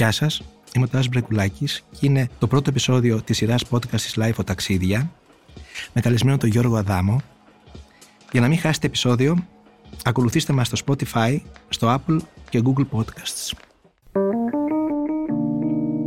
Γεια 0.00 0.12
σας, 0.12 0.42
είμαι 0.74 0.84
ο 0.84 0.88
Τάσος 0.88 1.08
Μπρεκουλάκη 1.08 1.64
και 1.90 1.98
είναι 2.06 2.28
το 2.38 2.46
πρώτο 2.46 2.70
επεισόδιο 2.70 3.22
της 3.22 3.36
σειράς 3.36 3.64
podcast 3.70 4.00
της 4.00 4.16
Life 4.16 4.44
Ταξίδια 4.44 5.12
με 5.92 6.00
καλεσμένο 6.00 6.36
τον 6.36 6.48
Γιώργο 6.48 6.76
Αδάμο. 6.76 7.20
Για 8.32 8.40
να 8.40 8.48
μην 8.48 8.58
χάσετε 8.58 8.86
επεισόδιο, 8.86 9.46
ακολουθήστε 10.04 10.52
μας 10.52 10.66
στο 10.66 10.76
Spotify, 10.86 11.40
στο 11.68 11.98
Apple 11.98 12.16
και 12.48 12.62
Google 12.64 12.86
Podcasts. 12.90 13.52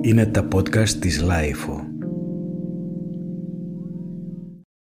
Είναι 0.01 0.25
τα 0.25 0.47
podcast 0.53 0.89
της 0.89 1.23
Life. 1.23 1.83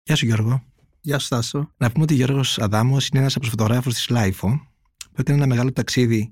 Γεια 0.04 0.16
σου 0.16 0.26
Γιώργο. 0.26 0.64
Γεια 1.02 1.20
σου 1.20 1.28
Τάσο. 1.28 1.71
Να 1.78 1.92
πούμε 1.92 2.04
ότι 2.04 2.14
ο 2.14 2.18
Γιώργος 2.18 2.60
Αδάμος 2.60 3.08
είναι 3.08 3.20
ένας 3.20 3.34
από 3.34 3.42
τους 3.42 3.50
φωτογράφους 3.50 3.94
της 3.94 4.09
Life 4.09 4.59
που 4.99 5.16
έκανε 5.21 5.38
ένα 5.38 5.48
μεγάλο 5.48 5.71
ταξίδι 5.71 6.31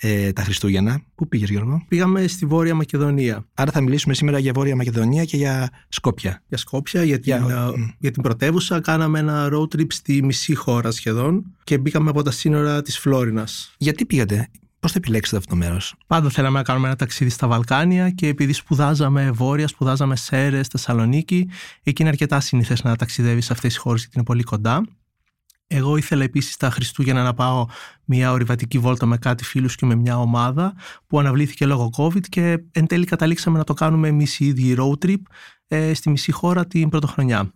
ε, 0.00 0.32
τα 0.32 0.42
Χριστούγεννα. 0.42 1.00
Πού 1.14 1.28
πήγες, 1.28 1.50
Γιώργο; 1.50 1.84
Πήγαμε 1.88 2.26
στη 2.26 2.46
Βόρεια 2.46 2.74
Μακεδονία. 2.74 3.46
Άρα 3.54 3.70
θα 3.70 3.80
μιλήσουμε 3.80 4.14
σήμερα 4.14 4.38
για 4.38 4.52
Βόρεια 4.52 4.76
Μακεδονία 4.76 5.24
και 5.24 5.36
για 5.36 5.70
Σκόπια. 5.88 6.42
Για 6.48 6.58
Σκόπια, 6.58 7.04
για 7.04 7.20
την, 7.20 7.44
για... 7.44 7.72
για 7.98 8.10
την 8.10 8.22
πρωτεύουσα. 8.22 8.80
Κάναμε 8.80 9.18
ένα 9.18 9.48
road 9.52 9.76
trip 9.76 9.92
στη 9.92 10.22
μισή 10.22 10.54
χώρα 10.54 10.90
σχεδόν 10.90 11.44
και 11.64 11.78
μπήκαμε 11.78 12.10
από 12.10 12.22
τα 12.22 12.30
σύνορα 12.30 12.82
της 12.82 12.98
Φλόρινας. 12.98 13.74
Γιατί 13.78 14.06
πήγατε, 14.06 14.48
Πώς 14.80 14.92
το 14.92 14.98
επιλέξετε 15.02 15.36
αυτό 15.36 15.50
το 15.50 15.56
μέρος, 15.56 15.94
Πάντα 16.06 16.30
θέλαμε 16.30 16.58
να 16.58 16.64
κάνουμε 16.64 16.86
ένα 16.86 16.96
ταξίδι 16.96 17.30
στα 17.30 17.46
Βαλκάνια 17.46 18.10
και 18.10 18.26
επειδή 18.26 18.52
σπουδάζαμε 18.52 19.30
Βόρεια, 19.30 19.68
σπουδάζαμε 19.68 20.16
Σέρες, 20.16 20.66
Θεσσαλονίκη, 20.66 21.48
εκεί 21.82 22.02
είναι 22.02 22.10
αρκετά 22.10 22.40
συνήθε 22.40 22.76
να 22.82 22.96
ταξιδεύεις 22.96 23.44
σε 23.44 23.52
αυτές 23.52 23.72
τις 23.72 23.82
χώρες 23.82 24.00
γιατί 24.00 24.16
είναι 24.16 24.26
πολύ 24.26 24.42
κοντά. 24.42 24.84
Εγώ 25.70 25.96
ήθελα 25.96 26.24
επίσης 26.24 26.56
τα 26.56 26.70
Χριστούγεννα 26.70 27.22
να 27.22 27.34
πάω 27.34 27.66
μια 28.04 28.32
ορειβατική 28.32 28.78
βόλτα 28.78 29.06
με 29.06 29.16
κάτι 29.16 29.44
φίλους 29.44 29.74
και 29.74 29.86
με 29.86 29.94
μια 29.94 30.18
ομάδα 30.18 30.74
που 31.06 31.18
αναβλήθηκε 31.18 31.66
λόγω 31.66 31.90
COVID 31.96 32.28
και 32.28 32.58
εν 32.72 32.86
τέλει 32.86 33.04
καταλήξαμε 33.04 33.58
να 33.58 33.64
το 33.64 33.74
κάνουμε 33.74 34.08
εμείς 34.08 34.40
οι 34.40 34.46
ίδιοι 34.46 34.76
road 34.78 35.06
trip 35.06 35.22
ε, 35.68 35.94
στη 35.94 36.10
μισή 36.10 36.32
χώρα 36.32 36.66
την 36.66 36.88
πρωτοχρονιά. 36.88 37.52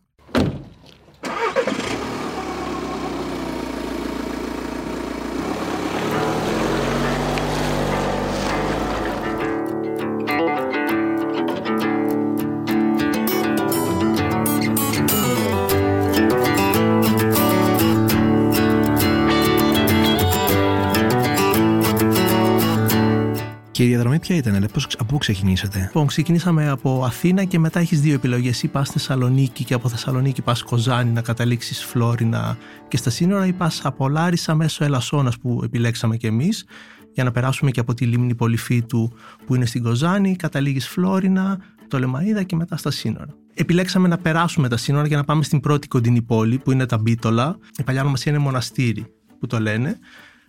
Και 23.83 23.89
η 23.89 23.91
διαδρομή 23.91 24.19
ποια 24.19 24.37
ήταν, 24.37 24.69
πώς, 24.73 24.87
από 24.99 25.05
πού 25.05 25.19
ξεκινήσατε; 25.19 25.79
Λοιπόν, 25.79 26.07
ξεκινήσαμε 26.07 26.69
από 26.69 27.05
Αθήνα 27.05 27.45
και 27.45 27.59
μετά 27.59 27.81
έχεις 27.81 28.01
δύο 28.01 28.15
επιλογές. 28.15 28.63
Ή 28.63 28.69
πας 28.69 28.91
Θεσσαλονίκη 28.91 29.65
και 29.65 29.75
από 29.75 29.89
Θεσσαλονίκη 29.89 30.43
πας 30.43 30.63
Κοζάνη 30.63 31.11
να 31.11 31.23
καταλήξεις 31.23 31.85
Φλόρινα 31.85 32.57
και 32.89 32.97
στα 32.97 33.11
σύνορα, 33.11 33.47
ή 33.47 33.53
πας 33.53 33.81
από 33.85 34.09
Λάρισα 34.09 34.55
μέσω 34.55 34.85
Ελασσόνας 34.85 35.39
που 35.39 35.61
επιλέξαμε 35.65 36.17
κι 36.17 36.27
εμείς 36.27 36.65
για 37.13 37.25
να 37.25 37.31
περάσουμε 37.31 37.71
και 37.71 37.81
από 37.81 37.95
τη 37.95 38.05
λίμνη 38.07 38.35
Πολυφίτου 38.35 39.13
που 39.47 39.55
είναι 39.55 39.67
στην 39.67 39.83
Κοζάνη, 39.83 40.37
καταλήγεις 40.37 40.89
Φλόρινα, 40.89 41.59
το 41.89 41.99
Λεμαίδα 41.99 42.43
και 42.43 42.57
μετά 42.57 42.77
στα 42.77 42.91
σύνορα. 42.91 43.29
Επιλέξαμε 43.55 44.09
να 44.09 44.19
περάσουμε 44.19 44.69
τα 44.69 44.77
σύνορα 44.77 45.07
για 45.07 45.17
να 45.17 45.25
πάμε 45.25 45.43
στην 45.43 45.61
πρώτη 45.61 45.89
κοντινή 45.89 46.23
πόλη 46.23 46.59
που 46.59 46.73
είναι 46.73 46.87
τα 46.87 46.99
Μπίτολα. 46.99 47.59
Η 47.79 47.83
παλιά 47.83 48.01
ονομασία 48.01 48.33
είναι 48.33 48.41
Μοναστήρι 48.41 49.07
που 49.39 49.47
το 49.47 49.61
λένε, 49.61 49.99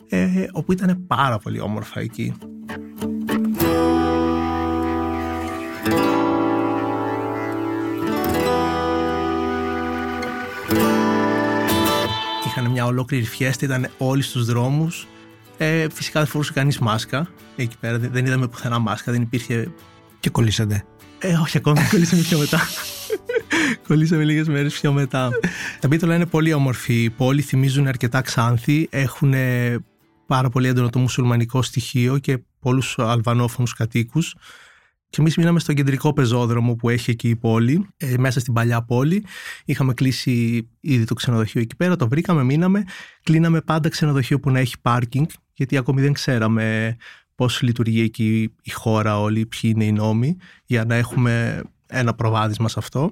ε, 0.09 0.45
όπου 0.51 0.71
ήταν 0.71 1.03
πάρα 1.07 1.37
πολύ 1.37 1.59
όμορφα 1.59 1.99
εκεί. 1.99 2.33
Είχαν 12.57 12.71
μια 12.71 12.85
ολόκληρη 12.85 13.23
φιέστα, 13.23 13.65
ήταν 13.65 13.89
όλοι 13.97 14.21
στους 14.21 14.45
δρόμους. 14.45 15.07
Ε, 15.57 15.87
φυσικά 15.93 16.19
δεν 16.19 16.29
φορούσε 16.29 16.53
κανείς 16.53 16.79
μάσκα 16.79 17.27
εκεί 17.55 17.77
πέρα, 17.79 17.99
δεν 17.99 18.25
είδαμε 18.25 18.47
πουθενά 18.47 18.79
μάσκα, 18.79 19.11
δεν 19.11 19.21
υπήρχε... 19.21 19.71
Και 20.19 20.29
κολλήσατε. 20.29 20.85
Ε, 21.19 21.33
όχι 21.33 21.57
ακόμη, 21.57 21.79
κολλήσαμε 21.91 22.21
πιο 22.21 22.37
μετά. 22.37 22.61
κολλήσαμε 23.87 24.23
λίγες 24.23 24.47
μέρες 24.47 24.73
πιο 24.79 24.91
μετά. 24.91 25.29
Τα 25.79 25.87
Μπίτολα 25.87 26.15
είναι 26.15 26.25
πολύ 26.25 26.53
όμορφη 26.53 27.09
πόλη, 27.09 27.41
θυμίζουν 27.41 27.87
αρκετά 27.87 28.21
Ξάνθη, 28.21 28.87
έχουν 28.91 29.33
πάρα 30.27 30.49
πολύ 30.49 30.67
έντονο 30.67 30.89
το 30.89 30.99
μουσουλμανικό 30.99 31.61
στοιχείο 31.61 32.17
και 32.17 32.43
πολλούς 32.59 32.95
αλβανόφωνους 32.97 33.73
κατοίκους. 33.73 34.35
Και 35.13 35.21
εμείς 35.21 35.37
μείναμε 35.37 35.59
στο 35.59 35.73
κεντρικό 35.73 36.13
πεζόδρομο 36.13 36.75
που 36.75 36.89
έχει 36.89 37.11
εκεί 37.11 37.29
η 37.29 37.35
πόλη, 37.35 37.87
ε, 37.97 38.17
μέσα 38.17 38.39
στην 38.39 38.53
παλιά 38.53 38.83
πόλη. 38.83 39.25
Είχαμε 39.65 39.93
κλείσει 39.93 40.67
ήδη 40.79 41.05
το 41.05 41.13
ξενοδοχείο 41.13 41.61
εκεί 41.61 41.75
πέρα, 41.75 41.95
το 41.95 42.07
βρήκαμε, 42.07 42.43
μείναμε. 42.43 42.83
Κλείναμε 43.23 43.61
πάντα 43.61 43.89
ξενοδοχείο 43.89 44.39
που 44.39 44.51
να 44.51 44.59
έχει 44.59 44.75
πάρκινγκ, 44.81 45.25
γιατί 45.53 45.77
ακόμη 45.77 46.01
δεν 46.01 46.13
ξέραμε 46.13 46.95
πώς 47.35 47.61
λειτουργεί 47.61 48.01
εκεί 48.01 48.53
η 48.61 48.71
χώρα 48.71 49.19
όλη, 49.19 49.45
ποιοι 49.45 49.71
είναι 49.75 49.83
οι 49.83 49.91
νόμοι, 49.91 50.37
για 50.65 50.85
να 50.85 50.95
έχουμε 50.95 51.61
ένα 51.87 52.13
προβάδισμα 52.13 52.67
σε 52.69 52.79
αυτό. 52.79 53.11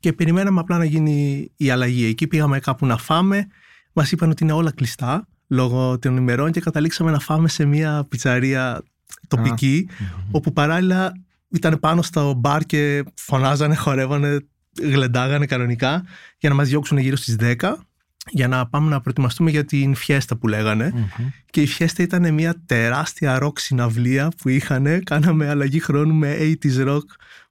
Και 0.00 0.12
περιμέναμε 0.12 0.60
απλά 0.60 0.78
να 0.78 0.84
γίνει 0.84 1.48
η 1.56 1.70
αλλαγή. 1.70 2.04
Εκεί 2.04 2.26
πήγαμε 2.26 2.58
κάπου 2.58 2.86
να 2.86 2.96
φάμε. 2.96 3.46
Μας 3.92 4.12
είπαν 4.12 4.30
ότι 4.30 4.42
είναι 4.44 4.52
όλα 4.52 4.72
κλειστά 4.72 5.28
λόγω 5.46 5.98
των 5.98 6.16
ημερών 6.16 6.50
και 6.50 6.60
καταλήξαμε 6.60 7.10
να 7.10 7.18
φάμε 7.18 7.48
σε 7.48 7.64
μια 7.64 8.06
πιτσαρία 8.08 8.82
τοπική, 9.28 9.88
όπου 10.30 10.52
παράλληλα 10.52 11.12
ήταν 11.50 11.80
πάνω 11.80 12.02
στο 12.02 12.34
μπαρ 12.34 12.62
και 12.64 13.04
φωνάζανε, 13.14 13.74
χορεύανε, 13.74 14.38
γλεντάγανε 14.82 15.46
κανονικά 15.46 16.04
για 16.38 16.48
να 16.48 16.54
μας 16.54 16.68
διώξουν 16.68 16.98
γύρω 16.98 17.16
στις 17.16 17.36
10 17.40 17.74
για 18.30 18.48
να 18.48 18.66
πάμε 18.66 18.90
να 18.90 19.00
προετοιμαστούμε 19.00 19.50
για 19.50 19.64
την 19.64 19.94
φιέστα 19.94 20.36
που 20.36 20.48
λεγανε 20.48 21.10
Και 21.50 21.62
η 21.62 21.66
φιέστα 21.66 22.02
ήταν 22.02 22.34
μια 22.34 22.62
τεράστια 22.66 23.38
ροκ 23.38 23.58
συναυλία 23.58 24.28
που 24.36 24.48
είχαν. 24.48 25.02
Κάναμε 25.04 25.48
αλλαγή 25.48 25.80
χρόνου 25.80 26.14
με 26.14 26.36
80s 26.40 26.88
rock 26.88 27.04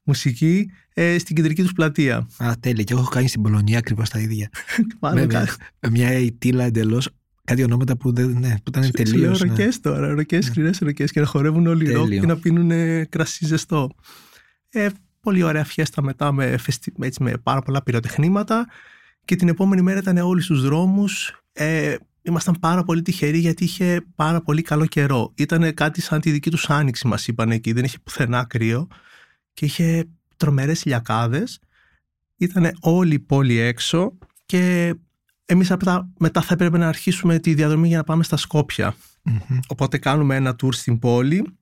μουσική 0.03 0.71
ε, 0.93 1.17
στην 1.17 1.35
κεντρική 1.35 1.61
τους 1.61 1.71
πλατεία. 1.71 2.27
Α, 2.37 2.53
τέλεια. 2.59 2.83
Και 2.83 2.93
εγώ 2.93 3.01
έχω 3.01 3.11
κάνει 3.11 3.27
στην 3.27 3.41
Πολωνία 3.41 3.77
ακριβώς 3.77 4.09
τα 4.09 4.19
ίδια. 4.19 4.49
με, 4.99 5.25
με, 5.25 5.45
με, 5.79 5.89
μια 5.89 6.07
αιτήλα 6.09 6.63
εντελώς 6.63 7.09
κάτι 7.43 7.63
ονόματα 7.63 7.97
που, 7.97 8.13
δεν, 8.13 8.37
ναι, 8.39 8.55
που 8.63 8.69
ήταν 8.69 8.91
τελείως. 8.91 9.41
Ναι. 9.41 9.49
Ροκές 9.49 9.79
τώρα, 9.79 10.13
ροκές, 10.13 10.45
ναι. 10.45 10.51
σκληρές 10.51 10.79
ροκές 10.79 11.11
και 11.11 11.19
να 11.19 11.25
χορεύουν 11.25 11.67
όλοι 11.67 11.91
ροκ 11.91 12.09
και 12.09 12.25
να 12.25 12.37
πίνουν 12.37 12.71
κρασί 13.09 13.45
ζεστό. 13.45 13.89
Ε, 14.69 14.87
πολύ 15.19 15.43
ωραία 15.43 15.65
φιέστα 15.65 16.01
μετά 16.01 16.31
με, 16.31 16.57
έτσι, 16.99 17.23
με 17.23 17.37
πάρα 17.43 17.61
πολλά 17.61 17.83
πυροτεχνήματα 17.83 18.67
και 19.25 19.35
την 19.35 19.47
επόμενη 19.47 19.81
μέρα 19.81 19.99
ήταν 19.99 20.17
όλοι 20.17 20.41
στους 20.41 20.61
δρόμους. 20.61 21.41
Ε, 21.53 21.95
ήμασταν 22.21 22.57
πάρα 22.59 22.83
πολύ 22.83 23.01
τυχεροί 23.01 23.37
γιατί 23.37 23.63
είχε 23.63 24.05
πάρα 24.15 24.41
πολύ 24.41 24.61
καλό 24.61 24.85
καιρό. 24.85 25.31
Ήταν 25.35 25.73
κάτι 25.73 26.01
σαν 26.01 26.21
τη 26.21 26.31
δική 26.31 26.49
τους 26.49 26.69
άνοιξη 26.69 27.07
μας 27.07 27.27
είπαν 27.27 27.51
εκεί, 27.51 27.71
δεν 27.71 27.83
είχε 27.83 27.97
πουθενά 28.03 28.45
κρύο 28.45 28.87
και 29.53 29.65
είχε 29.65 30.05
τρομερές 30.37 30.83
ηλιακάδες. 30.83 31.59
Ήταν 32.37 32.71
όλη 32.79 33.13
η 33.13 33.19
πόλη 33.19 33.57
έξω 33.57 34.17
και 34.45 34.93
εμείς 35.45 35.73
μετά 36.19 36.41
θα 36.41 36.53
έπρεπε 36.53 36.77
να 36.77 36.87
αρχίσουμε 36.87 37.39
τη 37.39 37.53
διαδρομή 37.53 37.87
για 37.87 37.97
να 37.97 38.03
πάμε 38.03 38.23
στα 38.23 38.37
σκοπια 38.37 38.95
Οπότε 39.67 39.97
κάνουμε 39.97 40.35
ένα 40.35 40.55
tour 40.61 40.73
στην 40.73 40.99
πόλη, 40.99 41.57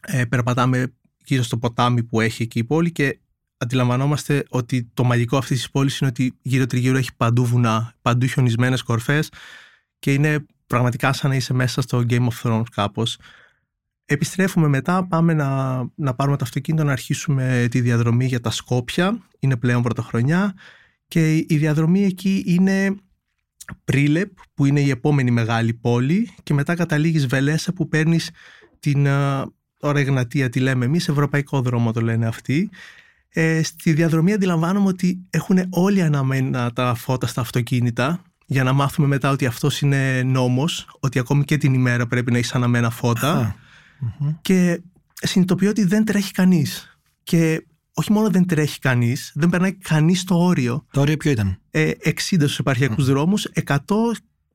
ε, 0.00 0.24
περπατάμε 0.24 0.92
γύρω 1.24 1.42
στο 1.42 1.58
ποτάμι 1.58 2.02
που 2.02 2.20
έχει 2.20 2.42
εκεί 2.42 2.58
η 2.58 2.64
πόλη 2.64 2.92
και 2.92 3.18
αντιλαμβανόμαστε 3.56 4.44
ότι 4.48 4.90
το 4.94 5.04
μαγικό 5.04 5.36
αυτής 5.36 5.56
της 5.56 5.70
πόλης 5.70 5.98
είναι 5.98 6.10
ότι 6.10 6.38
γύρω 6.42 6.66
τριγύρω 6.66 6.96
έχει 6.96 7.14
παντού 7.16 7.44
βουνά, 7.44 7.94
παντού 8.02 8.26
χιονισμένες 8.26 8.82
κορφές 8.82 9.30
και 9.98 10.12
είναι 10.12 10.46
πραγματικά 10.66 11.12
σαν 11.12 11.30
να 11.30 11.36
είσαι 11.36 11.54
μέσα 11.54 11.80
στο 11.80 12.04
Game 12.08 12.26
of 12.28 12.42
Thrones 12.42 12.68
κάπως. 12.70 13.18
Επιστρέφουμε 14.04 14.68
μετά, 14.68 15.06
πάμε 15.06 15.34
να, 15.34 15.76
να 15.94 16.14
πάρουμε 16.14 16.36
το 16.36 16.44
αυτοκίνητο 16.44 16.84
να 16.84 16.92
αρχίσουμε 16.92 17.66
τη 17.70 17.80
διαδρομή 17.80 18.26
για 18.26 18.40
τα 18.40 18.50
Σκόπια, 18.50 19.18
είναι 19.38 19.56
πλέον 19.56 19.82
πρωτοχρονιά 19.82 20.54
και 21.08 21.36
η 21.36 21.46
διαδρομή 21.48 22.04
εκεί 22.04 22.42
είναι 22.46 22.94
Πρίλεπ 23.84 24.30
που 24.54 24.64
είναι 24.64 24.80
η 24.80 24.90
επόμενη 24.90 25.30
μεγάλη 25.30 25.74
πόλη 25.74 26.34
και 26.42 26.54
μετά 26.54 26.74
καταλήγεις 26.74 27.26
Βελέσα 27.26 27.72
που 27.72 27.88
παίρνεις 27.88 28.30
την 28.80 29.06
ώρα 29.80 29.98
Εγνατία 29.98 30.48
τη 30.48 30.60
λέμε 30.60 30.84
εμείς, 30.84 31.08
ευρωπαϊκό 31.08 31.60
δρόμο 31.60 31.92
το 31.92 32.00
λένε 32.00 32.26
αυτοί. 32.26 32.70
Ε, 33.28 33.62
στη 33.62 33.92
διαδρομή 33.92 34.32
αντιλαμβάνομαι 34.32 34.88
ότι 34.88 35.26
έχουν 35.30 35.58
όλοι 35.70 36.02
αναμένα 36.02 36.72
τα 36.72 36.94
φώτα 36.94 37.26
στα 37.26 37.40
αυτοκίνητα 37.40 38.22
για 38.46 38.64
να 38.64 38.72
μάθουμε 38.72 39.06
μετά 39.06 39.30
ότι 39.30 39.46
αυτός 39.46 39.80
είναι 39.80 40.22
νόμος, 40.22 40.88
ότι 41.00 41.18
ακόμη 41.18 41.44
και 41.44 41.56
την 41.56 41.74
ημέρα 41.74 42.06
πρέπει 42.06 42.30
να 42.30 42.38
έχεις 42.38 42.54
αναμένα 42.54 42.92
και 44.40 44.82
συνειδητοποιώ 45.14 45.70
ότι 45.70 45.84
δεν 45.84 46.04
τρέχει 46.04 46.32
κανείς. 46.32 46.98
Και 47.22 47.66
όχι 47.94 48.12
μόνο 48.12 48.30
δεν 48.30 48.46
τρέχει 48.46 48.78
κανείς, 48.78 49.32
δεν 49.34 49.48
περνάει 49.48 49.72
κανείς 49.72 50.24
το 50.24 50.34
όριο. 50.34 50.86
Το 50.90 51.00
όριο 51.00 51.16
ποιο 51.16 51.30
ήταν; 51.30 51.58
Ε, 51.70 51.90
60 52.04 52.14
στους 52.20 52.58
επαρχιακούς 52.58 53.04
mm. 53.04 53.08
δρόμους, 53.08 53.48
100 53.64 53.76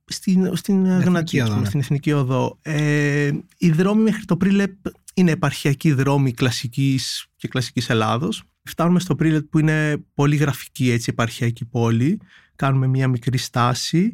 στην, 0.05 0.55
στην 0.55 0.85
Γνατία, 0.99 1.45
ναι. 1.45 1.65
στην 1.65 1.79
Εθνική 1.79 2.11
Οδό. 2.11 2.57
Ε, 2.61 3.31
οι 3.57 3.71
δρόμοι 3.71 4.01
μέχρι 4.01 4.25
το 4.25 4.37
Πρίλεπ 4.37 4.75
είναι 5.13 5.31
επαρχιακοί 5.31 5.91
δρόμοι 5.91 6.33
κλασικής 6.33 7.27
και 7.35 7.47
κλασικής 7.47 7.89
Ελλάδος. 7.89 8.43
Φτάνουμε 8.63 8.99
στο 8.99 9.15
Πρίλετ 9.15 9.45
που 9.49 9.59
είναι 9.59 10.03
πολύ 10.13 10.35
γραφική 10.35 10.91
έτσι 10.91 11.09
επαρχιακή 11.11 11.65
πόλη. 11.65 12.19
Κάνουμε 12.55 12.87
μια 12.87 13.07
μικρή 13.07 13.37
στάση 13.37 14.13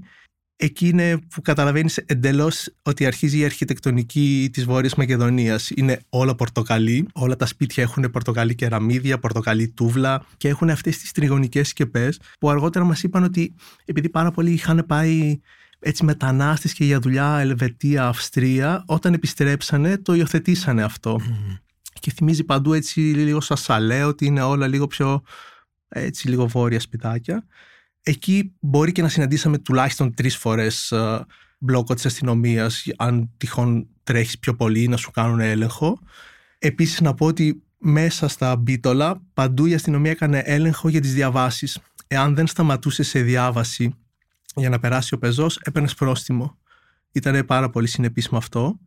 εκεί 0.56 0.88
είναι 0.88 1.18
που 1.18 1.42
καταλαβαίνεις 1.42 1.98
εντελώς 1.98 2.70
ότι 2.82 3.06
αρχίζει 3.06 3.38
η 3.38 3.46
αρχιτεκτονική 3.46 4.50
της 4.54 4.66
Βόρειας 4.66 4.96
Μακεδονίας. 4.96 5.70
Είναι 5.70 6.00
όλα 6.10 6.36
πορτοκαλί, 6.36 7.08
όλα 7.14 7.36
τα 7.36 7.46
σπίτια 7.46 7.84
έχουν 7.84 8.12
πορτοκαλί 8.12 8.56
κεραμίδια, 8.56 9.20
πορτοκαλί 9.20 9.68
τούβλα 9.70 10.26
και 10.38 10.48
έχουν 10.48 10.70
αυτές 10.70 10.98
τις 10.98 11.12
τριγωνικές 11.12 11.68
σκεπές 11.68 12.20
που 12.40 12.50
αργότερα 12.50 12.86
μας 12.86 13.04
είπαν 13.04 13.24
ότι 13.24 13.56
επειδή 13.86 14.10
πάρα 14.10 14.32
πολλοί 14.32 14.52
είχαν 14.52 14.84
πάει 14.88 15.40
έτσι 15.80 16.04
μετανάστες 16.04 16.74
και 16.74 16.86
για 16.86 17.00
δουλειά 17.00 17.38
Ελβετία, 17.40 18.08
Αυστρία, 18.08 18.84
όταν 18.88 19.14
επιστρέψανε 19.14 19.98
το 19.98 20.14
υιοθετήσανε 20.14 20.84
αυτό. 20.84 21.20
Και 22.00 22.12
θυμίζει 22.12 22.44
παντού 22.44 22.74
έτσι 22.74 23.00
λίγο 23.00 23.42
σαν 23.42 23.58
σαλέ 23.58 24.04
ότι 24.04 24.26
είναι 24.26 24.42
όλα 24.42 24.68
λίγο 24.68 24.88
πιο 24.88 25.22
έτσι 25.88 26.30
λίγο 26.30 26.48
βόρεια 26.48 26.80
σπιτάκια 26.80 27.46
εκεί 28.08 28.54
μπορεί 28.60 28.92
και 28.92 29.02
να 29.02 29.10
συναντήσαμε 29.10 29.58
τουλάχιστον 29.58 30.14
τρεις 30.14 30.38
φορές 30.38 30.92
uh, 30.96 31.22
μπλόκο 31.58 31.94
της 31.94 32.06
αστυνομίας, 32.06 32.86
αν 32.98 33.30
τυχόν 33.38 33.88
τρέχεις 34.04 34.40
πιο 34.40 34.56
πολύ 34.56 34.88
να 34.88 34.98
σου 34.98 35.12
κάνουν 35.12 35.40
έλεγχο. 35.40 36.00
Επίσης, 36.58 37.02
να 37.02 37.14
πω 37.14 37.26
ότι 37.26 37.64
μέσα 37.78 38.28
στα 38.28 38.56
μπίτολα 38.56 39.22
παντού 39.34 39.66
η 39.66 39.74
αστυνομία 39.74 40.12
έκανε 40.12 40.40
έλεγχο 40.46 40.90
για 40.90 41.02
τις 41.02 41.14
διαβάσεις. 41.14 41.80
Εάν 42.08 42.36
δεν 42.36 42.48
σταματούσε 42.48 43.04
σε 43.04 43.22
διάβαση 43.22 43.96
για 44.56 44.70
να 44.70 44.80
περάσει 44.80 45.14
ο 45.14 45.18
πεζός, 45.18 45.60
έπαιρνες 45.64 45.94
πρόστιμο. 45.94 46.58
Ήταν 47.12 47.46
πάρα 47.46 47.70
πολύ 47.70 47.88
συνεπής 47.88 48.30
με 48.30 48.38
αυτό. 48.38 48.80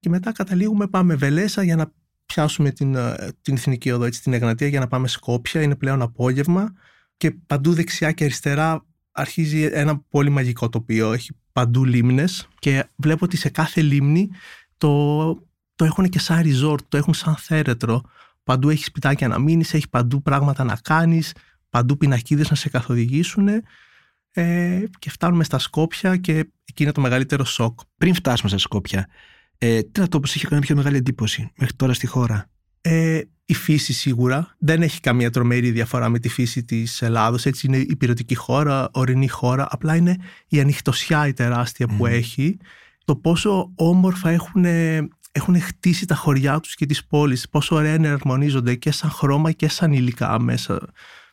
Και 0.00 0.08
μετά 0.08 0.32
καταλήγουμε, 0.32 0.86
πάμε 0.86 1.14
Βελέσα 1.14 1.62
για 1.62 1.76
να 1.76 1.92
πιάσουμε 2.26 2.70
την, 2.70 2.94
ε, 2.94 3.32
την 3.42 3.54
εθνική 3.54 3.90
οδό, 3.90 4.04
έτσι, 4.04 4.22
την 4.22 4.32
Εγνατία, 4.32 4.68
για 4.68 4.80
να 4.80 4.86
πάμε 4.86 5.08
Σκόπια. 5.08 5.62
Είναι 5.62 5.76
πλέον 5.76 6.02
απόγευμα 6.02 6.72
και 7.16 7.30
παντού 7.30 7.72
δεξιά 7.72 8.12
και 8.12 8.24
αριστερά 8.24 8.84
αρχίζει 9.12 9.62
ένα 9.62 9.98
πολύ 9.98 10.30
μαγικό 10.30 10.68
τοπίο. 10.68 11.12
Έχει 11.12 11.30
παντού 11.52 11.84
λίμνες 11.84 12.48
και 12.58 12.84
βλέπω 12.96 13.24
ότι 13.24 13.36
σε 13.36 13.48
κάθε 13.48 13.80
λίμνη 13.80 14.30
το, 14.76 15.24
το 15.74 15.84
έχουν 15.84 16.08
και 16.08 16.18
σαν 16.18 16.42
resort, 16.44 16.80
το 16.88 16.96
έχουν 16.96 17.14
σαν 17.14 17.36
θέρετρο. 17.36 18.00
Παντού 18.44 18.68
έχεις 18.68 18.86
σπιτάκια 18.86 19.28
να 19.28 19.38
μείνεις, 19.38 19.74
έχει 19.74 19.88
παντού 19.88 20.22
πράγματα 20.22 20.64
να 20.64 20.76
κάνεις, 20.76 21.32
παντού 21.70 21.96
πινακίδες 21.96 22.50
να 22.50 22.56
σε 22.56 22.68
καθοδηγήσουν 22.68 23.48
ε, 24.30 24.82
και 24.98 25.10
φτάνουμε 25.10 25.44
στα 25.44 25.58
Σκόπια 25.58 26.16
και 26.16 26.32
εκεί 26.64 26.82
είναι 26.82 26.92
το 26.92 27.00
μεγαλύτερο 27.00 27.44
σοκ. 27.44 27.80
Πριν 27.96 28.14
φτάσουμε 28.14 28.48
στα 28.48 28.58
Σκόπια, 28.58 29.08
ε, 29.58 29.82
τι 29.82 30.00
να 30.00 30.08
το 30.08 30.20
πω, 30.20 30.30
είχε 30.34 30.46
κάνει 30.46 30.60
πιο 30.60 30.76
μεγάλη 30.76 30.96
εντύπωση 30.96 31.52
μέχρι 31.56 31.74
τώρα 31.74 31.92
στη 31.92 32.06
χώρα; 32.06 32.50
Ε, 32.80 33.20
η 33.46 33.54
φύση 33.54 33.92
σίγουρα 33.92 34.54
δεν 34.58 34.82
έχει 34.82 35.00
καμία 35.00 35.30
τρομερή 35.30 35.70
διαφορά 35.70 36.08
με 36.08 36.18
τη 36.18 36.28
φύση 36.28 36.64
της 36.64 37.02
Ελλάδος. 37.02 37.46
Έτσι 37.46 37.66
είναι 37.66 37.76
η 37.76 37.96
πυρωτική 37.96 38.34
χώρα, 38.34 38.88
ορεινή 38.92 39.28
χώρα. 39.28 39.66
Απλά 39.70 39.96
είναι 39.96 40.16
η 40.48 40.60
ανοιχτοσιά 40.60 41.26
η 41.26 41.32
τεράστια 41.32 41.86
που 41.86 42.06
έχει. 42.06 42.58
Το 43.04 43.16
πόσο 43.16 43.72
όμορφα 43.74 44.30
έχουν, 44.30 44.64
έχουν 45.32 45.60
χτίσει 45.60 46.06
τα 46.06 46.14
χωριά 46.14 46.60
τους 46.60 46.74
και 46.74 46.86
τις 46.86 47.04
πόλεις. 47.06 47.48
Πόσο 47.48 47.74
ωραία 47.74 47.92
εναρμονίζονται 47.92 48.74
και 48.74 48.90
σαν 48.90 49.10
χρώμα 49.10 49.52
και 49.52 49.68
σαν 49.68 49.92
υλικά 49.92 50.40
μέσα, 50.40 50.80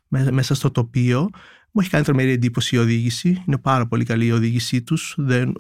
μέσα 0.07 0.55
στο 0.55 0.71
τοπίο. 0.71 1.29
Μου 1.73 1.81
έχει 1.81 1.89
κάνει 1.89 2.03
τρομερή 2.03 2.31
εντύπωση 2.31 2.75
η 2.75 2.79
οδήγηση. 2.79 3.43
Είναι 3.47 3.57
πάρα 3.57 3.87
πολύ 3.87 4.05
καλή 4.05 4.25
η 4.25 4.31
οδήγησή 4.31 4.81
τους. 4.81 5.17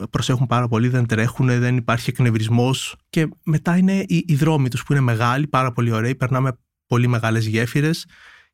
Προσέχουν 0.09 0.47
πάρα 0.47 0.67
πολύ, 0.67 0.87
δεν 0.87 1.05
τρέχουν, 1.05 1.47
δεν 1.47 1.77
υπάρχει 1.77 2.09
εκνευρισμός. 2.09 2.95
Και 3.09 3.27
μετά 3.43 3.77
είναι 3.77 3.99
οι, 4.07 4.25
οι 4.27 4.35
δρόμοι 4.35 4.69
τους 4.69 4.83
που 4.83 4.93
είναι 4.93 5.01
μεγάλοι, 5.01 5.47
πάρα 5.47 5.71
πολύ 5.71 5.91
ωραίοι. 5.91 6.15
Περνάμε 6.15 6.57
πολύ 6.87 7.07
μεγάλες 7.07 7.45
γέφυρες. 7.45 8.05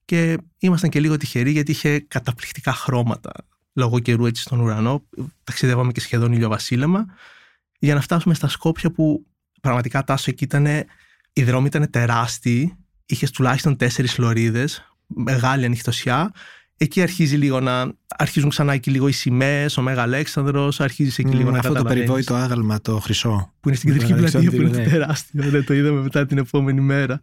Και 0.06 0.38
ήμασταν 0.57 0.89
και 0.89 1.00
λίγο 1.00 1.18
τυχεροί 1.18 1.51
γιατί 1.51 1.71
είχε 1.71 2.00
καταπληκτικά 2.00 2.74
χρώματα 2.74 3.31
λόγω 3.74 4.00
καιρού 4.00 4.25
έτσι 4.25 4.42
στον 4.42 4.59
ουρανό. 4.59 5.04
Ταξιδεύαμε 5.44 5.92
και 5.92 6.00
σχεδόν 6.00 6.31
ηλιοβασίλεμα. 6.33 7.06
Για 7.80 7.94
να 7.94 8.01
φτάσουμε 8.01 8.33
στα 8.33 8.48
Σκόπια 8.48 8.92
που 8.92 9.25
πραγματικά 9.62 10.04
τάσο 10.04 10.31
εκεί 10.31 10.44
ήταν. 10.44 10.65
Οι 11.33 11.44
δρόμοι 11.44 11.68
ήταν 11.68 11.89
τεράστιοι. 11.89 12.77
Είχες 13.06 13.31
τουλάχιστον 13.31 13.77
τέσσερις 13.77 14.18
λωρίδες, 14.18 14.94
μεγάλη 15.07 15.65
ανοιχτοσιά 15.65 16.31
εκεί 16.78 17.02
αρχίζει 17.02 17.36
λίγο 17.36 17.60
να. 17.60 17.92
Αρχίζουν 18.18 18.50
ξανά 18.50 18.74
εκεί 18.74 18.92
λίγο 18.92 19.08
οι 19.08 19.12
σημαίες, 19.12 19.78
ο 19.78 19.82
Μέγα 19.82 20.02
Αλέξανδρος, 20.02 20.80
αρχίζεις 20.80 21.18
εκεί 21.18 21.36
λίγο 21.36 21.52
να 21.52 21.58
Αυτό 21.58 21.74
το 21.74 21.84
περιβόητο 21.84 22.36
άγαλμα, 22.36 22.82
το 22.82 23.00
χρυσό. 23.00 23.54
Που 23.60 23.68
είναι 23.70 23.78
στην 23.78 23.92
κεντρική 23.92 24.14
πλατεία, 24.14 24.52
που 24.52 24.62
είναι 24.62 24.78
ναι. 24.78 24.84
τεράστιο. 24.84 25.44
Ναι, 25.52 25.62
το 25.62 25.74
είδαμε 25.74 26.02
μετά 26.02 26.26
την 26.26 26.38
επόμενη 26.38 26.82
μέρα. 26.82 27.20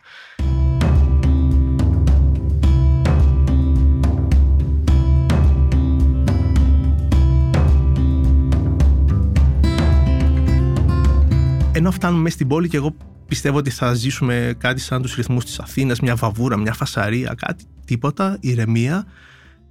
Ενώ 11.72 11.90
φτάνουμε 11.90 12.22
μέσα 12.22 12.34
στην 12.34 12.48
πόλη 12.48 12.68
και 12.68 12.76
εγώ 12.76 12.96
πιστεύω 13.28 13.58
ότι 13.58 13.70
θα 13.70 13.94
ζήσουμε 13.94 14.54
κάτι 14.58 14.80
σαν 14.80 15.02
τους 15.02 15.14
ρυθμούς 15.14 15.44
της 15.44 15.58
Αθήνας, 15.58 16.00
μια 16.00 16.14
βαβούρα, 16.14 16.56
μια 16.56 16.72
φασαρία, 16.72 17.34
κάτι, 17.36 17.64
τίποτα, 17.84 18.36
ηρεμία. 18.40 19.06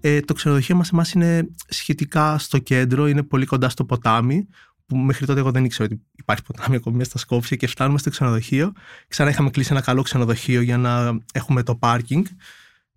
Ε, 0.05 0.19
το 0.19 0.33
ξενοδοχείο 0.33 0.75
μας 0.75 0.89
εμάς 0.91 1.11
είναι 1.11 1.47
σχετικά 1.67 2.37
στο 2.37 2.57
κέντρο, 2.57 3.07
είναι 3.07 3.23
πολύ 3.23 3.45
κοντά 3.45 3.69
στο 3.69 3.85
ποτάμι, 3.85 4.47
που 4.85 4.97
μέχρι 4.97 5.25
τότε 5.25 5.39
εγώ 5.39 5.51
δεν 5.51 5.65
ήξερα 5.65 5.89
ότι 5.91 6.01
υπάρχει 6.15 6.43
ποτάμι 6.43 6.75
ακόμη 6.75 6.97
μέσα 6.97 7.09
στα 7.09 7.19
Σκόψια 7.19 7.57
και 7.57 7.67
φτάνουμε 7.67 7.97
στο 7.99 8.09
ξενοδοχείο. 8.09 8.73
Ξανά 9.07 9.29
είχαμε 9.29 9.49
κλείσει 9.49 9.71
ένα 9.71 9.81
καλό 9.81 10.01
ξενοδοχείο 10.01 10.61
για 10.61 10.77
να 10.77 11.19
έχουμε 11.33 11.63
το 11.63 11.75
πάρκινγκ, 11.75 12.25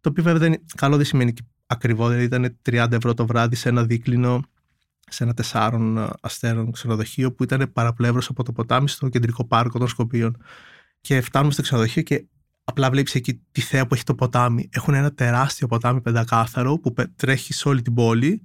το 0.00 0.08
οποίο 0.08 0.22
βέβαια 0.22 0.48
δεν, 0.48 0.62
καλό 0.76 0.96
δεν 0.96 1.04
σημαίνει 1.04 1.32
ακριβό, 1.66 2.08
δηλαδή 2.08 2.24
ήταν 2.24 2.56
30 2.70 2.92
ευρώ 2.92 3.14
το 3.14 3.26
βράδυ 3.26 3.56
σε 3.56 3.68
ένα 3.68 3.84
δίκλινο 3.84 4.42
σε 5.08 5.24
ένα 5.24 5.34
τεσσάρων 5.34 6.10
αστέρων 6.20 6.72
ξενοδοχείο 6.72 7.32
που 7.32 7.42
ήταν 7.42 7.70
παραπλεύρος 7.72 8.28
από 8.28 8.42
το 8.42 8.52
ποτάμι 8.52 8.88
στο 8.88 9.08
κεντρικό 9.08 9.44
πάρκο 9.44 9.78
των 9.78 9.88
Σκοπίων. 9.88 10.36
Και 11.00 11.20
φτάνουμε 11.20 11.52
στο 11.52 11.62
ξενοδοχείο 11.62 12.02
και 12.02 12.24
Απλά 12.68 12.90
βλέπεις 12.90 13.14
εκεί 13.14 13.40
τη 13.52 13.60
θέα 13.60 13.86
που 13.86 13.94
έχει 13.94 14.02
το 14.02 14.14
ποτάμι. 14.14 14.68
Έχουν 14.72 14.94
ένα 14.94 15.12
τεράστιο 15.12 15.66
ποτάμι 15.66 16.00
πεντακάθαρο 16.00 16.78
που 16.78 16.94
τρέχει 17.16 17.52
σε 17.52 17.68
όλη 17.68 17.82
την 17.82 17.94
πόλη. 17.94 18.42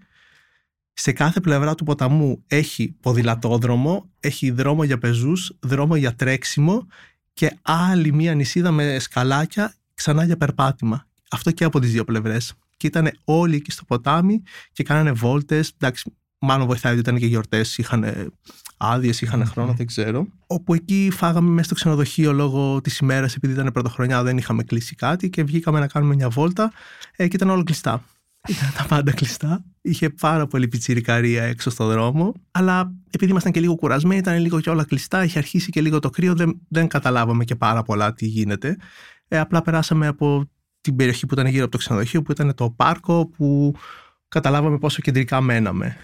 Σε 0.93 1.11
κάθε 1.11 1.39
πλευρά 1.39 1.75
του 1.75 1.83
ποταμού 1.83 2.43
έχει 2.47 2.95
ποδηλατόδρομο, 2.99 4.09
έχει 4.19 4.51
δρόμο 4.51 4.83
για 4.83 4.97
πεζούς, 4.97 5.57
δρόμο 5.59 5.95
για 5.95 6.15
τρέξιμο 6.15 6.87
και 7.33 7.57
άλλη 7.61 8.13
μία 8.13 8.33
νησίδα 8.33 8.71
με 8.71 8.99
σκαλάκια 8.99 9.75
ξανά 9.93 10.23
για 10.23 10.37
περπάτημα. 10.37 11.07
Αυτό 11.31 11.51
και 11.51 11.63
από 11.63 11.79
τις 11.79 11.91
δύο 11.91 12.03
πλευρές. 12.03 12.53
Και 12.77 12.87
ήταν 12.87 13.11
όλοι 13.23 13.55
εκεί 13.55 13.71
στο 13.71 13.83
ποτάμι 13.85 14.41
και 14.71 14.83
κάνανε 14.83 15.11
βόλτες. 15.11 15.73
Εντάξει, 15.77 16.13
μάλλον 16.41 16.67
βοηθάει 16.67 16.91
ότι 16.91 17.01
ήταν 17.01 17.17
και 17.17 17.25
γιορτές, 17.25 17.77
είχαν 17.77 18.31
άδειες, 18.77 19.21
είχαν 19.21 19.45
χρόνο, 19.45 19.73
δεν 19.73 19.85
ξέρω. 19.85 20.27
Όπου 20.47 20.73
εκεί 20.73 21.09
φάγαμε 21.13 21.49
μέσα 21.49 21.63
στο 21.63 21.75
ξενοδοχείο 21.75 22.33
λόγω 22.33 22.81
της 22.81 22.97
ημέρας, 22.97 23.35
επειδή 23.35 23.53
ήταν 23.53 23.71
πρωτοχρονιά, 23.71 24.23
δεν 24.23 24.37
είχαμε 24.37 24.63
κλείσει 24.63 24.95
κάτι 24.95 25.29
και 25.29 25.43
βγήκαμε 25.43 25.79
να 25.79 25.87
κάνουμε 25.87 26.15
μια 26.15 26.29
βόλτα 26.29 26.71
ε, 27.15 27.27
και 27.27 27.35
ήταν 27.35 27.49
όλα 27.49 27.63
κλειστά. 27.63 28.03
Ήταν 28.49 28.73
τα 28.77 28.85
πάντα 28.87 29.11
κλειστά. 29.11 29.63
Είχε 29.81 30.09
πάρα 30.09 30.47
πολύ 30.47 30.67
πιτσιρικαρία 30.67 31.43
έξω 31.43 31.69
στο 31.69 31.87
δρόμο. 31.87 32.33
Αλλά 32.51 32.93
επειδή 33.09 33.31
ήμασταν 33.31 33.51
και 33.51 33.59
λίγο 33.59 33.75
κουρασμένοι, 33.75 34.19
ήταν 34.19 34.39
λίγο 34.39 34.59
και 34.59 34.69
όλα 34.69 34.83
κλειστά. 34.83 35.23
Είχε 35.23 35.37
αρχίσει 35.37 35.71
και 35.71 35.81
λίγο 35.81 35.99
το 35.99 36.09
κρύο. 36.09 36.35
Δεν, 36.35 36.61
δεν 36.67 36.87
καταλάβαμε 36.87 37.43
και 37.43 37.55
πάρα 37.55 37.83
πολλά 37.83 38.13
τι 38.13 38.25
γίνεται. 38.25 38.77
Ε, 39.27 39.39
απλά 39.39 39.61
περάσαμε 39.61 40.07
από 40.07 40.49
την 40.81 40.95
περιοχή 40.95 41.25
που 41.25 41.33
ήταν 41.33 41.45
γύρω 41.45 41.63
από 41.63 41.71
το 41.71 41.77
ξενοδοχείο, 41.77 42.21
που 42.21 42.31
ήταν 42.31 42.53
το 42.55 42.69
πάρκο, 42.69 43.27
που 43.27 43.75
καταλάβαμε 44.27 44.77
πόσο 44.77 45.01
κεντρικά 45.01 45.41
μέναμε. 45.41 45.97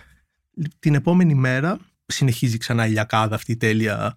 Την 0.79 0.95
επόμενη 0.95 1.33
μέρα 1.33 1.77
συνεχίζει 2.05 2.57
ξανά 2.57 2.87
η 2.87 2.89
λιακάδα 2.89 3.35
αυτή 3.35 3.51
η 3.51 3.57
τέλεια 3.57 4.15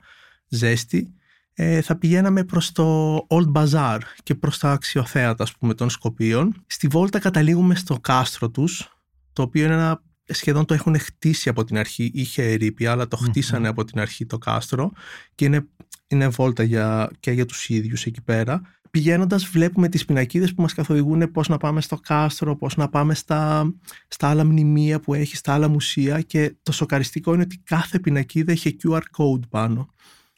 ζέστη, 0.48 1.14
ε, 1.52 1.80
θα 1.80 1.96
πηγαίναμε 1.96 2.44
προς 2.44 2.72
το 2.72 3.16
Old 3.28 3.52
Bazaar 3.52 3.98
και 4.22 4.34
προς 4.34 4.58
τα 4.58 4.72
αξιοθέατα 4.72 5.42
ας 5.42 5.56
πούμε 5.56 5.74
των 5.74 5.90
Σκοπίων. 5.90 6.64
Στη 6.66 6.86
βόλτα 6.86 7.18
καταλήγουμε 7.18 7.74
στο 7.74 8.00
κάστρο 8.00 8.50
τους, 8.50 8.98
το 9.32 9.42
οποίο 9.42 9.64
είναι 9.64 9.74
ένα, 9.74 10.02
σχεδόν 10.24 10.64
το 10.64 10.74
έχουν 10.74 10.98
χτίσει 10.98 11.48
από 11.48 11.64
την 11.64 11.78
αρχή, 11.78 12.10
είχε 12.14 12.42
ερήπια 12.42 12.90
αλλά 12.90 13.08
το 13.08 13.16
χτίσανε 13.16 13.68
από 13.68 13.84
την 13.84 14.00
αρχή 14.00 14.26
το 14.26 14.38
κάστρο 14.38 14.92
και 15.34 15.44
είναι, 15.44 15.66
είναι 16.06 16.28
βόλτα 16.28 16.62
για, 16.62 17.10
και 17.20 17.30
για 17.30 17.46
τους 17.46 17.68
ίδιους 17.68 18.06
εκεί 18.06 18.20
πέρα 18.20 18.62
πηγαίνοντας, 18.90 19.44
βλέπουμε 19.44 19.88
τις 19.88 20.04
πινακίδες 20.04 20.54
που 20.54 20.62
μας 20.62 20.74
καθοδηγούν 20.74 21.30
πώς 21.30 21.48
να 21.48 21.56
πάμε 21.56 21.80
στο 21.80 21.96
κάστρο, 21.96 22.56
πώς 22.56 22.76
να 22.76 22.88
πάμε 22.88 23.14
στα, 23.14 23.72
στα 24.08 24.28
άλλα 24.28 24.44
μνημεία 24.44 25.00
που 25.00 25.14
έχει, 25.14 25.36
στα 25.36 25.54
άλλα 25.54 25.68
μουσεία. 25.68 26.20
Και 26.20 26.56
το 26.62 26.72
σοκαριστικό 26.72 27.34
είναι 27.34 27.42
ότι 27.42 27.58
κάθε 27.58 27.98
πινακίδα 27.98 28.52
είχε 28.52 28.76
QR 28.82 29.00
code 29.16 29.48
πάνω. 29.48 29.88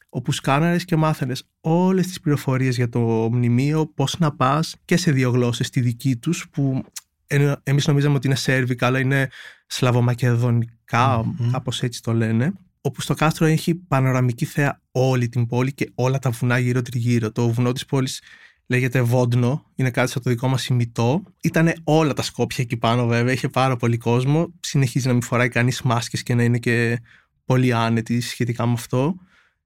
Όπου 0.09 0.33
σκάναρες 0.33 0.85
και 0.85 0.97
μάθαινες 0.97 1.49
όλες 1.61 2.07
τις 2.07 2.21
πληροφορίες 2.21 2.77
για 2.77 2.89
το 2.89 3.01
μνημείο, 3.33 3.87
πώς 3.87 4.19
να 4.19 4.33
πας 4.35 4.77
και 4.85 4.97
σε 4.97 5.13
δύο 5.13 5.31
γλώσσες, 5.31 5.71
τη 5.71 5.81
δική 5.81 6.17
τους, 6.17 6.49
που 6.51 6.85
εμείς 7.63 7.87
νομίζαμε 7.87 8.17
ότι 8.17 8.27
είναι 8.27 8.37
σέρβικα, 8.37 8.87
αλλά 8.87 8.99
είναι 8.99 9.29
σλαβομακεδονικά, 9.67 11.21
mm-hmm. 11.21 11.49
κάπως 11.53 11.83
έτσι 11.83 12.03
το 12.03 12.13
λένε. 12.13 12.53
όπου 12.81 13.01
στο 13.01 13.15
κάστρο 13.15 13.47
έχει 13.47 13.75
πανοραμική 13.75 14.45
θέα 14.45 14.82
όλη 14.93 15.29
την 15.29 15.47
πόλη 15.47 15.73
και 15.73 15.91
όλα 15.95 16.19
τα 16.19 16.31
βουνά 16.31 16.59
γύρω 16.59 16.83
τριγύρω. 16.83 17.33
Το 17.33 17.49
βουνό 17.49 17.73
της 17.73 17.85
πόλης 17.85 18.23
λέγεται 18.67 19.03
Βόντνο, 19.03 19.67
είναι 19.75 19.91
κάτι 19.91 20.11
σαν 20.11 20.23
το 20.23 20.31
δικό 20.31 20.49
μας 20.49 20.67
ημιτό. 20.67 21.23
Ήταν 21.43 21.73
όλα 21.85 22.13
τα 22.13 22.23
σκόπια 22.23 22.65
εκεί 22.65 22.77
πάνω 22.77 23.07
βέβαια, 23.07 23.33
είχε 23.33 23.49
πάρα 23.49 23.77
πολύ 23.77 23.97
κόσμο. 23.97 24.53
Συνεχίζει 24.61 25.07
να 25.07 25.13
μην 25.13 25.23
φοράει 25.23 25.49
κανείς 25.49 25.83
μάσκες 25.83 26.23
και 26.23 26.35
να 26.35 26.43
είναι 26.43 26.59
και 26.59 27.01
πολύ 27.45 27.73
άνετη 27.73 28.21
σχετικά 28.21 28.67
με 28.67 28.73
αυτό. 28.73 29.15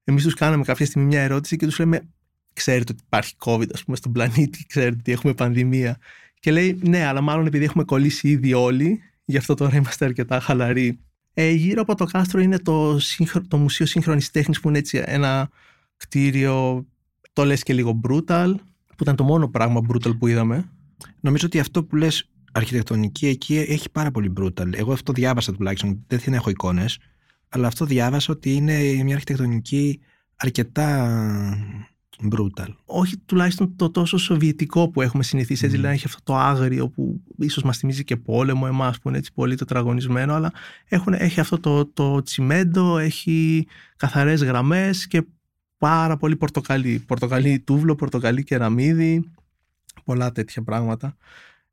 Εμείς 0.04 0.23
τους 0.23 0.35
κάναμε 0.35 0.64
κάποια 0.64 0.87
στιγμή 0.87 1.06
μια 1.06 1.21
ερώτηση 1.21 1.56
και 1.56 1.66
τους 1.66 1.78
λέμε 1.78 2.09
ξέρετε 2.52 2.92
ότι 2.92 3.02
υπάρχει 3.06 3.35
COVID 3.45 3.68
ας 3.73 3.85
πούμε 3.85 3.97
στον 3.97 4.12
πλανήτη, 4.12 4.64
ξέρετε 4.68 4.97
ότι 4.99 5.12
έχουμε 5.12 5.35
πανδημία. 5.35 5.99
Και 6.40 6.50
λέει 6.50 6.80
ναι, 6.83 7.04
αλλά 7.04 7.21
μάλλον 7.21 7.47
επειδή 7.47 7.64
έχουμε 7.64 7.85
κολλήσει 7.85 8.28
ήδη 8.28 8.52
όλοι, 8.52 9.00
γι' 9.25 9.37
αυτό 9.37 9.54
τώρα 9.54 9.76
είμαστε 9.76 10.04
αρκετά 10.04 10.40
χαλαροί. 10.40 10.99
Ε, 11.38 11.50
γύρω 11.50 11.82
από 11.82 11.94
το 11.94 12.04
κάστρο 12.04 12.40
είναι 12.40 12.58
το, 12.58 12.98
το 13.48 13.56
Μουσείο 13.56 13.86
Σύγχρονης 13.86 14.30
Τέχνης 14.30 14.60
που 14.60 14.68
είναι 14.68 14.78
έτσι 14.78 15.02
ένα 15.04 15.50
κτίριο, 15.96 16.86
το 17.32 17.44
λες 17.44 17.62
και 17.62 17.72
λίγο 17.72 18.00
brutal, 18.08 18.54
που 18.86 19.02
ήταν 19.02 19.16
το 19.16 19.24
μόνο 19.24 19.48
πράγμα 19.48 19.80
brutal 19.92 20.18
που 20.18 20.26
είδαμε. 20.26 20.70
Νομίζω 21.20 21.46
ότι 21.46 21.58
αυτό 21.58 21.84
που 21.84 21.96
λες 21.96 22.30
αρχιτεκτονική 22.52 23.26
εκεί 23.26 23.56
έχει 23.56 23.90
πάρα 23.90 24.10
πολύ 24.10 24.32
brutal. 24.40 24.74
Εγώ 24.74 24.92
αυτό 24.92 25.12
διάβασα 25.12 25.52
τουλάχιστον, 25.52 26.04
δεν 26.06 26.34
έχω 26.34 26.50
εικόνες, 26.50 26.98
αλλά 27.48 27.66
αυτό 27.66 27.84
διάβασα 27.84 28.32
ότι 28.32 28.54
είναι 28.54 29.02
μια 29.02 29.14
αρχιτεκτονική 29.14 30.00
αρκετά 30.36 31.18
brutal. 32.32 32.68
Όχι 32.85 33.16
τουλάχιστον 33.18 33.76
το 33.76 33.90
τόσο 33.90 34.16
σοβιετικό 34.16 34.90
που 34.90 35.02
έχουμε 35.02 35.23
συνηθίσει, 35.23 35.64
έτσι 35.64 35.76
mm. 35.76 35.80
δηλαδή 35.80 35.94
έχει 35.96 36.06
αυτό 36.06 36.20
το 36.23 36.37
άγριο 36.37 36.88
που 36.88 37.20
ίσως 37.38 37.62
μας 37.62 37.78
θυμίζει 37.78 38.04
και 38.04 38.16
πόλεμο 38.16 38.64
εμάς 38.68 38.99
που 38.99 39.08
είναι 39.08 39.18
έτσι 39.18 39.32
πολύ 39.32 39.54
τετραγωνισμένο, 39.54 40.35
αλλά 40.35 40.52
έχουν, 40.88 41.12
έχει 41.12 41.40
αυτό 41.40 41.61
το, 41.61 41.87
το 41.87 42.23
τσιμέντο, 42.23 42.99
έχει 42.99 43.66
καθαρές 43.96 44.42
γραμμές 44.42 45.06
και 45.06 45.23
πάρα 45.78 46.16
πολύ 46.16 46.37
πορτοκαλί. 46.37 47.04
Πορτοκαλί 47.06 47.61
τούβλο, 47.61 47.94
πορτοκαλί 47.94 48.42
κεραμίδι, 48.42 49.30
πολλά 50.04 50.32
τέτοια 50.32 50.62
πράγματα. 50.62 51.16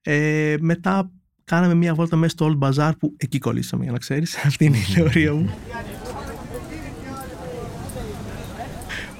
Ε, 0.01 0.55
μετά 0.59 1.11
κάναμε 1.43 1.73
μια 1.73 1.93
βόλτα 1.93 2.15
μέσα 2.15 2.35
στο 2.35 2.57
Old 2.59 2.67
Bazaar 2.67 2.91
που 2.99 3.13
εκεί 3.17 3.39
κολλήσαμε 3.39 3.83
για 3.83 3.91
να 3.91 3.97
ξέρεις, 3.97 4.37
αυτή 4.45 4.65
είναι 4.65 4.77
η 4.77 4.79
θεωρία 4.79 5.33
μου. 5.33 5.49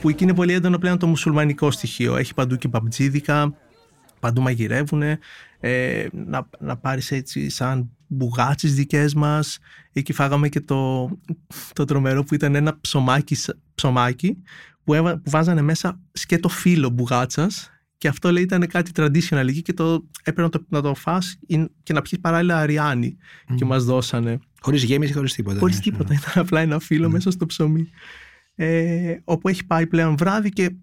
Που 0.04 0.10
εκεί 0.10 0.24
είναι 0.24 0.34
πολύ 0.34 0.54
έντονο 0.54 0.78
πλέον 0.78 0.98
το 0.98 1.08
μουσουλμανικό 1.08 1.72
στοιχείο. 1.72 2.16
Έχει 2.16 2.34
παντού 2.34 2.56
και 2.56 2.68
παμπτζίδικα, 2.68 3.54
παντού 4.20 4.42
μαγειρεύουν. 4.42 5.02
Ε, 5.60 6.08
να, 6.12 6.50
να 6.60 6.78
πάρεις 6.78 7.12
έτσι 7.12 7.50
σαν 7.50 7.90
μπουγάτσες 8.08 8.76
δικές 8.76 9.14
μας. 9.14 9.60
Εκεί 9.94 10.14
φάγαμε 10.14 10.50
και 10.50 10.62
το, 10.62 11.10
το 11.74 11.86
τρομερό 11.86 12.24
που 12.24 12.34
ήταν 12.34 12.56
ένα 12.56 12.78
ψωμάκι, 12.82 13.38
ψωμάκι 13.76 14.38
που, 14.84 14.94
έβα, 14.94 15.14
που 15.18 15.30
βάζανε 15.30 15.62
μέσα 15.62 16.00
σκέτο 16.12 16.50
φύλλο 16.50 16.90
μπουγάτσας 16.90 17.72
και 17.98 18.08
αυτό 18.08 18.32
λέει 18.32 18.44
ήταν 18.44 18.68
κάτι 18.68 18.92
traditional 18.96 19.48
εκεί 19.48 19.62
και 19.62 19.74
το 19.74 20.08
έπρεπε 20.20 20.42
να 20.42 20.50
το, 20.50 20.66
να 20.70 20.82
το 20.82 20.96
φας 20.96 21.38
και 21.84 21.94
να 21.94 22.02
πιεις 22.02 22.22
παράλληλα 22.22 22.58
αριάνι 22.58 23.18
mm. 23.50 23.56
και 23.56 23.66
μας 23.66 23.84
δώσανε. 23.84 24.40
Χωρίς 24.62 24.84
γέμιση, 24.84 25.14
χωρίς 25.14 25.34
τίποτα. 25.34 25.60
Χωρίς 25.60 25.76
ναι. 25.76 25.82
τίποτα, 25.82 26.14
ήταν 26.14 26.44
απλά 26.44 26.60
ένα 26.60 26.80
φύλλο 26.80 27.08
mm. 27.08 27.12
μέσα 27.12 27.32
στο 27.32 27.46
ψωμί 27.46 27.90
ε, 28.56 29.16
όπου 29.24 29.48
έχει 29.48 29.66
πάει 29.66 29.88
πλέον 29.88 30.18
βράδυ 30.18 30.50
και 30.50 30.76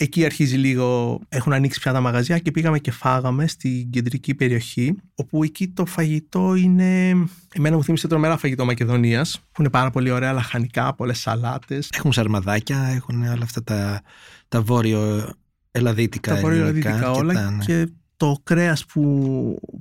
εκεί 0.00 0.24
αρχίζει 0.24 0.56
λίγο, 0.56 1.20
έχουν 1.28 1.52
ανοίξει 1.52 1.80
πια 1.80 1.92
τα 1.92 2.00
μαγαζιά 2.00 2.38
και 2.38 2.50
πήγαμε 2.50 2.78
και 2.78 2.90
φάγαμε 2.90 3.46
στην 3.46 3.90
κεντρική 3.90 4.34
περιοχή, 4.34 4.94
όπου 5.14 5.42
εκεί 5.42 5.68
το 5.68 5.86
φαγητό 5.86 6.54
είναι, 6.54 7.08
εμένα 7.54 7.76
μου 7.76 7.84
θύμισε 7.84 8.08
τρομερά 8.08 8.36
φαγητό 8.36 8.64
Μακεδονίας, 8.64 9.40
που 9.52 9.60
είναι 9.60 9.70
πάρα 9.70 9.90
πολύ 9.90 10.10
ωραία, 10.10 10.32
λαχανικά, 10.32 10.94
πολλές 10.94 11.18
σαλάτες. 11.18 11.90
Έχουν 11.94 12.12
σαρμαδάκια, 12.12 12.78
έχουν 12.78 13.22
όλα 13.22 13.42
αυτά 13.42 13.64
τα, 13.64 14.02
τα 14.48 14.62
βόρειο 14.62 15.32
ελαδίτικα. 15.70 16.34
Τα 16.34 16.40
βόρειο 16.40 16.60
ελαδίτικα 16.60 17.10
όλα 17.10 17.34
και, 17.34 17.40
ναι. 17.40 17.64
και 17.64 17.92
το 18.16 18.36
κρέας 18.42 18.84
που, 18.84 19.02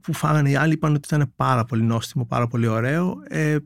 που 0.02 0.14
φάγανε 0.14 0.50
οι 0.50 0.56
άλλοι 0.56 0.74
είπαν 0.74 0.96
ότι 0.96 1.08
ήταν 1.14 1.34
πάρα 1.36 1.66
πολύ 1.66 1.84
νόστιμο, 1.84 2.26
πάρα 2.26 2.48
πολύ 2.48 2.68
ωραίο. 2.68 3.16
Ε, 3.28 3.58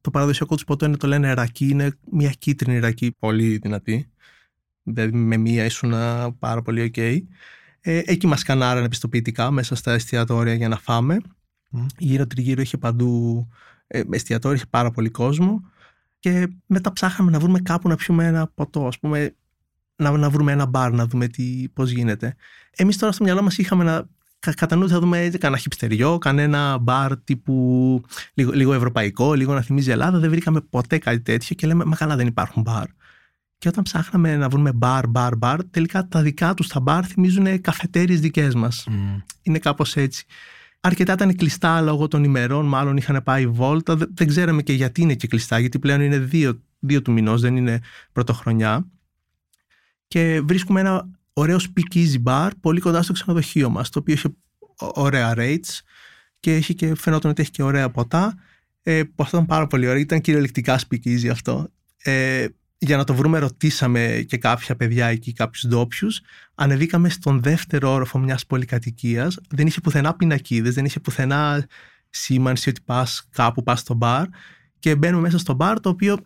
το 0.00 0.10
παραδοσιακό 0.10 0.54
τους 0.54 0.64
ποτό 0.64 0.86
είναι 0.86 0.96
το 0.96 1.06
λένε 1.06 1.32
ρακί, 1.32 1.68
είναι 1.68 1.92
μια 2.10 2.30
κίτρινη 2.30 2.78
ρακί 2.78 3.16
πολύ 3.18 3.56
δυνατή. 3.56 4.10
Δηλαδή 4.82 5.16
με 5.16 5.36
μία 5.36 5.64
ήσουν 5.64 5.92
πάρα 6.38 6.62
πολύ 6.62 6.92
ok. 6.94 7.18
Ε, 7.80 8.02
εκεί 8.04 8.26
μας 8.26 8.42
κανάρανε 8.42 8.88
πιστοποιητικά 8.88 9.50
μέσα 9.50 9.74
στα 9.74 9.92
εστιατόρια 9.92 10.54
για 10.54 10.68
να 10.68 10.78
φάμε. 10.78 11.16
Mm. 11.72 11.86
Γύρω 11.98 12.26
τριγύρω 12.26 12.60
είχε 12.60 12.76
παντού 12.76 13.46
ε, 13.86 14.02
εστιατόρια, 14.10 14.56
είχε 14.56 14.66
πάρα 14.70 14.90
πολύ 14.90 15.08
κόσμο. 15.08 15.62
Και 16.18 16.48
μετά 16.66 16.92
ψάχναμε 16.92 17.30
να 17.30 17.38
βρούμε 17.38 17.60
κάπου 17.60 17.88
να 17.88 17.96
πιούμε 17.96 18.26
ένα 18.26 18.50
ποτό, 18.54 18.86
ας 18.86 18.98
πούμε, 18.98 19.34
να, 19.96 20.10
να 20.10 20.30
βρούμε 20.30 20.52
ένα 20.52 20.66
μπαρ, 20.66 20.92
να 20.92 21.06
δούμε 21.06 21.28
τι, 21.28 21.68
πώς 21.72 21.90
γίνεται. 21.90 22.34
Εμείς 22.76 22.96
τώρα 22.98 23.12
στο 23.12 23.24
μυαλό 23.24 23.42
μας 23.42 23.58
είχαμε 23.58 23.84
να 23.84 24.08
κατά 24.52 24.76
νου 24.76 24.88
θα 24.88 25.00
δούμε 25.00 25.30
κανένα 25.38 25.60
χυψτεριό, 25.60 26.18
κανένα 26.18 26.78
μπαρ 26.78 27.20
τύπου 27.20 28.02
λίγο, 28.34 28.52
λίγο 28.52 28.72
ευρωπαϊκό, 28.72 29.34
λίγο 29.34 29.54
να 29.54 29.60
θυμίζει 29.60 29.90
Ελλάδα. 29.90 30.18
Δεν 30.18 30.30
βρήκαμε 30.30 30.60
ποτέ 30.60 30.98
κάτι 30.98 31.20
τέτοιο 31.20 31.54
και 31.54 31.66
λέμε, 31.66 31.84
μα 31.84 31.96
καλά 31.96 32.16
δεν 32.16 32.26
υπάρχουν 32.26 32.62
μπαρ. 32.62 32.86
Και 33.58 33.68
όταν 33.68 33.82
ψάχναμε 33.82 34.36
να 34.36 34.48
βρούμε 34.48 34.72
μπαρ, 34.72 35.08
μπαρ, 35.08 35.36
μπαρ, 35.36 35.64
τελικά 35.64 36.08
τα 36.08 36.22
δικά 36.22 36.54
τους 36.54 36.68
τα 36.68 36.80
μπαρ 36.80 37.06
θυμίζουν 37.06 37.60
καφετέρειες 37.60 38.20
δικές 38.20 38.54
μας. 38.54 38.86
Mm. 38.90 39.22
Είναι 39.42 39.58
κάπως 39.58 39.96
έτσι. 39.96 40.24
Αρκετά 40.80 41.12
ήταν 41.12 41.36
κλειστά 41.36 41.80
λόγω 41.80 42.08
των 42.08 42.24
ημερών, 42.24 42.66
μάλλον 42.66 42.96
είχαν 42.96 43.22
πάει 43.22 43.46
βόλτα. 43.46 43.96
Δεν 44.14 44.26
ξέραμε 44.26 44.62
και 44.62 44.72
γιατί 44.72 45.00
είναι 45.00 45.14
και 45.14 45.26
κλειστά, 45.26 45.58
γιατί 45.58 45.78
πλέον 45.78 46.00
είναι 46.00 46.18
δύο, 46.18 46.60
δύο 46.78 47.02
του 47.02 47.12
μηνός, 47.12 47.40
δεν 47.40 47.56
είναι 47.56 47.80
πρωτοχρονιά. 48.12 48.86
Και 50.08 50.40
βρίσκουμε 50.44 50.80
ένα 50.80 51.08
ωραίος 51.38 51.68
speakeasy 51.68 52.22
bar 52.24 52.50
πολύ 52.60 52.80
κοντά 52.80 53.02
στο 53.02 53.12
ξενοδοχείο 53.12 53.70
μας, 53.70 53.90
το 53.90 53.98
οποίο 53.98 54.14
είχε 54.14 54.28
ωραία 54.76 55.34
rates 55.36 55.80
και, 56.40 56.54
έχει 56.54 56.74
και 56.74 56.94
φαινόταν 56.94 57.30
ότι 57.30 57.42
έχει 57.42 57.50
και 57.50 57.62
ωραία 57.62 57.90
ποτά. 57.90 58.34
Ε, 58.82 59.02
που 59.02 59.22
αυτό 59.22 59.36
ήταν 59.36 59.48
πάρα 59.48 59.66
πολύ 59.66 59.88
ωραίο, 59.88 60.00
ήταν 60.00 60.20
κυριολεκτικά 60.20 60.78
speakeasy 60.78 61.28
αυτό. 61.30 61.68
Ε, 62.02 62.46
για 62.78 62.96
να 62.96 63.04
το 63.04 63.14
βρούμε 63.14 63.38
ρωτήσαμε 63.38 64.24
και 64.28 64.36
κάποια 64.36 64.76
παιδιά 64.76 65.06
εκεί, 65.06 65.32
κάποιους 65.32 65.66
ντόπιους. 65.66 66.20
Ανεβήκαμε 66.54 67.08
στον 67.08 67.42
δεύτερο 67.42 67.92
όροφο 67.92 68.18
μιας 68.18 68.46
πολυκατοικίας. 68.46 69.38
Δεν 69.48 69.66
είχε 69.66 69.80
πουθενά 69.80 70.14
πινακίδες, 70.14 70.74
δεν 70.74 70.84
είχε 70.84 71.00
πουθενά 71.00 71.66
σήμανση 72.10 72.68
ότι 72.68 72.80
πας 72.84 73.28
κάπου, 73.30 73.62
πας 73.62 73.80
στο 73.80 73.94
μπαρ. 73.94 74.26
Και 74.78 74.96
μπαίνουμε 74.96 75.22
μέσα 75.22 75.38
στο 75.38 75.54
μπαρ, 75.54 75.80
το 75.80 75.88
οποίο 75.88 76.18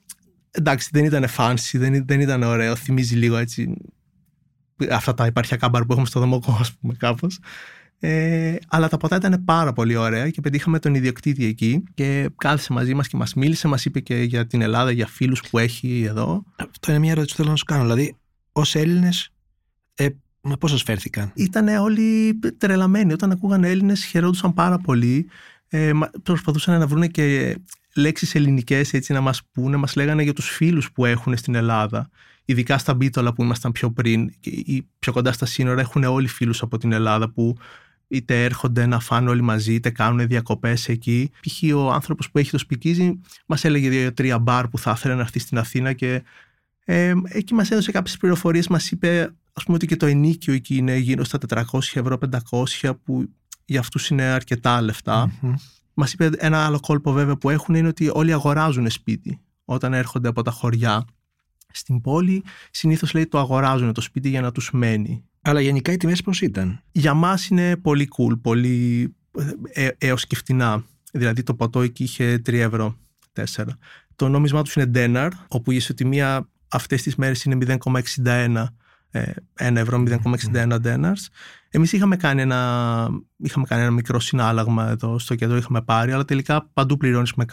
εντάξει 0.51 0.89
δεν 0.93 1.05
ήταν 1.05 1.27
fancy, 1.37 1.73
δεν, 1.73 2.05
δεν 2.07 2.21
ήταν 2.21 2.43
ωραίο, 2.43 2.77
θυμίζει 2.77 3.17
λίγο 3.17 3.37
έτσι 3.37 3.75
αυτά 4.91 5.15
τα 5.15 5.27
υπαρχιακά 5.27 5.69
μπαρ 5.69 5.85
που 5.85 5.93
έχουμε 5.93 6.07
στο 6.07 6.21
Δομοκό, 6.21 6.57
ας 6.61 6.73
πούμε, 6.73 6.95
κάπως. 6.95 7.39
Ε, 8.05 8.57
αλλά 8.69 8.89
τα 8.89 8.97
ποτά 8.97 9.17
ήταν 9.17 9.45
πάρα 9.45 9.73
πολύ 9.73 9.97
ωραία 9.97 10.31
και 10.31 10.41
πετύχαμε 10.41 10.79
τον 10.79 10.95
ιδιοκτήτη 10.95 11.45
εκεί 11.45 11.85
και 11.95 12.31
κάθισε 12.37 12.73
μαζί 12.73 12.95
μας 12.95 13.09
και 13.09 13.17
μας 13.17 13.35
μίλησε, 13.35 13.69
μας 13.69 13.85
είπε 13.85 14.01
και 14.01 14.15
για 14.15 14.47
την 14.47 14.63
Ελλάδα, 14.63 14.91
για 14.91 15.07
φίλους 15.07 15.41
που 15.51 15.59
έχει 15.59 16.03
εδώ. 16.09 16.45
Αυτό 16.57 16.91
είναι 16.91 17.01
μια 17.01 17.11
ερώτηση 17.11 17.35
που 17.35 17.41
θέλω 17.41 17.51
να 17.51 17.57
σου 17.57 17.65
κάνω. 17.65 17.83
Δηλαδή, 17.83 18.17
ως 18.53 18.75
Έλληνες, 18.75 19.33
ε, 19.95 20.09
πώς 20.59 20.71
σας 20.71 20.83
φέρθηκαν; 20.83 21.33
Ήταν 21.35 21.69
όλοι 21.69 22.39
τρελαμένοι. 22.59 23.13
Όταν 23.13 23.31
ακούγαν 23.31 23.65
Έλληνες, 23.65 24.05
χαιρόντουσαν 24.05 24.55
πάρα 24.55 24.79
πολύ. 24.79 25.27
Ε, 25.69 25.91
προσπαθούσαν 26.23 26.79
να 26.79 26.87
βρουν 26.87 27.11
και 27.11 27.57
λέξεις 27.95 28.35
ελληνικές 28.35 28.93
έτσι 28.93 29.13
να 29.13 29.21
μας 29.21 29.43
πούνε. 29.53 29.77
Μας 29.77 29.97
λέγανε 29.97 30.23
για 30.23 30.33
τους 30.33 30.49
φίλους 30.49 30.93
που 30.93 31.05
έχουν 31.05 31.37
στην 31.37 31.55
Ελλάδα 31.55 32.11
ειδικά 32.45 32.79
στα 32.79 32.95
Μπίτολα 32.95 33.33
που 33.33 33.43
ήμασταν 33.43 33.73
πιο 33.73 33.91
πριν 33.91 34.33
ή 34.41 34.87
πιο 34.99 35.13
κοντά 35.13 35.33
στα 35.33 35.47
σύνορα, 35.47 35.81
έχουν 35.81 36.05
όλοι 36.05 36.29
φίλους 36.29 36.63
από 36.63 36.79
την 36.79 36.93
Ελλάδα 36.93 37.31
που 37.31 37.57
είτε 38.09 38.45
έρχονται 38.45 38.87
να 38.87 39.01
φάνε 39.01 39.31
όλοι 39.31 39.43
μαζί, 39.43 39.75
είτε 39.75 39.91
κάνουν 39.91 40.27
διακοπές 40.27 40.89
εκεί. 40.89 41.31
Π.χ. 41.41 41.75
ο 41.75 41.93
άνθρωπος 41.93 42.31
που 42.31 42.39
έχει 42.39 42.51
το 42.51 42.59
σπικίζι 42.59 43.21
μας 43.47 43.65
έλεγε 43.65 43.89
δύο-τρία 43.89 44.39
μπαρ 44.39 44.69
που 44.69 44.79
θα 44.79 44.93
ήθελε 44.97 45.15
να 45.15 45.21
έρθει 45.21 45.39
στην 45.39 45.59
Αθήνα 45.59 45.93
και 45.93 46.23
ε, 46.85 47.13
εκεί 47.25 47.55
μας 47.55 47.71
έδωσε 47.71 47.93
κάποιες 47.93 48.17
πληροφορίες. 48.17 48.69
Μας 48.69 48.91
είπε, 48.91 49.35
ας 49.53 49.65
πούμε, 49.65 49.77
ότι 49.77 49.87
και 49.87 49.97
το 49.97 50.07
ενίκιο 50.07 50.55
εκεί 50.55 50.77
είναι 50.77 50.97
γύρω 50.97 51.25
στα 51.25 51.39
400 51.49 51.63
ευρώ, 51.95 52.19
500, 52.51 52.93
που 53.05 53.29
για 53.65 53.81
αυτούς 53.81 54.09
είναι 54.09 54.23
αρκετά 54.23 54.81
λεφτά. 54.81 55.31
Mm-hmm. 55.31 55.55
Μας 55.95 56.13
είπε 56.13 56.31
ένα 56.37 56.65
άλλο 56.65 56.81
κόλπο 56.81 57.13
βέβαια 57.13 57.37
που 57.37 57.51
έχουν 57.51 57.75
είναι 57.75 57.89
ότι 57.89 58.11
όλοι 58.13 58.33
αγοράζουν 58.33 58.91
σπίτι 58.91 59.41
όταν 59.65 59.93
έρχονται 59.93 60.29
από 60.29 60.43
τα 60.43 60.51
χωριά 60.51 61.05
στην 61.73 62.01
πόλη 62.01 62.45
συνήθως 62.71 63.15
λέει 63.15 63.27
το 63.27 63.39
αγοράζουν 63.39 63.93
το 63.93 64.01
σπίτι 64.01 64.29
για 64.29 64.41
να 64.41 64.53
τους 64.53 64.71
μένει. 64.73 65.25
Αλλά 65.41 65.61
γενικά 65.61 65.93
οι 65.93 65.97
τιμές 65.97 66.23
πώς 66.23 66.41
ήταν; 66.41 66.83
Για 66.93 67.15
μας 67.15 67.47
είναι 67.47 67.77
πολύ 67.77 68.09
cool, 68.17 68.41
πολύ 68.43 69.09
ε, 69.73 69.87
ε, 69.87 69.91
έως 69.99 70.27
και 70.27 70.37
φτηνά. 70.37 70.85
Δηλαδή 71.13 71.43
το 71.43 71.55
ποτό 71.55 71.81
εκεί 71.81 72.03
είχε 72.03 72.35
3 72.35 72.53
ευρώ, 72.53 72.97
4. 73.33 73.65
Το 74.17 74.29
νόμισμά 74.29 74.63
τους 74.63 74.75
είναι 74.75 74.91
denar, 74.95 75.31
όπου 75.49 75.71
η 75.71 75.77
ισοτιμία 75.77 76.49
αυτές 76.69 77.03
τις 77.03 77.17
μέρες 77.17 77.45
είναι 77.45 77.79
0,61 77.85 78.67
1 79.15 79.27
ε, 79.55 79.81
ευρώ, 79.81 80.03
0,61 80.07 80.79
denars. 80.83 81.27
Εμείς 81.71 81.93
είχαμε, 81.93 82.17
κάνει 82.17 82.41
ένα, 82.41 83.09
είχαμε 83.37 83.67
κάνει 83.67 83.83
ένα 83.83 83.91
μικρό 83.91 84.21
συνάλλαγμα 84.21 84.89
εδώ 84.89 85.19
στο 85.19 85.35
κέντρο, 85.35 85.57
είχαμε 85.57 85.83
πάρει, 85.83 86.13
αλλά 86.13 86.25
τελικά 86.25 86.71
παντού 86.73 86.97
πληρώνεις 86.97 87.35
με 87.35 87.45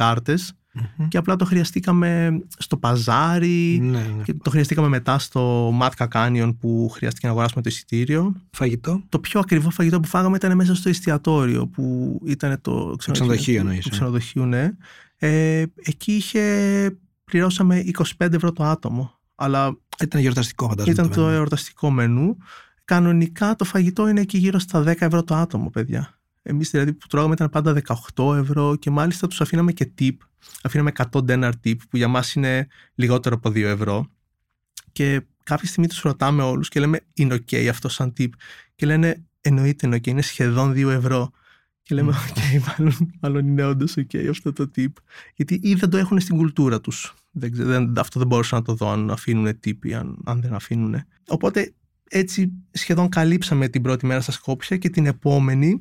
κάρτε 0.73 1.05
και 1.07 1.17
απλά 1.17 1.35
το 1.35 1.45
χρειαστήκαμε 1.45 2.39
στο 2.57 2.77
παζάρι 2.77 3.79
Ναι, 3.81 3.97
ναι. 3.97 4.23
και 4.23 4.33
το 4.33 4.49
χρειαστήκαμε 4.49 4.87
μετά 4.87 5.19
στο 5.19 5.73
Matka 5.81 6.07
Canyon 6.13 6.51
που 6.59 6.89
χρειάστηκε 6.93 7.25
να 7.27 7.31
αγοράσουμε 7.31 7.61
το 7.61 7.69
εισιτήριο. 7.69 8.35
Φαγητό. 8.51 9.03
Το 9.09 9.19
πιο 9.19 9.39
ακριβό 9.39 9.69
φαγητό 9.69 9.99
που 9.99 10.07
φάγαμε 10.07 10.35
ήταν 10.35 10.55
μέσα 10.55 10.75
στο 10.75 10.89
εστιατόριο 10.89 11.67
που 11.67 12.19
ήταν 12.25 12.61
το 12.61 12.95
ξενοδοχείο 12.97 13.59
εννοείς, 13.59 13.83
Το 13.83 13.89
ε. 13.91 13.95
ξενοδοχείο, 13.95 14.45
ναι. 14.45 14.71
Ε, 15.17 15.63
εκεί 15.83 16.11
είχε, 16.11 16.97
πληρώσαμε 17.23 17.83
25 18.17 18.33
ευρώ 18.33 18.51
το 18.51 18.63
άτομο. 18.63 19.19
Αλλά 19.35 19.77
Ήταν 20.01 20.21
γιορταστικό, 20.21 20.67
φαντάζομαι. 20.67 20.93
ήταν 20.93 21.09
το 21.11 21.21
μενού. 21.21 21.33
εορταστικό 21.35 21.89
μενού. 21.91 22.37
Κανονικά 22.85 23.55
το 23.55 23.63
φαγητό 23.65 24.07
είναι 24.07 24.21
εκεί 24.21 24.37
γύρω 24.37 24.59
στα 24.59 24.81
10 24.83 24.93
ευρώ 24.99 25.23
το 25.23 25.35
άτομο, 25.35 25.69
παιδιά. 25.69 26.18
Εμείς 26.41 26.69
δηλαδή 26.69 26.93
που 26.93 27.07
τρώγαμε 27.07 27.33
ήταν 27.33 27.49
πάντα 27.49 27.81
18 28.15 28.35
ευρώ 28.35 28.75
και 28.75 28.89
μάλιστα 28.89 29.27
τους 29.27 29.41
αφήναμε 29.41 29.71
και 29.71 29.91
tip. 29.99 30.15
Αφήναμε 30.63 30.91
100 30.95 31.03
dinar 31.11 31.51
tip 31.63 31.77
που 31.89 31.97
για 31.97 32.07
μας 32.07 32.33
είναι 32.33 32.67
λιγότερο 32.95 33.35
από 33.35 33.49
2 33.49 33.55
ευρώ. 33.55 34.11
Και 34.91 35.21
κάποια 35.43 35.67
στιγμή 35.67 35.87
τους 35.87 36.01
ρωτάμε 36.01 36.43
όλους 36.43 36.69
και 36.69 36.79
λέμε 36.79 36.99
Είναι 37.13 37.35
OK 37.35 37.65
αυτό 37.65 37.89
σαν 37.89 38.13
tip; 38.17 38.29
Και 38.75 38.85
λένε 38.85 39.23
Εννοείται 39.41 39.87
είναι 39.87 39.95
OK, 39.95 40.07
είναι 40.07 40.21
σχεδόν 40.21 40.73
2 40.73 40.89
ευρώ. 40.89 41.31
Και 41.81 41.95
λέμε, 41.95 42.13
OK, 42.13 42.61
μάλλον, 42.67 43.11
μάλλον 43.21 43.47
είναι 43.47 43.63
όντως 43.63 43.95
OK 43.97 44.27
αυτό 44.29 44.53
το 44.53 44.71
tip. 44.75 44.91
Γιατί 45.35 45.59
ή 45.63 45.73
δεν 45.73 45.89
το 45.89 45.97
έχουν 45.97 46.19
στην 46.19 46.37
κουλτούρα 46.37 46.81
τους. 46.81 47.13
Δεν, 47.31 47.51
ξέ- 47.51 47.67
δεν, 47.67 47.93
αυτό 47.97 48.19
δεν 48.19 48.27
μπορούσα 48.27 48.55
να 48.55 48.61
το 48.61 48.73
δω 48.73 48.89
αν 48.89 49.11
αφήνουν 49.11 49.59
tip 49.65 49.85
ή 49.85 49.93
αν, 49.93 50.17
αν 50.25 50.41
δεν 50.41 50.53
αφήνουν. 50.53 51.03
Οπότε 51.27 51.73
έτσι 52.09 52.51
σχεδόν 52.71 53.09
καλύψαμε 53.09 53.67
την 53.67 53.81
πρώτη 53.81 54.05
μέρα 54.05 54.21
στα 54.21 54.31
Σκόπια 54.31 54.77
και 54.77 54.89
την 54.89 55.05
επόμενη 55.05 55.77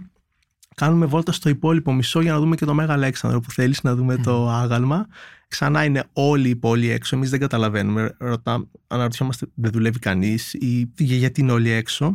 κάνουμε 0.79 1.07
βόλτα 1.07 1.33
στο 1.33 1.49
υπόλοιπο 1.49 1.93
μισό 1.93 2.21
για 2.21 2.33
να 2.33 2.39
δούμε 2.39 2.57
και 2.57 2.65
το 2.65 2.75
Μέγα 2.75 2.93
Αλέξανδρο 2.93 3.41
που 3.41 3.51
θέλεις 3.51 3.83
να 3.83 3.95
δούμε 3.95 4.17
το 4.17 4.49
άγαλμα. 4.51 5.07
Ξανά 5.49 5.85
είναι 5.85 6.05
όλη 6.13 6.49
η 6.49 6.57
πόλη 6.57 6.91
έξω, 6.91 7.17
εμείς 7.17 7.31
δεν 7.31 7.41
καταλαβαίνουμε. 7.41 8.15
Ρωτά, 8.19 8.67
αναρωτιόμαστε 8.87 9.47
δεν 9.55 9.71
δουλεύει 9.71 9.99
κανείς 9.99 10.53
ή 10.55 10.91
για- 10.99 11.17
γιατί 11.17 11.41
είναι 11.41 11.53
όλοι 11.53 11.71
έξω. 11.71 12.15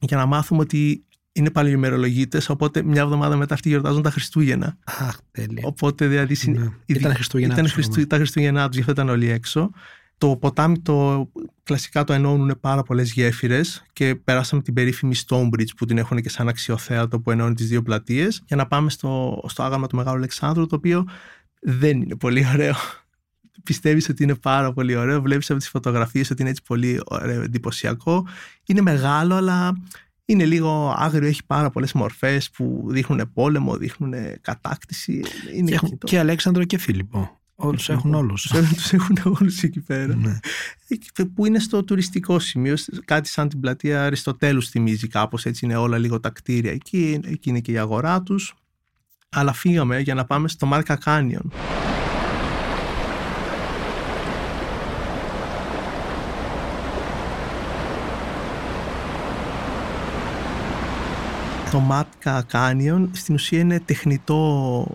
Για 0.00 0.16
να 0.16 0.26
μάθουμε 0.26 0.60
ότι 0.60 1.04
είναι 1.32 1.50
πάλι 1.50 1.70
ημερολογίτες, 1.70 2.48
οπότε 2.48 2.82
μια 2.82 3.00
εβδομάδα 3.02 3.36
μετά 3.36 3.54
αυτοί 3.54 3.68
γιορτάζουν 3.68 4.02
τα 4.02 4.10
Χριστούγεννα. 4.10 4.76
Αχ, 4.84 5.16
τέλεια. 5.30 5.62
Οπότε 5.64 6.06
δηλαδή 6.06 6.34
συν- 6.34 6.58
Ναι. 6.58 6.64
η- 6.64 6.94
Ήταν 6.94 7.14
Χριστούγεννα 7.14 7.52
Ήταν 7.52 7.64
τους, 7.64 7.72
Χριστού, 7.72 7.92
ακόμα. 7.92 8.06
τα 8.06 8.16
Χριστούγεννά 8.16 8.66
τους, 8.66 8.74
γι' 8.74 8.80
αυτό 8.80 8.92
ήταν 8.92 9.08
όλοι 9.08 9.28
έξω. 9.28 9.70
Το 10.20 10.36
ποτάμι 10.36 10.78
το 10.78 11.28
κλασικά 11.62 12.04
το 12.04 12.12
ενώνουν 12.12 12.58
πάρα 12.60 12.82
πολλές 12.82 13.12
γέφυρες 13.12 13.84
και 13.92 14.14
περάσαμε 14.14 14.62
την 14.62 14.74
περίφημη 14.74 15.14
Stonebridge 15.26 15.76
που 15.76 15.84
την 15.84 15.98
έχουν 15.98 16.20
και 16.20 16.28
σαν 16.28 16.48
αξιοθέατο 16.48 17.20
που 17.20 17.30
ενώνει 17.30 17.54
τις 17.54 17.68
δύο 17.68 17.82
πλατείες 17.82 18.42
για 18.46 18.56
να 18.56 18.66
πάμε 18.66 18.90
στο, 18.90 19.42
στο 19.48 19.62
άγαλμα 19.62 19.86
του 19.86 19.96
Μεγάλου 19.96 20.16
Αλεξάνδρου, 20.16 20.66
το 20.66 20.76
οποίο 20.76 21.04
δεν 21.60 22.00
είναι 22.02 22.16
πολύ 22.16 22.46
ωραίο. 22.52 22.74
Πιστεύεις 23.64 24.08
ότι 24.08 24.22
είναι 24.22 24.34
πάρα 24.34 24.72
πολύ 24.72 24.96
ωραίο, 24.96 25.20
βλέπεις 25.20 25.50
από 25.50 25.58
τις 25.58 25.68
φωτογραφίες 25.68 26.30
ότι 26.30 26.40
είναι 26.40 26.50
έτσι 26.50 26.62
πολύ 26.66 27.00
ωραίο, 27.04 27.42
εντυπωσιακό. 27.42 28.26
Είναι 28.66 28.80
μεγάλο, 28.80 29.34
αλλά 29.34 29.72
είναι 30.24 30.44
λίγο 30.44 30.94
άγριο, 30.96 31.28
έχει 31.28 31.44
πάρα 31.46 31.70
πολλές 31.70 31.92
μορφές 31.92 32.50
που 32.50 32.86
δείχνουν 32.88 33.30
πόλεμο, 33.32 33.76
δείχνουν 33.76 34.14
κατάκτηση. 34.40 35.22
Είναι 35.56 35.68
Και, 35.68 35.74
έχουν 35.74 35.88
εκεί 35.88 35.96
το- 35.96 36.06
και 36.06 36.18
Αλέξανδρο 36.18 36.64
και 36.64 36.78
Φίλιππο. 36.78 37.39
Όλους 37.62 37.88
έχουν 37.88 38.14
όλους. 38.14 38.52
τους 38.76 38.92
έχουν 38.92 39.16
όλους 39.24 39.62
εκεί 39.62 39.80
πέρα. 39.80 40.14
Ναι. 40.14 40.38
Εκεί 40.88 41.26
Που 41.34 41.46
είναι 41.46 41.58
στο 41.58 41.84
τουριστικό 41.84 42.38
σημείο, 42.38 42.74
κάτι 43.04 43.28
σαν 43.28 43.48
την 43.48 43.60
πλατεία 43.60 44.04
Αριστοτέλους 44.04 44.68
θυμίζει 44.68 45.08
κάπως, 45.08 45.44
έτσι 45.46 45.64
είναι 45.64 45.76
όλα 45.76 45.98
λίγο 45.98 46.20
τα 46.20 46.30
κτίρια 46.30 46.72
εκεί, 46.72 47.20
εκεί 47.24 47.48
είναι 47.48 47.60
και 47.60 47.72
η 47.72 47.78
αγορά 47.78 48.22
τους. 48.22 48.54
Αλλά 49.28 49.52
φύγαμε 49.52 50.00
για 50.00 50.14
να 50.14 50.24
πάμε 50.24 50.48
στο 50.48 50.66
Μάτκα 50.66 50.96
Canyon. 50.96 51.52
Το 61.70 61.78
Μάτκα 61.78 62.42
Canyon 62.42 63.10
στην 63.12 63.34
ουσία 63.34 63.58
είναι 63.58 63.80
τεχνητό, 63.80 64.86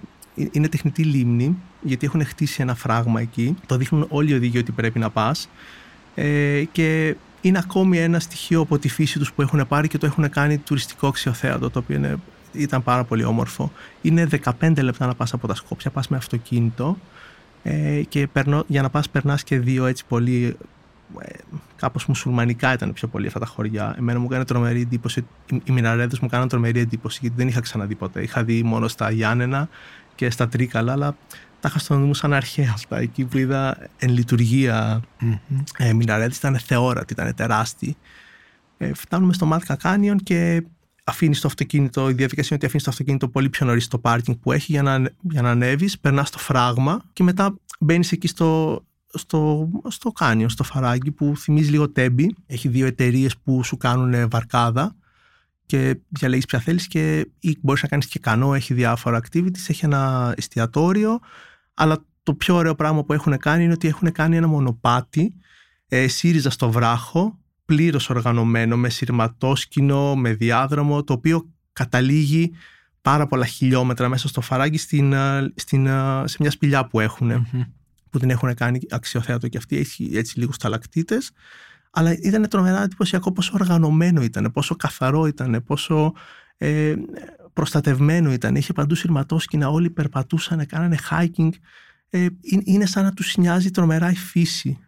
είναι 0.51 0.67
τεχνητή 0.67 1.03
λίμνη 1.03 1.57
γιατί 1.85 2.05
έχουν 2.05 2.25
χτίσει 2.25 2.61
ένα 2.61 2.75
φράγμα 2.75 3.21
εκεί. 3.21 3.55
Το 3.65 3.77
δείχνουν 3.77 4.05
όλοι 4.09 4.31
οι 4.31 4.33
οδηγοί 4.33 4.57
ότι 4.57 4.71
πρέπει 4.71 4.99
να 4.99 5.09
πας 5.09 5.49
ε, 6.15 6.63
και 6.71 7.15
είναι 7.41 7.57
ακόμη 7.57 7.99
ένα 7.99 8.19
στοιχείο 8.19 8.61
από 8.61 8.77
τη 8.77 8.89
φύση 8.89 9.19
τους 9.19 9.33
που 9.33 9.41
έχουν 9.41 9.67
πάρει 9.67 9.87
και 9.87 9.97
το 9.97 10.05
έχουν 10.05 10.29
κάνει 10.29 10.57
τουριστικό 10.57 11.07
αξιοθέατο 11.07 11.69
το 11.69 11.79
οποίο 11.79 11.95
είναι, 11.95 12.15
ήταν 12.51 12.83
πάρα 12.83 13.03
πολύ 13.03 13.23
όμορφο. 13.23 13.71
Είναι 14.01 14.27
15 14.59 14.81
λεπτά 14.81 15.05
να 15.05 15.15
πας 15.15 15.33
από 15.33 15.47
τα 15.47 15.55
Σκόπια, 15.55 15.91
πας 15.91 16.07
με 16.07 16.17
αυτοκίνητο 16.17 16.97
ε, 17.63 18.01
και 18.09 18.27
περνώ, 18.27 18.63
για 18.67 18.81
να 18.81 18.89
πας 18.89 19.09
περνάς 19.09 19.43
και 19.43 19.59
δύο 19.59 19.85
έτσι 19.85 20.05
πολύ 20.07 20.57
ε, 21.19 21.29
κάπως 21.75 22.05
μουσουλμανικά 22.05 22.73
ήταν 22.73 22.93
πιο 22.93 23.07
πολύ 23.07 23.27
αυτά 23.27 23.39
τα 23.39 23.45
χωριά. 23.45 23.95
Εμένα 23.97 24.19
μου 24.19 24.25
έκανε 24.25 24.45
τρομερή 24.45 24.81
εντύπωση. 24.81 25.25
Οι, 25.51 25.61
οι 25.63 25.71
μιναρέδες 25.71 26.19
μου 26.19 26.27
κάναν 26.27 26.47
τρομερή 26.47 26.79
εντύπωση 26.79 27.19
γιατί 27.21 27.35
δεν 27.37 27.47
είχα 27.47 27.59
ξαναδεί 27.59 27.95
ποτέ. 27.95 28.21
Είχα 28.21 28.43
δει 28.43 28.63
μόνο 28.63 28.87
στα 28.87 29.11
Γιάννενα 29.11 29.69
και 30.15 30.29
στα 30.29 30.47
Τρίκαλα, 30.47 30.91
αλλά 30.91 31.15
τα 31.65 31.71
είχα 31.71 31.79
στο 31.85 31.97
νου 31.97 32.05
μου 32.05 32.13
σαν 32.13 32.33
αρχαία 32.33 32.71
αυτά. 32.73 32.97
Εκεί 32.97 33.25
που 33.25 33.37
είδα 33.37 33.77
εν 33.97 34.09
λειτουργία 34.09 35.01
Μμμ. 35.19 35.37
ε, 35.77 35.93
μιναρέδες 35.93 36.37
ήταν 36.37 36.57
θεόρατοι, 36.57 37.13
ήταν 37.13 37.35
τεράστιοι. 37.35 37.97
Ε, 38.77 38.93
φτάνουμε 38.93 39.33
στο 39.33 39.45
Μάτκα 39.45 39.75
Canyon 39.75 40.17
και 40.17 40.63
αφήνεις 41.03 41.39
το 41.39 41.47
αυτοκίνητο, 41.47 42.09
η 42.09 42.13
διαδικασία 42.13 42.47
είναι 42.49 42.55
ότι 42.55 42.65
αφήνεις 42.65 42.83
το 42.83 42.89
αυτοκίνητο 42.89 43.27
πολύ 43.27 43.49
πιο 43.49 43.65
νωρίς 43.65 43.83
στο 43.83 43.97
πάρκινγκ 43.97 44.37
που 44.37 44.51
έχει 44.51 44.71
για 44.71 44.81
να, 44.81 45.09
για 45.21 45.41
να 45.41 45.49
ανέβεις, 45.49 45.99
περνάς 45.99 46.29
το 46.29 46.37
φράγμα 46.37 47.01
και 47.13 47.23
μετά 47.23 47.55
μπαίνεις 47.79 48.11
εκεί 48.11 48.27
στο, 48.27 48.83
στο, 49.13 49.69
στο 49.87 50.11
canyon, 50.11 50.49
στο 50.49 50.63
φαράγγι 50.63 51.11
που 51.11 51.33
θυμίζει 51.37 51.69
λίγο 51.69 51.89
Τέμπη. 51.89 52.35
Έχει 52.45 52.67
δύο 52.67 52.85
εταιρείες 52.85 53.37
που 53.37 53.63
σου 53.63 53.77
κάνουν 53.77 54.29
βαρκάδα 54.29 54.95
και 55.65 55.97
διαλέγεις 56.09 56.45
ποια 56.45 56.59
θέλεις 56.59 56.87
και 56.87 57.27
ή 57.39 57.57
μπορείς 57.61 57.81
να 57.81 57.87
κάνεις 57.87 58.07
και 58.07 58.19
κανό, 58.19 58.53
έχει 58.53 58.73
διάφορα 58.73 59.21
activities, 59.23 59.67
έχει 59.67 59.85
ένα 59.85 60.33
εστιατόριο. 60.37 61.19
Αλλά 61.75 62.05
το 62.23 62.33
πιο 62.33 62.55
ωραίο 62.55 62.75
πράγμα 62.75 63.03
που 63.03 63.13
έχουν 63.13 63.37
κάνει 63.37 63.63
είναι 63.63 63.73
ότι 63.73 63.87
έχουν 63.87 64.11
κάνει 64.11 64.35
ένα 64.35 64.47
μονοπάτι 64.47 65.35
ε, 65.87 66.07
ΣΥΡΙΖΑ 66.07 66.49
στο 66.49 66.71
βράχο, 66.71 67.39
πλήρως 67.65 68.09
οργανωμένο, 68.09 68.77
με 68.77 68.89
σειρματόσκηνο, 68.89 70.15
με 70.15 70.33
διάδρομο, 70.33 71.03
το 71.03 71.13
οποίο 71.13 71.49
καταλήγει 71.73 72.51
πάρα 73.01 73.27
πολλά 73.27 73.45
χιλιόμετρα 73.45 74.09
μέσα 74.09 74.27
στο 74.27 74.41
φαράγγι 74.41 74.77
στην, 74.77 75.13
ε, 75.13 75.53
στην, 75.55 75.85
ε, 75.85 76.23
σε 76.25 76.37
μια 76.39 76.51
σπηλιά 76.51 76.87
που 76.87 76.99
έχουν, 76.99 77.27
Μμμ. 77.27 77.61
που 78.09 78.19
την 78.19 78.29
έχουν 78.29 78.53
κάνει 78.53 78.79
αξιοθέατο 78.89 79.47
και 79.47 79.57
αυτή, 79.57 79.77
έχει 79.77 80.09
έτσι 80.13 80.39
λίγους 80.39 80.55
σταλακτήτες. 80.55 81.31
Αλλά 81.91 82.17
ήταν 82.21 82.47
τρομερά 82.47 82.83
εντυπωσιακό 82.83 83.31
πόσο 83.31 83.51
οργανωμένο 83.53 84.21
ήταν, 84.21 84.51
πόσο 84.51 84.75
καθαρό 84.75 85.25
ήταν, 85.25 85.63
πόσο 85.65 86.13
ε, 86.57 86.95
προστατευμένο 87.55 88.31
ήταν. 88.33 88.55
Είχε 88.55 88.73
παντού 88.73 88.95
σειρματόσκηνα, 88.95 89.69
όλοι 89.69 89.89
περπατούσαν, 89.89 90.65
κάνανε 90.65 90.97
hiking. 91.09 91.49
Ε, 92.09 92.27
είναι- 92.41 92.63
είναι 92.65 92.85
σαν 92.85 93.03
να 93.03 93.13
τους 93.13 93.37
νοιάζει 93.37 93.71
τρομερά 93.71 94.11
η 94.11 94.15
φύση 94.15 94.79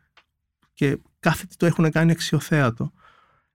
και 0.74 0.98
κάθε 1.20 1.46
τι 1.46 1.56
το 1.56 1.66
έχουν 1.66 1.92
κάνει 1.92 2.12
αξιοθέατο. 2.12 2.92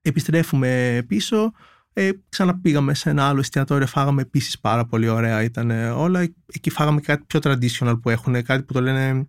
Επιστρέφουμε 0.03 1.03
πίσω, 1.09 1.53
ε, 1.93 2.11
ξαναπήγαμε 2.29 2.95
σε 2.95 3.11
ένα 3.11 3.29
άλλο 3.29 3.41
εστιατόριο, 3.41 3.87
φάγαμε 3.87 4.23
επίσης 4.23 4.59
πάρα 4.59 4.85
πολύ 4.85 5.09
ωραία 5.09 5.43
ήταν 5.43 5.71
όλα. 5.91 6.21
Εκεί 6.53 6.71
φάγαμε 6.71 7.01
κάτι 7.01 7.25
πιο 7.27 7.41
traditional 7.43 7.99
που 8.03 8.11
έχουν, 8.11 8.43
κάτι 8.45 8.63
που 8.63 8.73
το 8.73 8.81
λένε, 8.81 9.29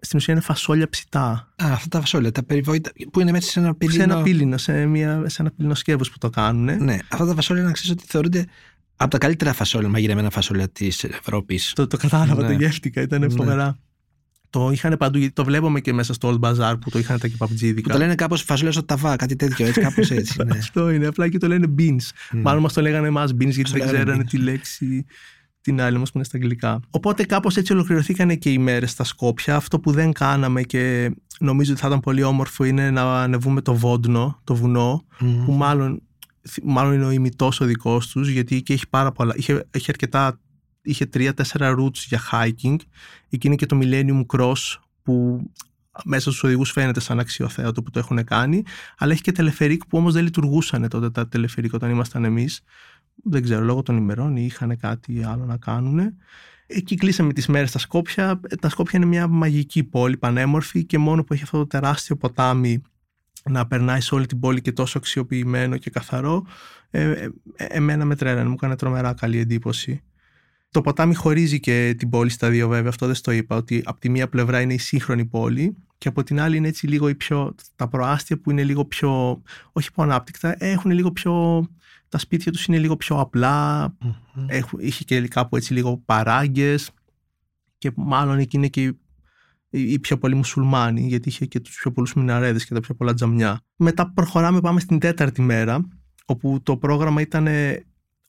στην 0.00 0.18
ουσία 0.18 0.34
είναι 0.34 0.42
φασόλια 0.42 0.88
ψητά. 0.88 1.30
Α, 1.30 1.72
αυτά 1.72 1.88
τα 1.88 2.00
φασόλια, 2.00 2.32
τα 2.32 2.42
περιβόητα 2.42 2.90
που 3.12 3.20
είναι 3.20 3.30
μέσα 3.30 3.50
σε 3.50 3.60
ένα 3.60 3.74
πύλινο. 3.74 3.96
Σε 3.96 4.02
ένα 4.02 4.22
πύλινο, 4.22 4.56
σε, 4.58 4.86
μια, 4.86 5.22
σε 5.28 5.42
ένα 5.42 5.50
πύλινο 5.50 5.74
σκεύος 5.74 6.10
που 6.10 6.18
το 6.18 6.30
κάνουν. 6.30 6.84
Ναι, 6.84 6.98
αυτά 7.08 7.26
τα 7.26 7.34
φασόλια 7.34 7.62
να 7.62 7.72
ξέρεις 7.72 7.90
ότι 7.90 8.04
θεωρούνται 8.06 8.46
από 9.00 9.10
τα 9.10 9.18
καλύτερα 9.18 9.52
φασόλια, 9.52 9.88
μαγειρεμένα 9.88 10.30
φασόλια 10.30 10.68
της 10.68 11.04
Ευρώπης. 11.04 11.72
Το, 11.74 11.86
το 11.86 11.96
κατάλαβα, 11.96 12.42
Ναι. 12.42 12.46
το 12.48 12.52
γεύτηκα, 12.52 13.00
ήταν 13.00 13.20
Ναι. 13.20 13.28
φοβερά. 13.28 13.78
Το 14.50 14.70
είχαν 14.72 14.96
παντού, 14.98 15.18
γιατί 15.18 15.32
το 15.34 15.44
βλέπαμε 15.44 15.80
και 15.80 15.92
μέσα 15.92 16.12
στο 16.12 16.38
Old 16.40 16.48
Bazaar 16.48 16.74
που 16.80 16.90
το 16.90 16.98
είχαν 16.98 17.18
τα 17.18 17.26
Που 17.26 17.32
κυπαπτζίδικα. 17.32 17.92
το 17.92 17.98
λένε 17.98 18.14
κάπως 18.14 18.42
φασόλια 18.42 18.72
στο 18.72 18.82
ταβά, 18.84 19.16
κάτι 19.16 19.36
τέτοιο, 19.36 19.66
έτσι, 19.66 19.80
κάπως 19.80 20.10
έτσι. 20.10 20.34
ναι. 20.46 20.58
Αυτό 20.58 20.90
είναι, 20.90 21.06
απλά 21.06 21.28
και 21.28 21.38
το 21.38 21.48
λένε 21.48 21.66
beans. 21.78 21.96
Μμ. 22.32 22.40
Μάλλον 22.40 22.62
μας 22.62 22.72
το 22.72 22.80
λέγανε 22.80 23.06
εμάς 23.06 23.30
beans, 23.32 23.36
γιατί 23.50 23.62
Το 23.62 23.70
δεν 23.70 23.78
λέγανε 23.78 23.98
ξέρανε 24.04 24.22
beans. 24.22 24.26
τη 24.30 24.38
λέξη 24.38 25.04
την 25.60 25.80
άλλη 25.80 25.98
μας 25.98 26.10
που 26.10 26.18
είναι 26.18 26.26
στα 26.26 26.36
αγγλικά. 26.36 26.80
Οπότε 26.90 27.24
κάπως 27.24 27.56
έτσι 27.56 27.72
ολοκληρωθήκαν 27.72 28.38
και 28.38 28.50
οι 28.50 28.58
μέρες 28.58 28.90
στα 28.90 29.04
Σκόπια. 29.04 29.56
Αυτό 29.56 29.80
που 29.80 29.90
δεν 29.92 30.12
κάναμε 30.12 30.62
και 30.62 31.10
νομίζω 31.40 31.72
ότι 31.72 31.80
θα 31.80 31.86
ήταν 31.86 32.00
πολύ 32.00 32.22
όμορφο 32.22 32.64
είναι 32.64 32.90
να 32.90 33.22
ανεβούμε 33.22 33.60
το 33.60 33.74
Βόντνο, 33.74 34.40
το 34.44 34.54
βουνό, 34.54 35.04
Μμ. 35.18 35.44
που 35.44 35.52
μάλλον, 35.52 36.02
μάλλον 36.62 36.92
είναι 36.92 37.04
ο 37.04 37.10
ημιτός 37.10 37.60
ο 37.60 37.64
δικός 37.64 38.08
τους, 38.08 38.28
γιατί 38.28 38.62
και 38.62 38.72
έχει 38.72 38.88
πάρα 38.88 39.12
πολλά, 39.12 39.34
είχε, 39.36 39.66
έχει 39.70 39.86
αρκετά, 39.88 40.40
είχε 40.82 41.06
τρία-τέσσερα 41.06 41.74
routes 41.78 42.04
για 42.06 42.20
hiking. 42.32 42.76
Εκεί 43.28 43.46
είναι 43.46 43.56
και 43.56 43.66
το 43.66 43.78
Millennium 43.82 44.26
Cross 44.26 44.76
που 45.02 45.42
μέσα 46.04 46.20
στους 46.20 46.42
οδηγούς 46.42 46.70
φαίνεται 46.70 47.00
σαν 47.00 47.18
αξιοθέατο 47.18 47.82
που 47.82 47.90
το 47.90 47.98
έχουν 47.98 48.24
κάνει, 48.24 48.62
αλλά 48.98 49.12
έχει 49.12 49.22
και 49.22 49.32
τελεφερίκ 49.32 49.86
που 49.86 49.98
όμως 49.98 50.12
δεν 50.12 50.22
λειτουργούσαν 50.24 50.88
τότε 50.88 51.10
τα 51.10 51.28
τελεφερίκ 51.28 51.72
όταν 51.72 51.90
ήμασταν 51.90 52.24
εμείς. 52.24 52.60
δεν 53.24 53.42
ξέρω, 53.42 53.64
λόγω 53.64 53.82
των 53.82 53.96
ημερών 53.96 54.36
ή 54.36 54.44
είχαν 54.44 54.76
κάτι 54.76 55.24
άλλο 55.24 55.44
να 55.44 55.56
κάνουν. 55.56 56.00
Εκεί 56.66 56.96
κλείσαμε 56.96 57.32
τις 57.32 57.46
μέρες 57.46 57.68
στα 57.68 57.78
Σκόπια. 57.78 58.40
Τα 58.60 58.68
Σκόπια 58.68 58.98
είναι 58.98 59.08
μια 59.08 59.26
μαγική 59.26 59.84
πόλη, 59.84 60.16
πανέμορφη 60.16 60.84
και 60.84 60.98
μόνο 60.98 61.24
που 61.24 61.32
έχει 61.32 61.42
αυτό 61.42 61.58
το 61.58 61.66
τεράστιο 61.66 62.16
ποτάμι 62.16 62.82
να 63.48 63.66
περνάει 63.66 64.00
σε 64.00 64.14
όλη 64.14 64.26
την 64.26 64.40
πόλη 64.40 64.60
και 64.60 64.72
τόσο 64.72 64.98
αξιοποιημένο 64.98 65.76
και 65.76 65.90
καθαρό, 65.90 66.46
ε, 66.90 67.10
ε, 67.10 67.28
εμένα 67.56 68.04
με 68.04 68.16
τρέλανε, 68.16 68.48
μου 68.48 68.54
έκανε 68.54 68.76
τρομερά 68.76 69.14
καλή 69.14 69.38
εντύπωση. 69.38 70.02
Το 70.70 70.80
ποτάμι 70.80 71.14
χωρίζει 71.14 71.60
και 71.60 71.94
την 71.98 72.10
πόλη 72.10 72.30
στα 72.30 72.50
δύο 72.50 72.68
βέβαια, 72.68 72.88
αυτό 72.88 73.06
δεν 73.06 73.16
το 73.22 73.32
είπα, 73.32 73.56
ότι 73.56 73.82
από 73.84 74.00
τη 74.00 74.08
μία 74.08 74.28
πλευρά 74.28 74.60
είναι 74.60 74.74
η 74.74 74.78
σύγχρονη 74.78 75.24
πόλη 75.24 75.76
και 75.98 76.08
από 76.08 76.22
την 76.22 76.40
άλλη 76.40 76.56
είναι 76.56 76.68
έτσι 76.68 76.86
λίγο 76.86 77.08
η 77.08 77.14
πιο, 77.14 77.54
τα 77.76 77.88
προάστια 77.88 78.40
που 78.40 78.50
είναι 78.50 78.64
λίγο 78.64 78.84
πιο, 78.84 79.42
όχι 79.72 79.92
πιο 79.92 80.02
ανάπτυκτα, 80.02 80.64
έχουν 80.64 80.90
λίγο 80.90 81.12
πιο, 81.12 81.66
τα 82.08 82.18
σπίτια 82.18 82.52
τους 82.52 82.66
είναι 82.66 82.78
λίγο 82.78 82.96
πιο 82.96 83.20
απλά, 83.20 83.88
είχε 84.78 85.04
και 85.04 85.28
κάπου 85.28 85.56
έτσι 85.56 85.72
λίγο 85.72 86.02
παράγκες 86.04 86.90
και 87.78 87.92
μάλλον 87.96 88.38
εκεί 88.38 88.56
είναι 88.56 88.68
και 88.68 88.94
οι 89.70 89.98
πιο 89.98 90.18
πολλοί 90.18 90.34
μουσουλμάνοι, 90.34 91.06
γιατί 91.06 91.28
είχε 91.28 91.46
και 91.46 91.60
τους 91.60 91.76
πιο 91.76 91.92
πολλούς 91.92 92.14
μιναρέδες 92.14 92.66
και 92.66 92.74
τα 92.74 92.80
πιο 92.80 92.94
πολλά 92.94 93.14
τζαμιά. 93.14 93.60
Μετά 93.76 94.12
προχωράμε, 94.14 94.60
πάμε 94.60 94.80
στην 94.80 94.98
τέταρτη 94.98 95.42
μέρα, 95.42 95.88
όπου 96.24 96.60
το 96.62 96.76
πρόγραμμα 96.76 97.20
ήταν 97.20 97.48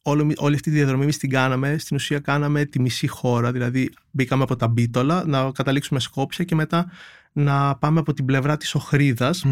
όλη, 0.01 0.33
όλη 0.37 0.55
αυτή 0.55 0.69
τη 0.69 0.75
διαδρομή 0.75 1.03
εμείς 1.03 1.17
την 1.17 1.29
κάναμε. 1.29 1.77
Στην 1.77 1.95
ουσία 1.95 2.19
κάναμε 2.19 2.65
τη 2.65 2.81
μισή 2.81 3.07
χώρα, 3.07 3.51
δηλαδή 3.51 3.89
μπήκαμε 4.11 4.43
από 4.43 4.55
τα 4.55 4.67
Μπίτολα 4.67 5.25
να 5.25 5.51
καταλήξουμε 5.51 5.99
Σκόπια 5.99 6.45
και 6.45 6.55
μετά 6.55 6.91
να 7.31 7.75
πάμε 7.75 7.99
από 7.99 8.13
την 8.13 8.25
πλευρά 8.25 8.57
της 8.57 8.75
οχριδας 8.75 9.45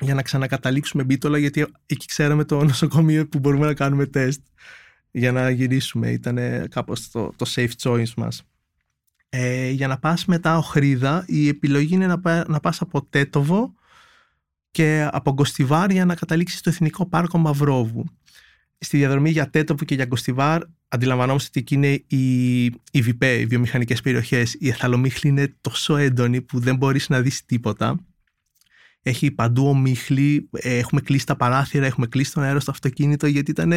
για 0.00 0.14
να 0.14 0.22
ξανακαταλήξουμε 0.22 1.04
Μπίτολα 1.04 1.38
γιατί 1.38 1.66
εκεί 1.86 2.06
ξέραμε 2.06 2.44
το 2.44 2.64
νοσοκομείο 2.64 3.28
που 3.28 3.38
μπορούμε 3.38 3.66
να 3.66 3.74
κάνουμε 3.74 4.06
τεστ 4.06 4.40
για 5.10 5.32
να 5.32 5.50
γυρίσουμε. 5.50 6.10
Ήταν 6.10 6.38
κάπως 6.68 7.10
το, 7.10 7.32
το 7.36 7.46
safe 7.54 7.70
choice 7.82 8.14
μας. 8.16 8.42
Ε, 9.32 9.70
για 9.70 9.88
να 9.88 9.98
πας 9.98 10.24
μετά 10.24 10.56
Οχρίδα 10.56 11.24
η 11.26 11.48
επιλογή 11.48 11.94
είναι 11.94 12.06
να, 12.06 12.44
να 12.48 12.60
πας 12.60 12.80
από 12.80 13.02
Τέτοβο 13.02 13.74
και 14.70 15.08
από 15.12 15.32
Γκοστιβάρ 15.32 15.90
για 15.90 16.04
να 16.04 16.14
καταλήξεις 16.14 16.58
στο 16.58 16.70
Εθνικό 16.70 17.06
Πάρκο 17.06 17.38
Μαυρόβου 17.38 18.04
στη 18.80 18.96
διαδρομή 18.96 19.30
για 19.30 19.50
Τέτοπο 19.50 19.84
και 19.84 19.94
για 19.94 20.06
Κωστιβάρ 20.06 20.62
αντιλαμβανόμαστε 20.88 21.48
ότι 21.48 21.60
εκεί 21.60 21.74
είναι 21.74 22.04
οι, 22.06 22.64
οι 22.90 23.00
ΒΠ, 23.02 23.22
οι 23.22 23.46
βιομηχανικές 23.46 24.00
περιοχές. 24.00 24.56
Η 24.58 24.68
εθαλομίχλη 24.68 25.30
είναι 25.30 25.54
τόσο 25.60 25.96
έντονη 25.96 26.40
που 26.40 26.58
δεν 26.58 26.76
μπορείς 26.76 27.08
να 27.08 27.20
δεις 27.20 27.44
τίποτα. 27.44 28.04
Έχει 29.02 29.30
παντού 29.30 29.68
ομίχλη, 29.68 30.48
ε, 30.52 30.76
έχουμε 30.78 31.00
κλείσει 31.00 31.26
τα 31.26 31.36
παράθυρα, 31.36 31.86
έχουμε 31.86 32.06
κλείσει 32.06 32.32
τον 32.32 32.42
αέρα 32.42 32.60
στο 32.60 32.70
αυτοκίνητο 32.70 33.26
γιατί 33.26 33.50
ήταν, 33.50 33.72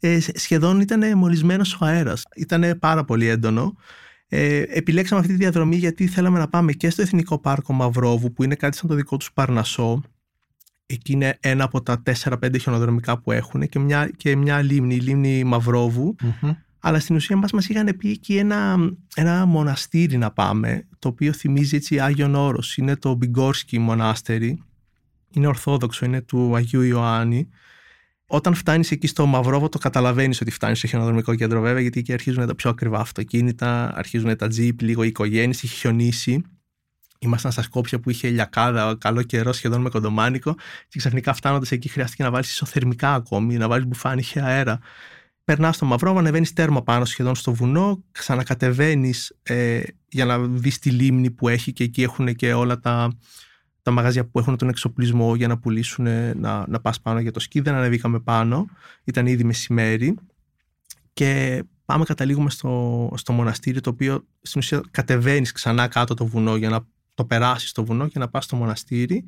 ε, 0.00 0.18
σχεδόν 0.34 0.80
ήταν 0.80 1.18
μολυσμένος 1.18 1.74
ο 1.74 1.84
αέρας. 1.84 2.22
Ήταν 2.36 2.78
πάρα 2.78 3.04
πολύ 3.04 3.26
έντονο. 3.26 3.76
Ε, 4.32 4.62
επιλέξαμε 4.68 5.20
αυτή 5.20 5.32
τη 5.32 5.38
διαδρομή 5.38 5.76
γιατί 5.76 6.06
θέλαμε 6.06 6.38
να 6.38 6.48
πάμε 6.48 6.72
και 6.72 6.90
στο 6.90 7.02
Εθνικό 7.02 7.38
Πάρκο 7.38 7.72
Μαυρόβου 7.72 8.32
που 8.32 8.42
είναι 8.42 8.54
κάτι 8.54 8.76
σαν 8.76 8.88
το 8.88 8.94
δικό 8.94 9.16
τους 9.16 9.32
Παρνασό 9.32 10.02
εκεί 10.92 11.12
είναι 11.12 11.38
ένα 11.40 11.64
από 11.64 11.82
τα 11.82 12.02
4-5 12.22 12.60
χιονοδρομικά 12.60 13.18
που 13.18 13.32
έχουν 13.32 13.68
και 13.68 13.78
μια, 13.78 14.10
και 14.16 14.36
μια 14.36 14.62
λίμνη, 14.62 14.94
η 14.94 15.00
λίμνη 15.00 15.44
Αλλά 16.78 16.98
στην 16.98 17.16
ουσία 17.16 17.36
μας, 17.36 17.52
μας 17.52 17.68
είχαν 17.68 17.96
πει 17.96 18.10
εκεί 18.10 18.36
ένα, 18.36 18.76
ένα 19.14 19.46
μοναστήρι 19.46 20.16
να 20.16 20.30
πάμε, 20.30 20.86
το 20.98 21.08
οποίο 21.08 21.32
θυμίζει 21.32 21.76
έτσι 21.76 22.00
Άγιον 22.00 22.34
Όρος. 22.34 22.76
Είναι 22.76 22.96
το 22.96 23.14
Μπιγκόρσκι 23.14 23.78
μονάστερι. 23.78 24.62
Είναι 25.30 25.46
ορθόδοξο, 25.46 26.04
είναι 26.04 26.20
του 26.20 26.56
Αγίου 26.56 26.82
Ιωάννη. 26.82 27.48
Όταν 28.32 28.54
φτάνεις 28.54 28.90
εκεί 28.90 29.06
στο 29.06 29.26
Μαυρόβο, 29.26 29.68
το 29.68 29.78
καταλαβαίνεις 29.78 30.40
ότι 30.40 30.50
φτάνεις 30.50 30.78
στο 30.78 30.86
χιονοδρομικό 30.86 31.34
κέντρο, 31.34 31.60
βέβαια, 31.60 31.80
γιατί 31.80 31.98
εκεί 31.98 32.12
αρχίζουν 32.12 32.46
τα 32.46 32.54
πιο 32.54 32.70
ακριβά 32.70 32.98
αυτοκίνητα, 32.98 33.92
αρχίζουν 33.96 34.36
τα 34.36 34.48
τζιπ, 34.48 34.80
λίγο 34.80 35.02
οικογένειε, 35.02 35.48
έχει 35.48 35.66
χιονίσει. 35.66 36.42
Ήμασταν 37.18 37.52
στα 37.52 37.62
Σκόπια 37.62 38.00
που 38.00 38.10
είχε 38.10 38.28
λιακάδα, 38.28 38.96
καλό 39.00 39.22
καιρό, 39.22 39.52
σχεδόν 39.52 39.80
με 39.80 39.88
κοντομάνικο. 39.88 40.54
Και 40.88 40.98
ξαφνικά 40.98 41.32
φτάνοντας 41.32 41.70
εκεί, 41.70 41.88
χρειάστηκε 41.88 42.22
να 42.22 42.30
βάλεις 42.30 42.50
ισοθερμικά 42.50 43.14
ακόμη, 43.14 43.56
να 43.56 43.68
βάλεις 43.68 43.86
μπουφάνι, 43.86 44.20
είχε 44.20 44.40
αέρα. 44.40 44.78
Περνάς 45.44 45.76
στο 45.76 45.86
Μαυρόβα, 45.86 46.18
ανεβαίνεις 46.18 46.52
τέρμα 46.52 46.82
πάνω 46.82 47.04
σχεδόν 47.04 47.34
στο 47.34 47.52
βουνό, 47.52 48.04
ξανακατεβαίνεις 48.12 49.36
ε, 49.42 49.80
για 50.08 50.24
να 50.24 50.38
δεις 50.38 50.78
τη 50.78 50.90
λίμνη 50.90 51.30
που 51.30 51.48
έχει 51.48 51.72
και 51.72 51.84
εκεί 51.84 52.02
έχουν 52.02 52.34
και 52.34 52.52
όλα 52.52 52.80
τα, 52.80 53.16
τα 53.82 53.90
μαγαζιά 53.90 54.24
που 54.24 54.38
έχουν 54.38 54.56
τον 54.56 54.68
εξοπλισμό 54.68 55.34
για 55.34 55.48
να 55.48 55.58
πουλήσουν, 55.58 56.04
να, 56.36 56.64
να 56.68 56.80
πας 56.80 57.00
πάνω 57.00 57.20
για 57.20 57.32
το 57.32 57.40
σκι. 57.40 57.60
Δεν 57.60 57.74
ανεβήκαμε 57.74 58.20
πάνω, 58.20 58.66
ήταν 59.04 59.26
ήδη 59.26 59.44
μεσημέρι. 59.44 60.14
Και 61.12 61.62
πάμε, 61.84 62.04
καταλήγουμε 62.04 62.50
στο, 62.50 63.12
στο 63.16 63.32
μοναστήρι, 63.32 63.80
το 63.80 63.90
οποίο 63.90 64.24
στην 64.42 64.60
ουσία 64.60 64.80
κατεβαίνεις 64.90 65.52
ξανά 65.52 65.88
κάτω 65.88 66.14
το 66.14 66.26
βουνό 66.26 66.56
για 66.56 66.68
να 66.68 66.86
το 67.14 67.24
περάσεις 67.24 67.70
στο 67.70 67.84
βουνό 67.84 68.08
και 68.08 68.18
να 68.18 68.28
πας 68.28 68.44
στο 68.44 68.56
μοναστήρι. 68.56 69.24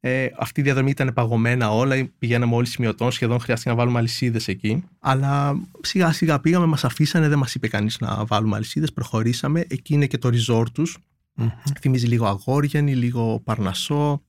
Ε, 0.00 0.28
αυτή 0.38 0.60
η 0.60 0.62
διαδρομή 0.62 0.90
ήταν 0.90 1.12
παγωμένα 1.12 1.70
όλα, 1.70 2.08
πηγαίναμε 2.18 2.54
όλοι 2.54 2.66
σημειωτών, 2.66 3.10
σχεδόν 3.10 3.40
χρειάστηκε 3.40 3.70
να 3.70 3.76
βάλουμε 3.76 3.98
αλυσίδες 3.98 4.48
εκεί. 4.48 4.84
Αλλά 4.98 5.60
σιγά 5.80 6.12
σιγά 6.12 6.40
πήγαμε, 6.40 6.66
μας 6.66 6.84
αφήσανε, 6.84 7.28
δεν 7.28 7.38
μας 7.38 7.54
είπε 7.54 7.68
κανείς 7.68 7.98
να 8.00 8.24
βάλουμε 8.24 8.56
αλυσίδες, 8.56 8.92
προχωρήσαμε. 8.92 9.64
Εκεί 9.68 9.94
είναι 9.94 10.06
και 10.06 10.18
το 10.18 10.30
resort 10.32 10.66
τους. 10.72 10.98
Mm 11.38 11.50
Θυμίζει 11.80 12.06
λίγο 12.06 12.26
Αγόριανη, 12.26 12.94
λίγο 12.94 13.40
Παρνασό. 13.44 14.22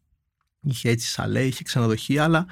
Είχε 0.61 0.89
έτσι 0.89 1.07
σαλέ, 1.07 1.43
είχε 1.43 1.63
ξενοδοχεία, 1.63 2.23
αλλά 2.23 2.45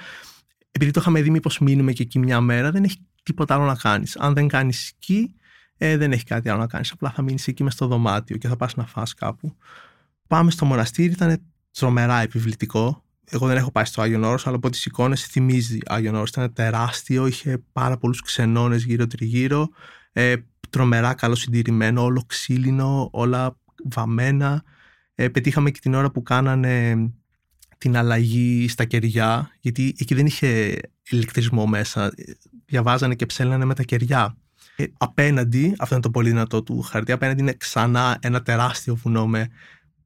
επειδή 0.71 0.91
το 0.91 0.99
είχαμε 0.99 1.21
δει, 1.21 1.29
μήπως 1.29 1.59
μείνουμε 1.59 1.91
και 1.91 2.03
εκεί 2.03 2.19
μια 2.19 2.41
μέρα, 2.41 2.71
δεν 2.71 2.83
έχει 2.83 2.97
τίποτα 3.23 3.55
άλλο 3.55 3.65
να 3.65 3.75
κάνεις. 3.75 4.17
Αν 4.17 4.33
δεν 4.33 4.47
κάνεις 4.47 4.89
εκεί, 4.89 5.33
ε, 5.77 5.97
δεν 5.97 6.11
έχει 6.11 6.23
κάτι 6.23 6.49
άλλο 6.49 6.59
να 6.59 6.67
κάνεις. 6.67 6.91
Απλά 6.91 7.11
θα 7.11 7.21
μείνεις 7.21 7.47
εκεί 7.47 7.63
μες 7.63 7.73
στο 7.73 7.87
δωμάτιο 7.87 8.37
και 8.37 8.47
θα 8.47 8.55
πας 8.55 8.75
να 8.75 8.85
φας 8.85 9.13
κάπου 9.13 9.55
πάμε 10.33 10.51
στο 10.51 10.65
μοναστήρι, 10.65 11.11
ήταν 11.11 11.41
τρομερά 11.71 12.21
επιβλητικό. 12.21 13.03
Εγώ 13.29 13.47
δεν 13.47 13.57
έχω 13.57 13.71
πάει 13.71 13.85
στο 13.85 14.01
Άγιον 14.01 14.23
Όρος, 14.23 14.47
αλλά 14.47 14.55
από 14.55 14.69
τι 14.69 14.83
εικόνε 14.85 15.15
θυμίζει 15.15 15.77
Άγιον 15.85 16.15
Όρος. 16.15 16.29
Ήταν 16.29 16.53
τεράστιο, 16.53 17.27
είχε 17.27 17.63
πάρα 17.71 17.97
πολλούς 17.97 18.21
ξενώνες 18.21 18.83
γύρω-τριγύρω. 18.83 19.69
Ε, 20.11 20.35
τρομερά 20.69 21.13
καλό 21.13 21.35
συντηρημένο, 21.35 22.03
όλο 22.03 22.23
ξύλινο, 22.27 23.09
όλα 23.11 23.57
βαμμένα. 23.83 24.63
Ε, 25.15 25.27
πετύχαμε 25.27 25.71
και 25.71 25.79
την 25.79 25.93
ώρα 25.93 26.11
που 26.11 26.23
κάνανε 26.23 26.95
την 27.77 27.97
αλλαγή 27.97 28.67
στα 28.67 28.85
κεριά, 28.85 29.51
γιατί 29.59 29.95
εκεί 29.97 30.15
δεν 30.15 30.25
είχε 30.25 30.79
ηλεκτρισμό 31.09 31.65
μέσα. 31.65 32.13
Διαβάζανε 32.65 33.15
και 33.15 33.25
ψέλνανε 33.25 33.65
με 33.65 33.73
τα 33.73 33.83
κεριά. 33.83 34.37
Ε, 34.75 34.85
απέναντι, 34.97 35.75
αυτό 35.77 35.93
είναι 35.95 36.03
το 36.03 36.09
πολύ 36.09 36.29
δυνατό 36.29 36.63
του 36.63 36.81
χαρτί, 36.81 37.11
απέναντι 37.11 37.41
είναι 37.41 37.53
ξανά 37.53 38.17
ένα 38.21 38.41
τεράστιο 38.41 38.95
βουνό 38.95 39.27
με 39.27 39.49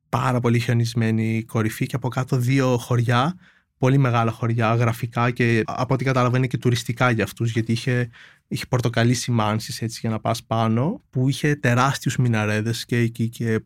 πάρα 0.10 0.40
πολύ 0.40 0.60
χιονισμένη 0.60 1.44
κορυφή 1.44 1.86
και 1.86 1.96
από 1.96 2.08
κάτω 2.08 2.38
δύο 2.38 2.78
χωριά, 2.78 3.36
πολύ 3.78 3.98
μεγάλα 3.98 4.32
χωριά, 4.32 4.76
γραφικά 4.76 5.32
και 5.32 5.64
από 5.66 5.94
ό,τι 5.94 6.04
καταλαβαίνω 6.04 6.46
και 6.46 6.58
τουριστικά 6.58 7.12
για 7.12 7.24
αυτούς 7.24 7.52
γιατί 7.52 7.72
είχε, 7.72 8.10
είχε 8.48 8.66
πορτοκαλί 8.66 9.14
σημάνσεις 9.14 9.82
έτσι 9.82 10.00
για 10.02 10.10
να 10.10 10.20
πας 10.20 10.44
πάνω 10.44 11.02
που 11.10 11.30
είχε 11.30 11.56
τεράστιους 11.56 12.18
μιναρέδες 12.18 12.86
και 12.86 12.98
εκεί 12.98 13.30
και 13.30 13.60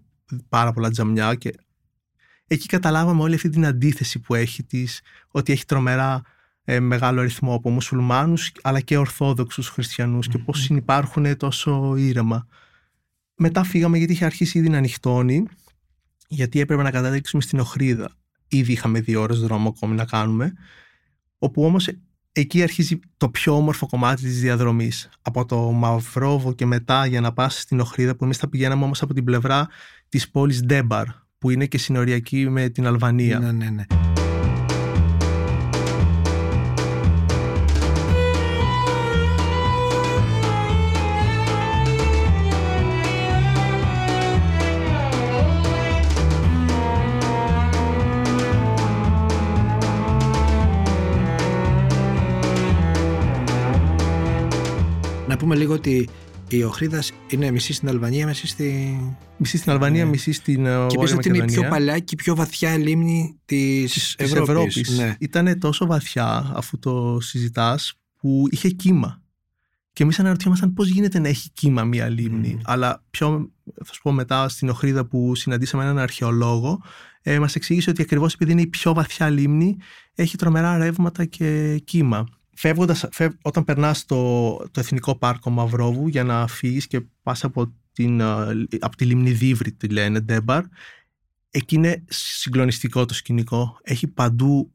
πάρα 0.49 0.71
πολλά 0.71 0.89
τζαμιά 0.89 1.35
και 1.35 1.51
εκεί 2.47 2.67
καταλάβαμε 2.67 3.21
όλη 3.21 3.35
αυτή 3.35 3.49
την 3.49 3.65
αντίθεση 3.65 4.19
που 4.19 4.35
έχει 4.35 4.63
της, 4.63 5.01
ότι 5.27 5.51
έχει 5.51 5.65
τρομερά 5.65 6.21
ε, 6.63 6.79
μεγάλο 6.79 7.19
αριθμό 7.19 7.53
από 7.53 7.69
μουσουλμάνους 7.69 8.51
αλλά 8.61 8.79
και 8.79 8.97
ορθόδοξους 8.97 9.69
χριστιανούς 9.69 10.27
και 10.27 10.37
πώς 10.37 10.59
συνυπάρχουν 10.59 11.37
τόσο 11.37 11.95
ήρεμα. 11.95 12.47
Μετά 13.35 13.63
φύγαμε 13.63 13.97
γιατί 13.97 14.13
είχε 14.13 14.25
αρχίσει 14.25 14.57
ήδη 14.57 14.69
να 14.69 14.77
ανοιχτώνει 14.77 15.45
γιατί 16.27 16.59
έπρεπε 16.59 16.81
να 16.81 16.91
καταλήξουμε 16.91 17.41
στην 17.41 17.59
Οχρίδα. 17.59 18.11
Ήδη 18.47 18.71
είχαμε 18.71 18.99
δύο 18.99 19.21
ώρες 19.21 19.39
δρόμο 19.39 19.69
ακόμη 19.69 19.95
να 19.95 20.05
κάνουμε, 20.05 20.53
όπου 21.37 21.63
όμως 21.63 21.89
εκεί 22.31 22.63
αρχίζει 22.63 22.99
το 23.17 23.29
πιο 23.29 23.55
όμορφο 23.55 23.87
κομμάτι 23.87 24.21
της 24.21 24.41
διαδρομής. 24.41 25.09
Από 25.21 25.45
το 25.45 25.57
Μαυρόβο 25.57 26.53
και 26.53 26.65
μετά 26.65 27.05
για 27.05 27.21
να 27.21 27.33
πας 27.33 27.61
στην 27.61 27.79
Οχρίδα, 27.79 28.15
που 28.15 28.23
εμείς 28.23 28.37
θα 28.37 28.49
πηγαίναμε 28.49 28.83
όμως 28.83 29.01
από 29.01 29.13
την 29.13 29.23
πλευρά 29.23 29.67
της 30.09 30.29
πόλης 30.29 30.61
Ντέμπαρ, 30.61 31.05
που 31.37 31.49
είναι 31.49 31.65
και 31.65 31.77
συνοριακή 31.77 32.49
με 32.49 32.69
την 32.69 32.87
Αλβανία. 32.87 33.39
Ναι, 33.39 33.51
ναι, 33.51 33.69
ναι. 33.69 34.10
Πούμε 55.41 55.55
λίγο 55.55 55.73
ότι 55.73 56.09
η 56.49 56.63
Οχρίδας 56.63 57.11
είναι 57.29 57.51
μισή 57.51 57.73
στην 57.73 57.89
Αλβανία, 57.89 58.27
μισή 58.27 58.47
στη. 58.47 58.99
Μισή 59.37 59.57
στην 59.57 59.71
Αλβανία, 59.71 60.03
ναι. 60.03 60.09
μισή 60.09 60.31
στην 60.31 60.65
ε, 60.65 60.85
Και 60.87 60.97
πες 60.97 61.13
ότι 61.13 61.29
είναι 61.29 61.37
η 61.37 61.45
πιο 61.45 61.67
παλιά 61.69 61.99
και 61.99 62.13
η 62.13 62.15
πιο 62.15 62.35
βαθιά 62.35 62.77
λίμνη 62.77 63.39
της 63.45 64.15
Ευρώπης. 64.17 64.97
Ναι. 64.97 65.15
Ήταν 65.19 65.59
τόσο 65.59 65.85
βαθιά, 65.85 66.51
αφού 66.55 66.79
το 66.79 67.17
συζητάς, 67.19 67.93
που 68.17 68.45
είχε 68.49 68.69
κύμα. 68.69 69.21
Και 69.93 70.03
εμείς 70.03 70.19
αναρωτιόμασταν 70.19 70.73
πώς 70.73 70.87
γίνεται 70.87 71.19
να 71.19 71.27
έχει 71.27 71.49
κύμα 71.53 71.83
μία 71.83 72.09
λίμνη. 72.09 72.59
Αλλά 72.63 73.03
πιο, 73.09 73.51
θα 73.85 73.93
σου 73.93 74.01
πω 74.01 74.11
μετά, 74.11 74.49
στην 74.49 74.69
Οχρίδα 74.69 75.05
που 75.05 75.35
συναντήσαμε 75.35 75.83
έναν 75.83 75.97
αρχαιολόγο, 75.97 76.81
ε, 77.21 77.39
μας 77.39 77.55
εξήγησε 77.55 77.89
ότι 77.89 78.01
ακριβώς 78.01 78.33
επειδή 78.33 78.51
είναι 78.51 78.61
η 78.61 78.67
πιο 78.67 78.93
βαθιά 78.93 79.29
λίμνη, 79.29 79.77
έχει 80.15 80.37
τρομερά 80.37 80.77
ρεύματα 80.77 81.25
και 81.25 81.77
κύμα. 81.77 82.25
Φεύγοντας, 82.61 83.05
φεύ, 83.11 83.37
όταν 83.41 83.63
περνάς 83.63 84.05
το, 84.05 84.53
το 84.57 84.79
Εθνικό 84.79 85.15
Πάρκο 85.15 85.49
Μαυρόβου 85.49 86.07
για 86.07 86.23
να 86.23 86.47
φύγεις 86.47 86.87
και 86.87 87.01
πας 87.23 87.43
από, 87.43 87.73
την, 87.91 88.21
από 88.79 88.95
τη 88.97 89.05
λίμνη 89.05 89.31
Δίβρη, 89.31 89.71
τη 89.71 89.87
λένε, 89.87 90.19
Ντέμπαρ, 90.19 90.63
εκεί 91.51 91.75
είναι 91.75 92.03
συγκλονιστικό 92.07 93.05
το 93.05 93.13
σκηνικό. 93.13 93.79
Έχει 93.83 94.07
παντού 94.07 94.71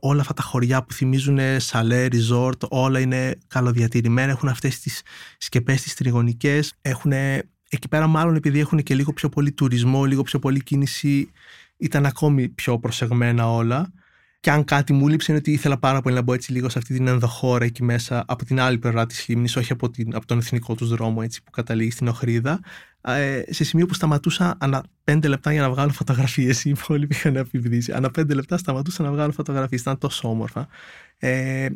όλα 0.00 0.20
αυτά 0.20 0.34
τα 0.34 0.42
χωριά 0.42 0.82
που 0.82 0.92
θυμίζουν 0.92 1.38
σαλέ, 1.56 2.06
resort, 2.10 2.68
όλα 2.68 3.00
είναι 3.00 3.38
καλοδιατηρημένα, 3.46 4.30
έχουν 4.30 4.48
αυτές 4.48 4.80
τις 4.80 5.02
σκεπές 5.38 5.82
τις 5.82 5.94
τριγωνικές, 5.94 6.74
έχουν 6.80 7.12
εκεί 7.68 7.88
πέρα 7.88 8.06
μάλλον 8.06 8.34
επειδή 8.34 8.58
έχουν 8.58 8.82
και 8.82 8.94
λίγο 8.94 9.12
πιο 9.12 9.28
πολύ 9.28 9.52
τουρισμό, 9.52 10.04
λίγο 10.04 10.22
πιο 10.22 10.38
πολύ 10.38 10.62
κίνηση, 10.62 11.30
ήταν 11.76 12.06
ακόμη 12.06 12.48
πιο 12.48 12.78
προσεγμένα 12.78 13.52
όλα. 13.52 13.92
Και 14.40 14.50
αν 14.50 14.64
κάτι 14.64 14.92
μου 14.92 15.08
λείψει 15.08 15.30
είναι 15.30 15.40
ότι 15.40 15.52
ήθελα 15.52 15.78
πάρα 15.78 16.00
πολύ 16.00 16.14
να 16.14 16.22
μπω 16.22 16.32
έτσι 16.32 16.52
λίγο 16.52 16.68
σε 16.68 16.78
αυτή 16.78 16.94
την 16.94 17.06
ενδοχώρα 17.06 17.64
εκεί 17.64 17.84
μέσα 17.84 18.24
από 18.26 18.44
την 18.44 18.60
άλλη 18.60 18.78
πλευρά 18.78 19.06
της 19.06 19.28
λίμνης, 19.28 19.56
όχι 19.56 19.72
από, 19.72 19.90
την, 19.90 20.14
από 20.14 20.26
τον 20.26 20.38
εθνικό 20.38 20.74
τους 20.74 20.88
δρόμο 20.88 21.20
έτσι, 21.22 21.42
που 21.42 21.50
καταλήγει 21.50 21.90
στην 21.90 22.08
Οχρίδα. 22.08 22.60
Ε, 23.00 23.42
σε 23.48 23.64
σημείο 23.64 23.86
που 23.86 23.94
σταματούσα 23.94 24.56
ανά 24.60 24.84
πέντε 25.04 25.28
λεπτά 25.28 25.52
για 25.52 25.60
να 25.60 25.70
βγάλω 25.70 25.90
φωτογραφίες. 25.90 26.64
Οι 26.64 26.70
υπόλοιποι 26.70 27.14
είχαν 27.14 27.36
επιβδίσει. 27.36 27.92
Ανά 27.92 28.10
πέντε 28.10 28.34
λεπτά 28.34 28.56
σταματούσα 28.56 29.02
να 29.02 29.10
βγάλω 29.10 29.32
φωτογραφίες. 29.32 29.80
Ήταν 29.80 29.98
τόσο 29.98 30.28
όμορφα. 30.28 30.68
Ε, 31.18 31.68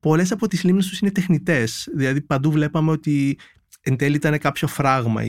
Πολλές 0.00 0.32
από 0.32 0.48
τις 0.48 0.64
λίμνες 0.64 0.86
τους 0.86 0.98
είναι 0.98 1.10
τεχνητές. 1.10 1.88
Δηλαδή 1.94 2.20
παντού 2.20 2.50
βλέπαμε 2.50 2.90
ότι 2.90 3.38
εν 3.80 3.96
τέλει 3.96 4.16
ήταν 4.16 4.38
κάποιο 4.38 4.68
φράγμα 4.68 5.22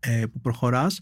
ε, 0.00 0.26
που 0.32 0.40
προχωράς 0.40 1.00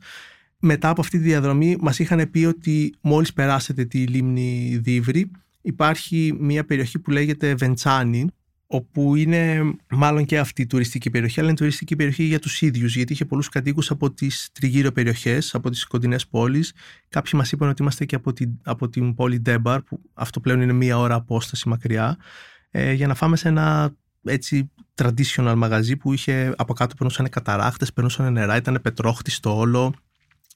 μετά 0.64 0.88
από 0.88 1.00
αυτή 1.00 1.18
τη 1.18 1.24
διαδρομή 1.24 1.77
μας 1.81 1.98
είχαν 1.98 2.31
πει 2.31 2.44
ότι 2.44 2.94
μόλις 3.00 3.33
περάσετε 3.33 3.85
τη 3.85 4.07
λίμνη 4.07 4.79
Δίβρη 4.83 5.31
υπάρχει 5.61 6.37
μια 6.40 6.64
περιοχή 6.64 6.98
που 6.98 7.11
λέγεται 7.11 7.55
Βεντσάνι 7.55 8.27
όπου 8.66 9.14
είναι 9.16 9.62
μάλλον 9.90 10.24
και 10.24 10.38
αυτή 10.38 10.62
η 10.62 10.66
τουριστική 10.66 11.11
περιοχή 11.11 11.40
αλλά 11.40 11.48
είναι 11.48 11.59
τουριστική 11.59 11.96
περιοχή 11.96 12.22
για 12.22 12.38
τους 12.38 12.62
ίδιους 12.62 12.96
γιατί 12.96 13.12
είχε 13.12 13.24
πολλούς 13.24 13.48
κατοίκους 13.48 13.90
από 13.90 14.12
τις 14.12 14.48
τριγύρω 14.53 14.92
περιοχές, 14.92 15.55
από 15.55 15.70
τις 15.70 15.85
κοντινές 15.85 16.27
πόλεις. 16.27 16.72
Κάποιοι 17.09 17.33
μας 17.35 17.53
είπαν 17.53 17.68
ότι 17.68 17.83
είμαστε 17.83 18.05
και 18.05 18.14
από 18.14 18.33
την, 18.33 18.50
από 18.62 18.88
την 18.88 19.14
πόλη 19.14 19.40
Ντέμπαρ 19.40 19.83
που 19.83 20.00
αυτό 20.14 20.40
πλέον 20.40 20.61
είναι 20.61 20.72
μία 20.72 20.98
ώρα 20.98 21.14
απόσταση 21.14 21.68
μακριά. 21.68 22.16
Ε, 22.70 22.92
για 22.92 23.07
να 23.07 23.14
φάμε 23.14 23.37
σε 23.37 23.48
ένα 23.48 23.94
έτσι 24.24 24.70
traditional 24.94 25.55
μαγαζί 25.57 25.96
που 25.96 26.12
είχε 26.12 26.55
από 26.57 26.72
κάτω 26.72 26.94
περνούσαν 26.94 27.29
καταράχτες, 27.29 27.92
περνούσαν 27.92 28.33
νερά, 28.33 28.57
ήταν 28.57 28.79
πετρόχτιστο 28.83 29.59
όλο 29.59 29.94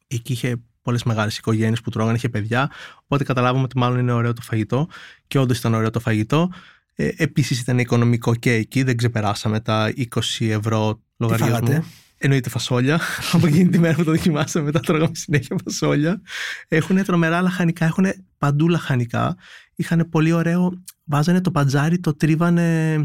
εκεί 0.08 0.32
είχε 0.32 0.56
πολλές 0.82 1.02
μεγάλες 1.02 1.38
οικογένειες 1.38 1.80
που 1.80 1.90
τρώγανε, 1.90 2.16
είχε 2.16 2.28
παιδιά. 2.28 2.70
Οπότε 3.02 3.24
καταλάβαμε 3.24 3.64
ότι 3.64 3.78
μάλλον 3.78 3.98
είναι 3.98 4.12
ωραίο 4.12 4.32
το 4.32 4.42
φαγητό. 4.42 4.88
Και 5.26 5.38
όντως 5.38 5.58
ήταν 5.58 5.74
ωραίο 5.74 5.90
το 5.90 6.00
φαγητό. 6.00 6.50
Ε, 6.94 7.08
Επίσης 7.16 7.60
ήταν 7.60 7.78
οικονομικό 7.78 8.34
και 8.34 8.52
εκεί, 8.52 8.82
δεν 8.82 8.96
ξεπεράσαμε 8.96 9.60
τα 9.60 9.92
20 9.96 10.06
ευρώ 10.38 11.00
λογαριασμό. 11.16 11.84
Εννοείται 12.18 12.48
φασόλια. 12.48 13.00
Από 13.32 13.46
εκείνη 13.46 13.68
τη 13.68 13.78
μέρα 13.78 13.94
που 13.94 14.04
το 14.04 14.10
δοκιμάσαμε, 14.10 14.64
μετά 14.64 14.80
τρώγαμε 14.80 15.14
συνέχεια 15.14 15.56
φασόλια. 15.64 16.20
Έχουν 16.68 17.04
τρομερά 17.04 17.40
λαχανικά, 17.40 17.84
έχουν 17.84 18.06
παντού 18.38 18.68
λαχανικά. 18.68 19.36
Είχαν 19.74 20.08
πολύ 20.10 20.32
ωραίο. 20.32 20.82
Βάζανε 21.04 21.40
το 21.40 21.50
παντζάρι, 21.50 21.98
το 21.98 22.14
τρίβανε 22.14 22.96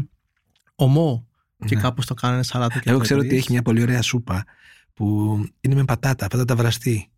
ομό. 0.74 1.28
Και 1.66 1.74
ναι. 1.74 1.80
κάπως 1.80 2.06
το 2.06 2.14
κάνανε 2.14 2.42
σαλάτα. 2.42 2.80
Εγώ 2.84 2.98
ξέρω 2.98 3.20
ότι 3.20 3.36
έχει 3.36 3.52
μια 3.52 3.62
πολύ 3.62 3.82
ωραία 3.82 4.02
σούπα 4.02 4.44
που 4.94 5.38
είναι 5.60 5.74
με 5.74 5.84
πατάτα, 5.84 6.26
πατάτα 6.26 6.56
βραστή. 6.56 7.08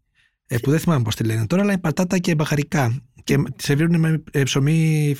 Ε, 0.47 0.59
που 0.59 0.71
δεν 0.71 0.81
θυμάμαι 0.81 1.03
πώς 1.03 1.15
τη 1.15 1.25
λένε 1.25 1.47
τώρα, 1.47 1.62
αλλά 1.62 1.73
είναι 1.73 1.81
πατάτα 1.81 2.19
και 2.19 2.35
μπαχαρικά. 2.35 3.03
Και 3.27 3.43
σερβίρουν 3.57 4.01
με 4.01 4.23
ε, 4.31 4.43
ψωμί 4.43 5.17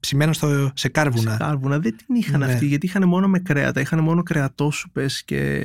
ψημένο 0.00 0.32
στο, 0.32 0.70
σε 0.74 0.88
κάρβουνα. 0.88 1.30
Σε 1.30 1.36
κάρβουνα. 1.36 1.78
Δεν 1.78 1.96
την 1.96 2.14
είχαν 2.14 2.40
ναι. 2.40 2.46
αυτή, 2.46 2.66
γιατί 2.66 2.86
είχαν 2.86 3.08
μόνο 3.08 3.28
με 3.28 3.38
κρέατα. 3.38 3.80
Είχαν 3.80 3.98
μόνο 4.00 4.22
κρεατόσουπες 4.22 5.24
και 5.24 5.62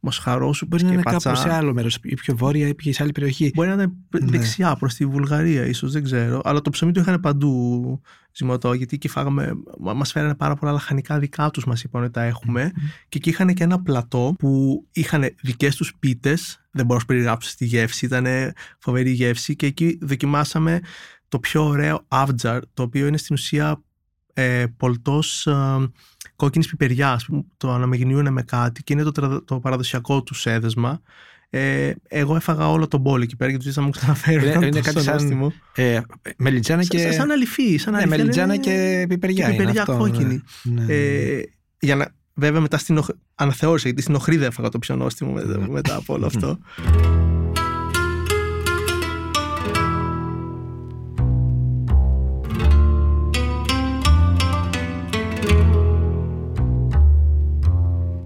μοσχαρόσουπες. 0.00 0.68
Μπορεί 0.68 0.84
να 0.84 1.00
είναι 1.00 1.20
κάπου 1.20 1.36
σε 1.36 1.52
άλλο 1.52 1.74
μέρος, 1.74 1.98
ή 2.02 2.14
πιο 2.14 2.36
βόρεια 2.36 2.74
ή 2.78 2.92
σε 2.92 3.02
άλλη 3.02 3.12
περιοχή. 3.12 3.50
Μπορεί 3.54 3.68
να 3.68 3.74
είναι 3.74 3.92
ναι. 4.20 4.26
δεξιά 4.26 4.76
προς 4.76 4.94
τη 4.94 5.06
Βουλγαρία, 5.06 5.64
ίσως, 5.64 5.92
δεν 5.92 6.02
ξέρω. 6.02 6.40
Αλλά 6.44 6.60
το 6.60 6.70
ψωμί 6.70 6.92
το 6.92 7.00
είχαν 7.00 7.20
παντού 7.20 8.00
ζυμωτό, 8.32 8.72
γιατί 8.72 8.94
εκεί 8.94 9.08
φάγαμε, 9.08 9.52
μα 9.78 10.04
φέρανε 10.04 10.34
πάρα 10.34 10.54
πολλά 10.54 10.72
λαχανικά 10.72 11.18
δικά 11.18 11.50
τους, 11.50 11.64
μας 11.64 11.82
είπαν 11.82 12.02
ότι 12.02 12.12
τα 12.12 12.22
εχουμε 12.22 12.72
Και 13.08 13.18
εκεί 13.18 13.28
είχαν 13.28 13.54
και 13.54 13.64
ένα 13.64 13.82
πλατό 13.82 14.34
που 14.38 14.82
είχαν 14.92 15.24
δικές 15.42 15.76
τους 15.76 15.94
πίτες. 15.98 16.60
Δεν 16.70 16.86
μπορώ 16.86 16.98
να 16.98 17.06
περιγράψω 17.06 17.56
τη 17.56 17.64
γεύση, 17.64 18.04
ήταν 18.04 18.26
φοβερή 18.78 19.10
γεύση. 19.10 19.56
Και 19.56 19.66
εκεί 19.66 19.98
δοκιμάσαμε 20.02 20.80
το 21.30 21.38
πιο 21.38 21.64
ωραίο 21.64 22.04
αύτζαρ, 22.08 22.60
το 22.74 22.82
οποίο 22.82 23.06
είναι 23.06 23.16
στην 23.16 23.34
ουσία 23.34 23.82
ε, 24.32 24.64
πολτός 24.76 25.46
ε, 25.46 25.90
κόκκινης 26.36 26.68
πιπεριάς, 26.68 27.28
το 27.56 27.72
αναμειγνύουν 27.72 28.32
με 28.32 28.42
κάτι 28.42 28.82
και 28.82 28.92
είναι 28.92 29.02
το, 29.02 29.42
το 29.42 29.60
παραδοσιακό 29.60 30.22
του 30.22 30.34
έδεσμα. 30.44 31.00
Ε, 31.50 31.92
εγώ 32.08 32.36
έφαγα 32.36 32.70
όλο 32.70 32.88
τον 32.88 33.02
πόλο 33.02 33.22
εκεί 33.22 33.36
πέρα 33.36 33.50
γιατί 33.50 33.70
θα 33.70 33.82
μου 33.82 33.90
ξαναφέρω. 33.90 34.46
Είναι, 34.46 34.66
είναι 34.66 34.80
κάτι 34.80 35.00
σαν 35.02 35.52
ε, 35.74 36.00
μελιτζάνα 36.36 36.84
και... 36.84 36.98
Σαν, 36.98 37.12
σαν 37.12 37.30
αληφή. 37.30 37.76
Σαν 37.76 37.94
ναι, 37.94 38.06
μελιτζάνα 38.06 38.56
και 38.56 39.06
πιπεριά. 39.08 39.50
Και 39.50 39.56
πιπεριά 39.56 39.82
αυτό, 39.82 39.96
κόκκινη. 39.96 40.42
Ναι. 40.62 40.84
ναι. 40.84 40.94
Ε, 40.94 41.42
για 41.80 41.96
να, 41.96 42.14
βέβαια 42.34 42.60
μετά 42.60 42.78
στην 42.78 43.00
αναθεώρησα 43.34 43.86
γιατί 43.86 44.02
στην 44.02 44.14
Οχρίδα 44.14 44.46
έφαγα 44.46 44.68
το 44.68 44.78
πιο 44.78 44.96
νόστιμο 44.96 45.32
μετά, 45.32 45.58
ναι. 45.58 45.68
μετά 45.68 45.96
από 45.96 46.14
όλο 46.14 46.26
αυτό. 46.26 46.58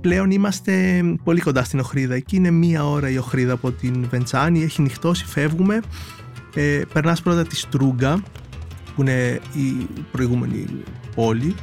Πλέον 0.05 0.31
είμαστε 0.31 1.03
πολύ 1.25 1.41
κοντά 1.41 1.65
στην 1.65 1.79
Οχρίδα. 1.79 2.15
Εκεί 2.15 2.37
είναι 2.37 2.51
μία 2.51 2.89
ώρα 2.89 3.11
η 3.11 3.19
Οχρίδα 3.19 3.53
από 3.53 3.71
την 3.73 4.07
Βεντσάνη, 4.11 4.63
έχει 4.63 4.83
νυχτώσει, 4.83 5.25
φεύγουμε. 5.25 5.81
Ε, 6.55 6.81
περνάς 6.93 7.23
πρώτα 7.23 7.43
τη 7.43 7.57
Στρούγκα, 7.57 8.23
που 8.95 9.01
είναι 9.01 9.41
η 9.55 9.87
προηγούμενη 10.13 10.67
πόλη, 11.15 11.55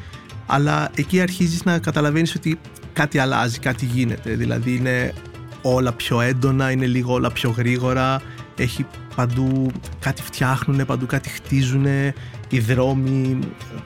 αλλά 0.46 0.92
εκεί 0.96 1.22
αρχίζεις 1.22 1.64
να 1.64 1.80
καταλαβαίνεις 1.80 2.36
ότι 2.36 2.60
κάτι 2.94 3.20
αλλάζει, 3.20 3.60
κάτι 3.60 3.86
γίνεται. 3.86 4.36
Δηλαδή 4.36 4.76
είναι 4.76 5.14
όλα 5.62 5.92
πιο 5.92 6.22
έντονα, 6.22 6.72
είναι 6.72 6.86
λίγο 6.86 7.14
όλα 7.14 7.32
πιο 7.32 7.50
γρήγορα, 7.50 8.22
έχει 8.58 8.86
παντού 9.16 9.72
κάτι 10.00 10.22
φτιάχνουν, 10.22 10.86
παντού 10.86 11.06
κάτι 11.06 11.30
χτίζουν, 11.30 11.86
οι 12.52 12.60
δρόμοι 12.60 13.40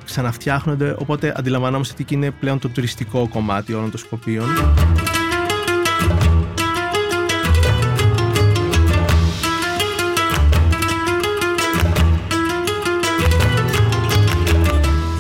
ξαναφτιάχνονται, 0.06 0.96
οπότε 1.00 1.34
αντιλαμβανόμαστε 1.38 1.94
ότι 1.94 2.04
εκεί 2.04 2.14
είναι 2.14 2.32
πλέον 2.32 2.60
το 2.60 2.70
τουριστικό 2.70 3.28
κομμάτι 3.28 3.74
όλων 3.74 3.92
των 3.92 4.00
Σκοπίων. 4.00 4.46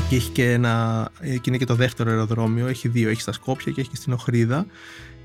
Εκεί 0.05 0.15
έχει 0.15 0.29
και 0.29 0.51
ένα, 0.51 1.07
εκεί 1.19 1.49
είναι 1.49 1.57
και 1.57 1.65
το 1.65 1.75
δεύτερο 1.75 2.09
αεροδρόμιο, 2.09 2.67
έχει 2.67 2.87
δύο, 2.87 3.09
έχει 3.09 3.21
στα 3.21 3.31
Σκόπια 3.31 3.71
και 3.71 3.81
έχει 3.81 3.89
και 3.89 3.95
στην 3.95 4.13
Οχρίδα. 4.13 4.65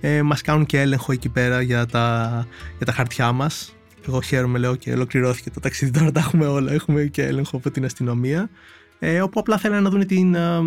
Ε, 0.00 0.22
μας 0.22 0.42
κάνουν 0.42 0.66
και 0.66 0.80
έλεγχο 0.80 1.12
εκεί 1.12 1.28
πέρα 1.28 1.60
για 1.60 1.86
τα, 1.86 2.46
για 2.76 2.86
τα 2.86 2.92
χαρτιά 2.92 3.32
μας, 3.32 3.74
εγώ 4.10 4.20
χαίρομαι, 4.20 4.58
λέω 4.58 4.76
και 4.76 4.92
ολοκληρώθηκε 4.92 5.50
το 5.50 5.60
ταξίδι. 5.60 5.90
Τώρα 5.90 6.12
τα 6.12 6.20
έχουμε 6.20 6.46
όλα. 6.46 6.72
Έχουμε 6.72 7.04
και 7.04 7.22
έλεγχο 7.22 7.56
από 7.56 7.70
την 7.70 7.84
αστυνομία. 7.84 8.50
Ε, 8.98 9.20
όπου 9.20 9.40
απλά 9.40 9.58
θέλανε 9.58 9.80
να 9.80 9.90
δουν 9.90 10.06
την, 10.06 10.34
ε, 10.34 10.58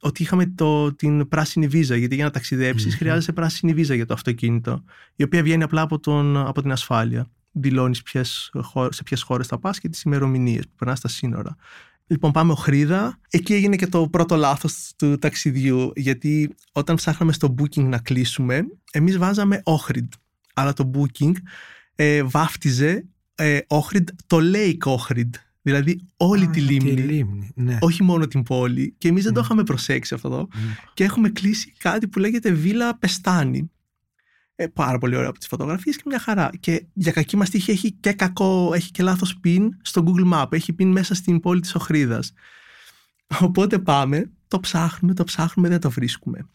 ότι 0.00 0.22
είχαμε 0.22 0.46
το, 0.46 0.92
την 0.94 1.28
πράσινη 1.28 1.66
βίζα. 1.66 1.96
Γιατί 1.96 2.14
για 2.14 2.24
να 2.24 2.30
ταξιδέψεις 2.30 2.94
mm-hmm. 2.94 2.98
χρειάζεσαι 2.98 3.32
πράσινη 3.32 3.74
βίζα 3.74 3.94
για 3.94 4.06
το 4.06 4.14
αυτοκίνητο, 4.14 4.84
η 5.16 5.22
οποία 5.22 5.42
βγαίνει 5.42 5.62
απλά 5.62 5.80
από, 5.80 5.98
τον, 5.98 6.36
από 6.36 6.62
την 6.62 6.72
ασφάλεια. 6.72 7.30
Δηλώνεις 7.52 8.02
σε 8.88 9.02
ποιες 9.02 9.22
χώρες 9.22 9.46
θα 9.46 9.58
πας 9.58 9.78
και 9.78 9.88
τις 9.88 10.02
ημερομηνίες 10.02 10.64
που 10.64 10.72
περνάς 10.78 10.98
στα 10.98 11.08
σύνορα. 11.08 11.56
Λοιπόν, 12.06 12.30
πάμε 12.30 12.52
Οχρίδα. 12.52 13.18
Εκεί 13.30 13.54
έγινε 13.54 13.76
και 13.76 13.86
το 13.86 14.08
πρώτο 14.08 14.36
λάθος 14.36 14.92
του 14.96 15.18
ταξιδιού. 15.18 15.92
Γιατί 15.96 16.54
όταν 16.72 16.96
ψάχναμε 16.96 17.32
στο 17.32 17.54
booking 17.58 17.82
να 17.82 17.98
κλείσουμε, 17.98 18.64
εμείς 18.92 19.18
βάζαμε 19.18 19.62
Ohrid. 19.64 20.08
Αλλά 20.54 20.72
το 20.72 20.90
booking 20.94 21.32
ε, 21.94 22.22
βάφτιζε 22.22 23.06
ε, 23.34 23.58
το 24.26 24.38
Lake 24.40 24.96
Ohrid. 24.96 25.30
Δηλαδή 25.62 26.00
όλη 26.16 26.48
τη 26.48 26.60
λίμνη. 26.60 27.52
ναι. 27.54 27.78
Όχι 27.80 28.02
μόνο 28.02 28.26
την 28.26 28.42
πόλη. 28.42 28.94
Και 28.98 29.08
εμείς 29.08 29.24
δεν 29.24 29.32
το 29.32 29.40
ναι. 29.40 29.46
είχαμε 29.46 29.62
προσέξει 29.62 30.14
αυτό 30.14 30.28
εδώ. 30.28 30.48
Ναι. 30.54 30.76
Και 30.94 31.04
έχουμε 31.04 31.28
κλείσει 31.28 31.72
κάτι 31.78 32.08
που 32.08 32.18
λέγεται 32.18 32.50
Βίλα 32.50 32.98
Πεστάνη. 32.98 33.70
Ε, 34.56 34.66
πάρα 34.66 34.98
πολύ 34.98 35.16
ωραία 35.16 35.28
από 35.28 35.38
τις 35.38 35.48
φωτογραφίες 35.48 35.96
και 35.96 36.02
μια 36.06 36.18
χαρά. 36.18 36.50
Και 36.60 36.86
για 36.92 37.12
κακή 37.12 37.36
μας 37.36 37.50
τύχη 37.50 37.70
έχει 37.70 37.92
και 37.92 38.12
κακό, 38.12 38.70
έχει 38.74 38.90
και 38.90 39.02
λάθος 39.02 39.38
πιν 39.40 39.76
στο 39.82 40.04
Google 40.06 40.32
Map. 40.32 40.52
Έχει 40.52 40.72
πιν 40.72 40.90
μέσα 40.90 41.14
στην 41.14 41.40
πόλη 41.40 41.60
της 41.60 41.74
Οχρίδας. 41.74 42.32
Οπότε 43.40 43.78
πάμε, 43.78 44.30
το 44.48 44.60
ψάχνουμε, 44.60 45.14
το 45.14 45.24
ψάχνουμε, 45.24 45.68
δεν 45.68 45.80
το 45.80 45.90
βρίσκουμε. 45.90 46.48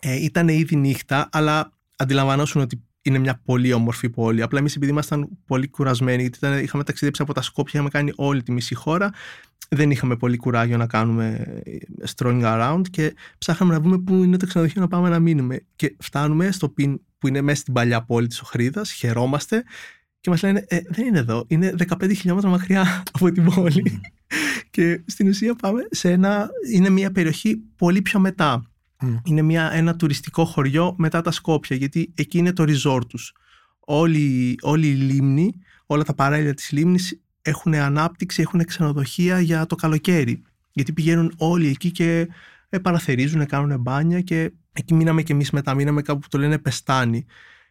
Ε, 0.00 0.24
ήταν 0.24 0.48
ήδη 0.48 0.76
νύχτα, 0.76 1.28
αλλά 1.32 1.72
αντιλαμβανόσουν 1.96 2.60
ότι 2.60 2.82
είναι 3.06 3.18
μια 3.18 3.40
πολύ 3.44 3.72
όμορφη 3.72 4.10
πόλη. 4.10 4.42
Απλά 4.42 4.58
εμείς 4.58 4.76
επειδή 4.76 4.92
ήμασταν 4.92 5.28
πολύ 5.46 5.68
κουρασμένοι, 5.68 6.20
γιατί 6.22 6.38
ήταν, 6.38 6.58
είχαμε 6.58 6.84
ταξιδέψει 6.84 7.22
από 7.22 7.34
τα 7.34 7.42
Σκόπια, 7.42 7.72
είχαμε 7.74 7.88
κάνει 7.88 8.12
όλη 8.16 8.42
τη 8.42 8.52
μισή 8.52 8.74
χώρα, 8.74 9.12
δεν 9.68 9.90
είχαμε 9.90 10.16
πολύ 10.16 10.36
κουράγιο 10.36 10.76
να 10.76 10.86
κάνουμε 10.86 11.60
ε, 11.64 11.76
strolling 12.14 12.42
around 12.42 12.82
και 12.90 13.14
ψάχναμε 13.38 13.72
να 13.72 13.80
δούμε 13.80 13.98
πού 13.98 14.14
είναι 14.14 14.36
το 14.36 14.46
ξενοδοχείο 14.46 14.80
να 14.80 14.88
πάμε 14.88 15.08
να 15.08 15.18
μείνουμε. 15.18 15.60
Και 15.76 15.96
φτάνουμε 15.98 16.50
στο 16.50 16.68
πιν 16.68 17.00
που 17.18 17.28
είναι 17.28 17.40
μέσα 17.40 17.60
στην 17.60 17.72
παλιά 17.72 18.02
πόλη 18.02 18.26
της 18.26 18.40
Οχρίδας, 18.40 18.92
χαιρόμαστε 18.92 19.64
και 20.20 20.30
μας 20.30 20.42
λένε 20.42 20.64
ε, 20.68 20.80
δεν 20.88 21.06
είναι 21.06 21.18
εδώ, 21.18 21.44
είναι 21.48 21.74
15 21.88 22.10
χιλιόμετρα 22.16 22.50
μακριά 22.50 23.02
από 23.12 23.32
την 23.32 23.44
πόλη. 23.44 24.00
και 24.70 25.02
στην 25.06 25.28
ουσία 25.28 25.54
πάμε 25.54 25.80
σε 25.90 26.10
ένα, 26.10 26.48
είναι 26.72 26.88
μια 26.90 27.12
περιοχή 27.12 27.62
πολύ 27.76 28.02
πιο 28.02 28.20
μετά. 28.20 28.70
Είναι 29.24 29.42
μια, 29.42 29.70
ένα 29.72 29.96
τουριστικό 29.96 30.44
χωριό 30.44 30.94
μετά 30.98 31.20
τα 31.20 31.30
Σκόπια, 31.30 31.76
γιατί 31.76 32.12
εκεί 32.14 32.38
είναι 32.38 32.52
το 32.52 32.64
resort 32.66 33.06
τους. 33.08 33.32
Όλη, 33.80 34.54
όλη 34.60 34.86
η 34.86 34.94
λίμνη, 34.94 35.52
όλα 35.86 36.02
τα 36.04 36.14
παράλια 36.14 36.54
της 36.54 36.72
λίμνης 36.72 37.20
έχουν 37.42 37.74
ανάπτυξη, 37.74 38.42
έχουν 38.42 38.64
ξενοδοχεία 38.64 39.40
για 39.40 39.66
το 39.66 39.74
καλοκαίρι. 39.74 40.42
Γιατί 40.72 40.92
πηγαίνουν 40.92 41.32
όλοι 41.36 41.68
εκεί 41.68 41.90
και 41.90 42.28
ε, 42.68 42.78
παραθερίζουν, 42.78 43.46
κάνουν 43.46 43.80
μπάνια 43.80 44.20
και 44.20 44.52
εκεί 44.72 44.94
μείναμε 44.94 45.22
και 45.22 45.32
εμείς 45.32 45.50
μετά, 45.50 45.74
μείναμε 45.74 46.02
κάπου 46.02 46.18
που 46.20 46.28
το 46.28 46.38
λένε 46.38 46.58
Πεστάνη. 46.58 47.26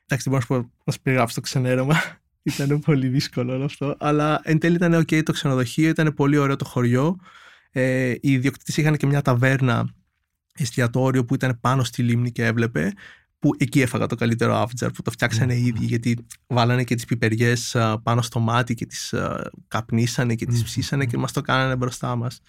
Εντάξει, 0.06 0.30
δεν 0.30 0.44
μπορώ 0.48 0.70
να 0.84 0.94
σου 0.94 1.02
περιγράψω 1.02 1.36
το 1.36 1.42
ξενέρωμα. 1.42 1.96
ήταν 2.44 2.80
πολύ 2.80 3.08
δύσκολο 3.08 3.54
όλο 3.54 3.66
αυτό. 3.66 3.96
Αλλά 4.00 4.40
εν 4.44 4.60
τέλει 4.60 4.76
ήταν 4.76 5.02
ok 5.02 5.24
το 5.24 5.32
ξενοδοχείο, 5.32 5.90
ήταν 5.90 6.14
πολύ 6.14 6.38
ωραίο 6.38 6.56
το 6.56 6.66
χωριό. 6.66 7.20
Ε, 7.72 8.10
οι 8.10 8.32
ιδιοκτήτες 8.32 8.78
είχαν 8.78 8.98
και 8.98 9.06
μια 9.06 9.22
ταβέρνα 9.22 9.94
εστιατόριο 10.60 11.26
που 11.26 11.36
ήταν 11.36 11.58
πάνω 11.62 11.84
στη 11.84 12.04
λίμνη 12.04 12.32
και 12.32 12.46
έβλεπε 12.46 12.94
που 13.40 13.52
εκεί 13.58 13.82
έφαγα 13.82 14.06
το 14.06 14.16
καλύτερο 14.16 14.56
άφτζαρ 14.56 14.92
που 14.92 15.02
το 15.02 15.12
φτιάξανε 15.12 15.54
οι 15.54 15.66
ίδιοι 15.66 15.86
γιατί 15.86 16.18
βάλανε 16.48 16.84
και 16.84 16.96
τις 16.96 17.06
πιπεριές 17.06 17.76
πάνω 18.04 18.22
στο 18.22 18.40
μάτι 18.40 18.74
και 18.74 18.86
τις 18.86 19.14
καπνίσανε 19.68 20.36
και 20.36 20.46
τις 20.46 20.64
ψήσανε 20.64 21.06
και 21.06 21.18
μας 21.18 21.32
το 21.32 21.42
κάνανε 21.42 21.76
μπροστά 21.76 22.16
μας. 22.16 22.42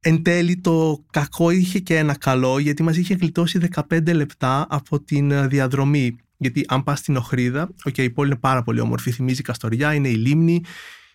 Εν 0.00 0.22
τέλει 0.22 0.60
το 0.60 1.04
κακό 1.10 1.50
είχε 1.50 1.78
και 1.78 1.96
ένα 1.96 2.16
καλό 2.16 2.58
γιατί 2.58 2.82
μας 2.82 2.96
είχε 2.96 3.14
γλιτώσει 3.14 3.68
15 3.90 4.14
λεπτά 4.14 4.66
από 4.68 5.00
την 5.00 5.48
διαδρομή. 5.48 6.16
Γιατί 6.36 6.64
αν 6.68 6.82
πας 6.82 6.98
στην 6.98 7.16
Οχρίδα, 7.16 7.68
okay, 7.84 7.98
η 7.98 8.10
πόλη 8.10 8.30
είναι 8.30 8.38
πάρα 8.38 8.62
πολύ 8.62 8.80
όμορφη, 8.80 9.10
θυμίζει 9.10 9.42
Καστοριά, 9.42 9.94
είναι 9.94 10.08
η 10.08 10.14
λίμνη, 10.14 10.62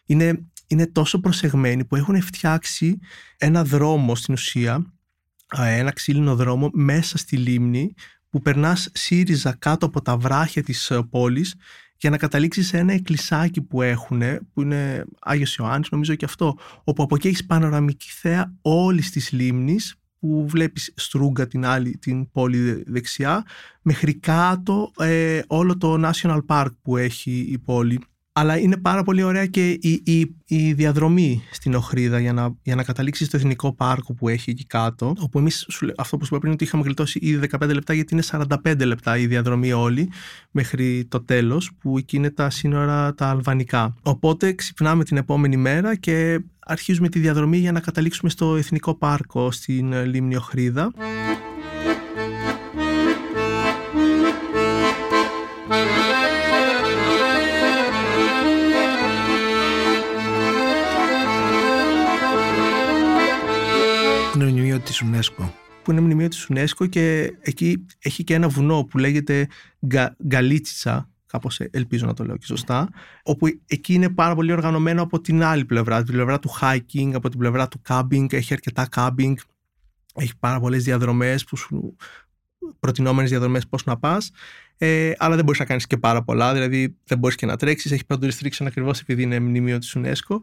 είναι, 0.05 0.39
είναι 0.67 0.87
τόσο 0.87 1.19
προσεγμένη 1.19 1.85
που 1.85 1.95
έχουν 1.95 2.21
φτιάξει 2.21 2.99
ένα 3.37 3.63
δρόμο 3.63 4.15
στην 4.15 4.33
ουσία 4.33 4.93
ένα 5.57 5.91
ξύλινο 5.91 6.35
δρόμο 6.35 6.69
μέσα 6.73 7.17
στη 7.17 7.37
λίμνη 7.37 7.93
που 8.29 8.41
περνάς 8.41 8.89
ΣΥΡΙΖΑ 8.93 9.55
κάτω 9.59 9.85
από 9.85 10.01
τα 10.01 10.17
βράχια 10.17 10.63
της 10.63 10.91
ε, 10.91 11.01
πόλης 11.09 11.55
για 11.97 12.09
να 12.09 12.17
καταλήξεις 12.17 12.67
σε 12.67 12.77
ένα 12.77 12.93
εκκλησάκι 12.93 13.61
που 13.61 13.81
έχουν, 13.81 14.21
που 14.53 14.61
είναι 14.61 15.05
Άγιος 15.19 15.55
Ιωάννης 15.55 15.89
νομίζω 15.89 16.15
και 16.15 16.25
αυτό, 16.25 16.57
όπου 16.83 17.03
από 17.03 17.15
εκεί 17.15 17.27
έχεις 17.27 17.45
πανοραμική 17.45 18.09
θέα 18.09 18.53
όλης 18.61 19.09
της 19.11 19.31
λίμνης 19.31 19.95
που 20.19 20.47
βλέπεις 20.47 20.93
Στρούγκα 20.95 21.47
την 21.47 21.65
άλλη 21.65 21.97
την 21.97 22.31
πόλη 22.31 22.83
δεξιά 22.87 23.45
μέχρι 23.81 24.13
κάτω 24.13 24.91
ε, 24.97 25.41
όλο 25.47 25.77
το 25.77 26.09
National 26.09 26.39
Park 26.45 26.69
που 26.81 26.97
έχει 26.97 27.31
η 27.31 27.57
πόλη 27.57 27.99
αλλά 28.33 28.57
είναι 28.57 28.77
πάρα 28.77 29.03
πολύ 29.03 29.23
ωραία 29.23 29.45
και 29.45 29.69
η, 29.69 30.01
η, 30.05 30.35
η 30.45 30.73
διαδρομή 30.73 31.43
στην 31.51 31.73
Οχρίδα 31.73 32.19
για 32.19 32.33
να, 32.33 32.55
για 32.63 32.75
να 32.75 32.83
καταλήξεις 32.83 33.27
στο 33.27 33.37
εθνικό 33.37 33.73
πάρκο 33.73 34.13
που 34.13 34.29
έχει 34.29 34.49
εκεί 34.49 34.65
κάτω. 34.65 35.13
Όπου 35.19 35.39
εμείς, 35.39 35.67
αυτό 35.97 36.17
που 36.17 36.25
σου 36.25 36.29
είπα 36.31 36.41
πριν, 36.41 36.53
ότι 36.53 36.63
είχαμε 36.63 36.83
γλιτώσει 36.83 37.19
ήδη 37.21 37.49
15 37.59 37.73
λεπτά, 37.73 37.93
γιατί 37.93 38.13
είναι 38.13 38.23
45 38.63 38.85
λεπτά 38.85 39.17
η 39.17 39.27
διαδρομή 39.27 39.73
όλη 39.73 40.11
μέχρι 40.51 41.05
το 41.05 41.23
τέλος, 41.23 41.71
που 41.79 41.97
εκεί 41.97 42.15
είναι 42.15 42.29
τα 42.29 42.49
σύνορα 42.49 43.13
τα 43.13 43.29
αλβανικά. 43.29 43.95
Οπότε 44.01 44.53
ξυπνάμε 44.53 45.03
την 45.03 45.17
επόμενη 45.17 45.57
μέρα 45.57 45.95
και 45.95 46.39
αρχίζουμε 46.59 47.09
τη 47.09 47.19
διαδρομή 47.19 47.57
για 47.57 47.71
να 47.71 47.79
καταλήξουμε 47.79 48.29
στο 48.29 48.55
εθνικό 48.55 48.95
πάρκο 48.95 49.51
στην 49.51 50.05
λίμνη 50.05 50.35
Οχρίδα. 50.35 50.91
Της 64.81 65.03
UNESCO. 65.05 65.49
Που 65.83 65.91
είναι 65.91 66.01
μνημείο 66.01 66.27
της 66.27 66.47
UNESCO 66.49 66.89
και 66.89 67.33
εκεί 67.41 67.85
έχει 67.99 68.23
και 68.23 68.33
ένα 68.33 68.47
βουνό 68.47 68.83
που 68.83 68.97
λέγεται 68.97 69.47
Γκα, 69.79 70.15
Γκαλίτσιτσα, 70.27 71.09
κάπως 71.25 71.59
ελπίζω 71.59 72.05
να 72.05 72.13
το 72.13 72.23
λέω 72.25 72.37
και 72.37 72.45
σωστά, 72.45 72.89
όπου 73.23 73.47
εκεί 73.65 73.93
είναι 73.93 74.09
πάρα 74.09 74.35
πολύ 74.35 74.51
οργανωμένο 74.51 75.01
από 75.01 75.21
την 75.21 75.43
άλλη 75.43 75.65
πλευρά, 75.65 75.95
από 75.95 76.05
την 76.05 76.13
πλευρά 76.13 76.39
του 76.39 76.49
hiking, 76.61 77.11
από 77.13 77.29
την 77.29 77.39
πλευρά 77.39 77.67
του 77.67 77.81
camping, 77.87 78.33
έχει 78.33 78.53
αρκετά 78.53 78.87
camping, 78.95 79.33
έχει 80.15 80.37
πάρα 80.39 80.59
πολλές 80.59 80.83
διαδρομές 80.83 81.43
που 81.43 81.57
σου 81.57 81.95
προτινόμενες 82.79 83.29
διαδρομές 83.29 83.67
πώς 83.67 83.85
να 83.85 83.97
πας. 83.97 84.31
Ε, 84.77 85.11
αλλά 85.17 85.35
δεν 85.35 85.43
μπορείς 85.43 85.59
να 85.59 85.65
κάνεις 85.65 85.87
και 85.87 85.97
πάρα 85.97 86.23
πολλά. 86.23 86.53
Δηλαδή, 86.53 86.97
δεν 87.03 87.17
μπορείς 87.17 87.35
και 87.35 87.45
να 87.45 87.57
τρέξεις. 87.57 87.91
Έχει 87.91 88.05
παντού 88.05 88.27
restriction 88.27 88.65
ακριβώς 88.65 88.99
επειδή 88.99 89.21
είναι 89.21 89.39
μνημείο 89.39 89.77
της 89.77 89.97
UNESCO. 89.97 90.39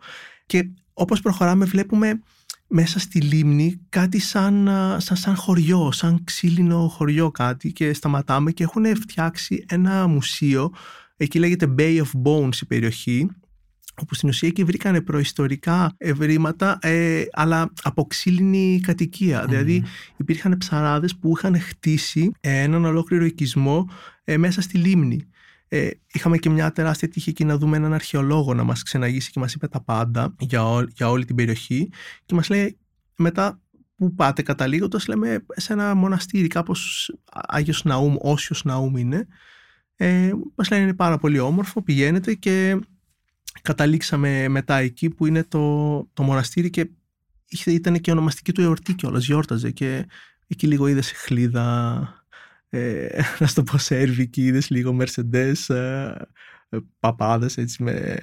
Και 0.46 0.68
όπως 0.92 1.20
προχωράμε, 1.20 1.64
βλέπουμε 1.64 2.22
μέσα 2.68 2.98
στη 2.98 3.20
λίμνη 3.20 3.80
κάτι 3.88 4.18
σαν, 4.18 4.68
σαν, 4.98 5.16
σαν 5.16 5.36
χωριό, 5.36 5.92
σαν 5.92 6.24
ξύλινο 6.24 6.88
χωριό 6.88 7.30
κάτι 7.30 7.72
και 7.72 7.92
σταματάμε 7.92 8.52
και 8.52 8.62
έχουν 8.62 8.96
φτιάξει 8.96 9.64
ένα 9.68 10.06
μουσείο, 10.06 10.72
εκεί 11.16 11.38
λέγεται 11.38 11.74
Bay 11.78 12.02
of 12.02 12.22
Bones 12.24 12.56
η 12.60 12.66
περιοχή, 12.66 13.28
όπου 14.00 14.14
στην 14.14 14.28
ουσία 14.28 14.48
εκεί 14.48 14.64
βρήκανε 14.64 15.00
προϊστορικά 15.00 15.94
ευρήματα 15.96 16.78
ε, 16.80 17.22
αλλά 17.32 17.72
από 17.82 18.06
ξύλινη 18.06 18.80
Δηλαδή 19.46 19.84
υπήρχαν 20.16 20.58
ψαράδες 20.58 21.16
που 21.16 21.32
είχαν 21.36 21.60
χτίσει 21.60 22.30
έναν 22.40 22.84
ολόκληρο 22.84 23.24
οικισμό 23.24 23.88
ε, 24.24 24.36
μέσα 24.36 24.60
στη 24.60 24.78
λίμνη. 24.78 25.26
Ε, 25.68 25.90
είχαμε 26.12 26.38
και 26.38 26.50
μια 26.50 26.72
τεράστια 26.72 27.08
τύχη 27.08 27.30
εκεί 27.30 27.44
να 27.44 27.58
δούμε 27.58 27.76
έναν 27.76 27.92
αρχαιολόγο 27.92 28.54
να 28.54 28.62
μας 28.62 28.82
ξεναγήσει 28.82 29.30
και 29.30 29.40
μας 29.40 29.54
είπε 29.54 29.68
τα 29.68 29.80
πάντα 29.80 30.34
για, 30.38 30.86
για 30.94 31.10
όλη 31.10 31.24
την 31.24 31.36
περιοχή 31.36 31.90
και 32.24 32.34
μας 32.34 32.48
λέει 32.48 32.78
μετά 33.16 33.60
που 33.96 34.14
πάτε 34.14 34.42
καταλήγοντας 34.42 35.06
λέμε 35.06 35.44
σε 35.56 35.72
ένα 35.72 35.94
μοναστήρι 35.94 36.46
κάπως 36.46 37.12
Άγιος 37.32 37.84
Ναούμ, 37.84 38.14
Όσιος 38.18 38.64
Ναούμ 38.64 38.96
είναι. 38.96 39.26
Ε, 39.96 40.30
μας 40.54 40.70
λένε 40.70 40.82
είναι 40.82 40.94
πάρα 40.94 41.18
πολύ 41.18 41.38
όμορφο, 41.38 41.82
πηγαίνετε 41.82 42.34
και 42.34 42.78
καταλήξαμε 43.62 44.48
μετά 44.48 44.76
εκεί 44.76 45.10
που 45.10 45.26
είναι 45.26 45.44
το, 45.44 45.98
το 46.12 46.22
μοναστήρι 46.22 46.70
και 46.70 46.90
ήταν 47.66 48.00
και 48.00 48.10
ονομαστική 48.10 48.52
του 48.52 48.60
εορτή 48.60 48.94
κιόλας, 48.94 49.24
γιόρταζε 49.24 49.70
και 49.70 50.06
εκεί 50.46 50.66
λίγο 50.66 50.86
είδε 50.86 51.02
χλίδα 51.02 52.17
ε, 52.68 53.08
να 53.38 53.46
στο 53.46 53.62
πω 53.62 53.78
σέρβικοι, 53.78 54.42
είδες 54.42 54.70
λίγο 54.70 54.96
Mercedes, 55.00 55.74
ε, 55.74 56.12
ε, 56.68 56.78
παπάδες 57.00 57.56
έτσι 57.56 57.82
με, 57.82 58.16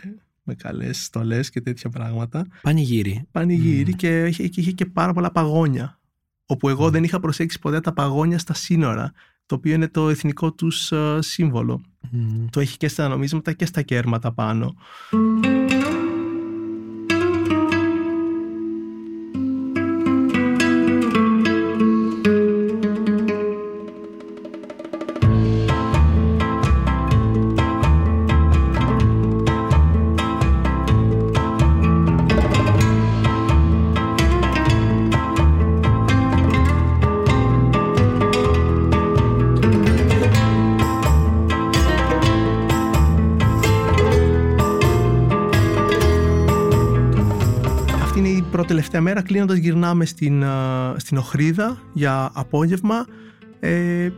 με 0.44 0.56
καλές 0.56 1.04
στολές 1.04 1.50
και 1.50 1.62
τέτοια 1.62 1.90
πράγματα. 1.90 2.48
Πανηγύρι. 2.62 3.28
Πανηγύρι 3.32 3.92
mm. 3.94 3.96
και 3.96 4.26
είχε, 4.26 4.44
είχε 4.44 4.72
και 4.72 4.86
πάρα 4.86 5.14
πολλά 5.14 5.32
παγόνια. 5.32 6.00
Όπου 6.46 6.70
εγώ 6.70 6.86
mm. 6.86 6.92
δεν 6.92 7.04
είχα 7.04 7.20
προσέξει 7.20 7.60
ποτέ 7.60 7.80
τα 7.80 7.94
παγόνια 7.94 8.40
στα 8.40 8.54
σύνορα, 8.54 9.12
το 9.46 9.56
οποίο 9.56 9.74
είναι 9.74 9.88
το 9.88 10.10
εθνικό 10.10 10.54
τους 10.54 10.92
uh, 10.94 11.18
σύμβολο. 11.22 11.82
Mm. 12.04 12.46
Το 12.50 12.60
έχει 12.60 12.78
και 12.78 12.88
στα 12.88 13.08
νομίσματα 13.08 13.54
και 13.54 13.66
στα 13.66 13.82
κέρματα 13.82 14.34
πάνω. 14.34 14.76
Τελευταία 48.96 49.14
μέρα 49.14 49.28
κλείνοντας 49.28 49.58
γυρνάμε 49.58 50.06
στην, 50.06 50.44
στην 50.96 51.18
Οχρίδα 51.18 51.82
για 51.94 52.32
απόγευμα 52.34 53.06
ε, 53.60 54.10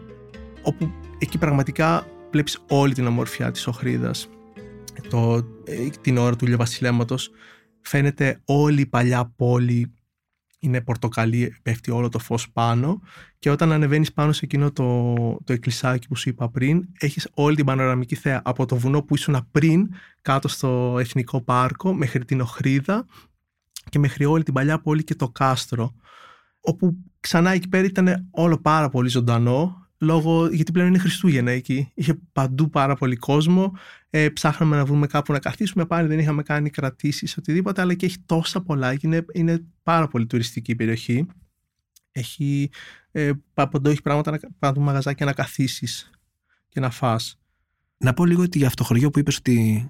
όπου 0.61 0.91
εκεί 1.17 1.37
πραγματικά 1.37 2.07
βλέπεις 2.31 2.63
όλη 2.69 2.93
την 2.93 3.07
ομορφιά 3.07 3.51
της 3.51 3.67
Οχρίδας. 3.67 4.29
Το, 5.09 5.35
ε, 5.63 5.87
την 6.01 6.17
ώρα 6.17 6.35
του 6.35 6.45
ηλιοβασιλέματος 6.45 7.31
φαίνεται 7.81 8.41
όλη 8.45 8.81
η 8.81 8.85
παλιά 8.85 9.33
πόλη 9.35 9.93
είναι 10.59 10.81
πορτοκαλί, 10.81 11.55
πέφτει 11.61 11.91
όλο 11.91 12.09
το 12.09 12.19
φως 12.19 12.51
πάνω 12.51 13.01
και 13.39 13.49
όταν 13.49 13.71
ανεβαίνεις 13.71 14.13
πάνω 14.13 14.31
σε 14.31 14.41
εκείνο 14.43 14.71
το, 14.71 15.13
το 15.43 15.53
εκκλησάκι 15.53 16.07
που 16.07 16.15
σου 16.15 16.29
είπα 16.29 16.49
πριν 16.49 16.87
έχεις 16.99 17.27
όλη 17.33 17.55
την 17.55 17.65
πανοραμική 17.65 18.15
θέα 18.15 18.41
από 18.43 18.65
το 18.65 18.75
βουνό 18.75 19.01
που 19.01 19.15
ήσουν 19.15 19.47
πριν 19.51 19.89
κάτω 20.21 20.47
στο 20.47 20.95
Εθνικό 20.99 21.41
Πάρκο 21.41 21.93
μέχρι 21.93 22.25
την 22.25 22.41
Οχρίδα 22.41 23.05
και 23.89 23.99
μέχρι 23.99 24.25
όλη 24.25 24.43
την 24.43 24.53
παλιά 24.53 24.79
πόλη 24.79 25.03
και 25.03 25.15
το 25.15 25.29
κάστρο 25.29 25.93
όπου 26.67 26.97
ξανά 27.19 27.51
εκεί 27.51 27.67
πέρα 27.67 27.85
ήταν 27.85 28.27
όλο 28.31 28.57
πάρα 28.57 28.89
πολύ 28.89 29.09
ζωντανό 29.09 29.87
λόγω, 29.97 30.47
γιατί 30.47 30.71
πλέον 30.71 30.87
είναι 30.87 30.97
Χριστούγεννα 30.97 31.51
εκεί. 31.51 31.91
Είχε 31.93 32.19
παντού 32.31 32.69
πάρα 32.69 32.95
πολύ 32.95 33.15
κόσμο. 33.15 33.73
Ε, 34.09 34.29
ψάχναμε 34.29 34.75
να 34.75 34.85
βρούμε 34.85 35.07
κάπου 35.07 35.31
να 35.31 35.39
καθίσουμε. 35.39 35.85
Πάλι 35.85 36.07
δεν 36.07 36.19
είχαμε 36.19 36.43
κάνει 36.43 36.69
κρατήσεις 36.69 37.37
οτιδήποτε, 37.37 37.81
αλλά 37.81 37.93
και 37.93 38.05
έχει 38.05 38.17
τόσα 38.25 38.61
πολλά. 38.61 38.95
Είναι, 39.01 39.25
είναι 39.33 39.65
πάρα 39.83 40.07
πολύ 40.07 40.25
τουριστική 40.25 40.75
περιοχή. 40.75 41.25
Έχει, 42.11 42.69
ε, 43.11 43.31
παντού 43.53 43.89
έχει 43.89 44.01
πράγματα 44.01 44.31
να 44.31 44.39
παντού 44.59 44.81
μαγαζάκια 44.81 45.25
να 45.25 45.33
καθίσεις 45.33 46.11
και 46.69 46.79
να 46.79 46.89
φας. 46.89 47.39
Να 47.97 48.13
πω 48.13 48.25
λίγο 48.25 48.41
ότι 48.41 48.57
για 48.57 48.67
αυτό 48.67 48.81
το 48.81 48.87
χωριό 48.87 49.09
που 49.09 49.19
είπες 49.19 49.37
ότι 49.37 49.89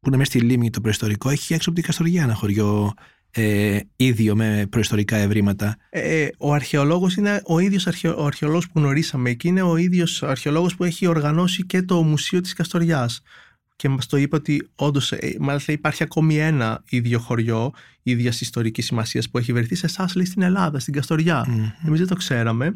που 0.00 0.08
είναι 0.08 0.16
μέσα 0.16 0.30
στη 0.30 0.40
λίμνη 0.40 0.70
το 0.70 0.80
προϊστορικό, 0.80 1.30
έχει 1.30 1.54
έξω 1.54 1.70
από 1.70 1.78
την 1.78 1.88
Καστοριά 1.88 2.22
ένα 2.22 2.34
χωριό 2.34 2.92
ε, 3.36 3.80
ίδιο 3.96 4.36
με 4.36 4.66
προϊστορικά 4.70 5.16
ευρήματα. 5.16 5.76
Ε, 5.90 6.28
ο 6.38 6.52
αρχαιολόγος 6.52 7.14
είναι 7.16 7.42
ο 7.44 7.58
ίδιος 7.58 7.86
αρχαιο, 7.86 8.14
ο 8.18 8.24
αρχαιολόγος 8.24 8.66
που 8.66 8.78
γνωρίσαμε 8.80 9.30
εκεί, 9.30 9.48
είναι 9.48 9.62
ο 9.62 9.76
ίδιος 9.76 10.22
αρχαιολόγος 10.22 10.74
που 10.76 10.84
έχει 10.84 11.06
οργανώσει 11.06 11.66
και 11.66 11.82
το 11.82 12.02
Μουσείο 12.02 12.40
της 12.40 12.52
Καστοριάς. 12.52 13.22
Και 13.76 13.88
μας 13.88 14.06
το 14.06 14.16
είπε 14.16 14.36
ότι 14.36 14.68
όντως, 14.74 15.12
ε, 15.12 15.36
μάλιστα 15.38 15.72
υπάρχει 15.72 16.02
ακόμη 16.02 16.38
ένα 16.38 16.82
ίδιο 16.88 17.18
χωριό 17.18 17.72
ίδιας 18.02 18.40
ιστορικής 18.40 18.86
σημασίας 18.86 19.30
που 19.30 19.38
έχει 19.38 19.52
βρεθεί 19.52 19.74
σε 19.74 19.86
εσάς, 19.86 20.14
λέει 20.14 20.24
στην 20.24 20.42
Ελλάδα, 20.42 20.78
στην 20.78 20.92
Καστοριά. 20.94 21.46
Mm-hmm. 21.48 21.86
Εμείς 21.86 21.98
δεν 21.98 22.08
το 22.08 22.14
ξέραμε, 22.14 22.74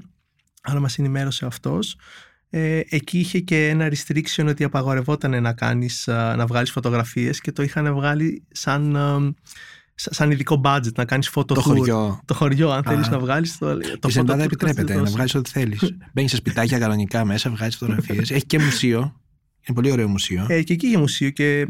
αλλά 0.63 0.81
μας 0.81 0.99
ενημέρωσε 0.99 1.47
αυτός. 1.47 1.97
Ε, 2.51 2.81
εκεί 2.89 3.19
είχε 3.19 3.39
και 3.39 3.69
ένα 3.69 3.93
restriction 3.93 4.47
ότι 4.49 4.65
απαγορευόταν 4.65 5.43
να, 5.43 5.53
κάνεις, 5.53 6.05
να 6.07 6.47
βγάλεις 6.47 6.71
φωτογραφίες 6.71 7.41
και 7.41 7.53
το 7.53 7.63
είχαν 7.63 7.95
βγάλει 7.95 8.43
σαν 8.51 8.97
σαν 9.99 10.31
ειδικό 10.31 10.61
budget 10.65 10.93
να 10.97 11.05
κάνεις 11.05 11.29
φωτο 11.29 11.55
Το 11.55 11.61
χωριό. 11.61 12.21
Το 12.25 12.35
χωριό, 12.35 12.71
αν 12.71 12.83
θέλεις 12.83 13.09
να 13.09 13.19
βγάλεις. 13.19 13.59
Το, 13.59 13.79
το 13.99 14.09
Στην 14.09 14.21
Ελλάδα 14.21 14.43
επιτρέπεται 14.43 14.95
να 14.95 15.05
βγάλεις 15.05 15.35
ό,τι 15.35 15.51
θέλεις. 15.51 15.97
Μπαίνεις 16.13 16.31
σε 16.31 16.37
σπιτάκια 16.37 16.79
κανονικά 16.79 17.25
μέσα, 17.25 17.51
βγάζεις 17.51 17.77
φωτογραφίες. 17.77 18.31
Έχει 18.31 18.47
και 18.47 18.59
μουσείο. 18.59 18.99
Είναι 18.99 19.75
πολύ 19.75 19.91
ωραίο 19.91 20.09
μουσείο. 20.09 20.47
Ε, 20.49 20.63
και 20.63 20.73
εκεί 20.73 20.87
είχε 20.87 20.99
μουσείο 20.99 21.31
και 21.31 21.67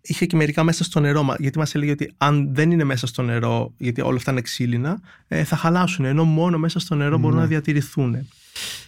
είχε 0.00 0.26
και 0.26 0.36
μερικά 0.36 0.62
μέσα 0.62 0.84
στο 0.84 1.00
νερό. 1.00 1.34
Γιατί 1.38 1.58
μας 1.58 1.74
έλεγε 1.74 1.90
ότι 1.90 2.12
αν 2.16 2.54
δεν 2.54 2.70
είναι 2.70 2.84
μέσα 2.84 3.06
στο 3.06 3.22
νερό, 3.22 3.74
γιατί 3.78 4.00
όλα 4.00 4.16
αυτά 4.16 4.30
είναι 4.30 4.40
ξύλινα, 4.40 5.00
ε, 5.28 5.44
θα 5.44 5.56
χαλάσουν. 5.56 6.04
Ενώ 6.04 6.24
μόνο 6.24 6.58
μέσα 6.58 6.78
στο 6.78 6.94
νερό 6.94 7.18
μπορούν 7.18 7.36
να 7.36 7.42
ναι. 7.42 7.48
διατηρηθούν. 7.48 8.28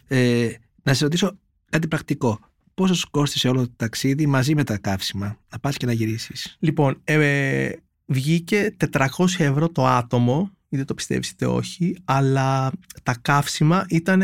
Ε, 0.09 0.49
να 0.83 0.95
σε 0.95 1.05
ρωτήσω 1.05 1.39
κάτι 1.70 1.89
πρακτικό. 1.89 2.39
Πόσος 2.74 2.99
σου 2.99 3.11
κόστησε 3.11 3.49
όλο 3.49 3.61
το 3.61 3.72
ταξίδι 3.76 4.26
μαζί 4.26 4.55
με 4.55 4.64
τα 4.64 4.78
καύσιμα, 4.78 5.39
να 5.53 5.59
πας 5.59 5.76
και 5.76 5.87
να 5.87 5.93
γυρίσεις; 5.93 6.57
Λοιπόν, 6.59 7.01
ε, 7.05 7.70
βγήκε 8.11 8.77
400 8.91 9.07
ευρώ 9.39 9.69
το 9.69 9.87
άτομο, 9.87 10.51
είτε 10.69 10.85
το 10.85 10.95
πιστεύεις 10.95 11.31
είτε 11.31 11.47
όχι, 11.47 11.97
αλλά 12.05 12.73
τα 13.03 13.17
καύσιμα 13.23 13.87
ήταν 13.89 14.23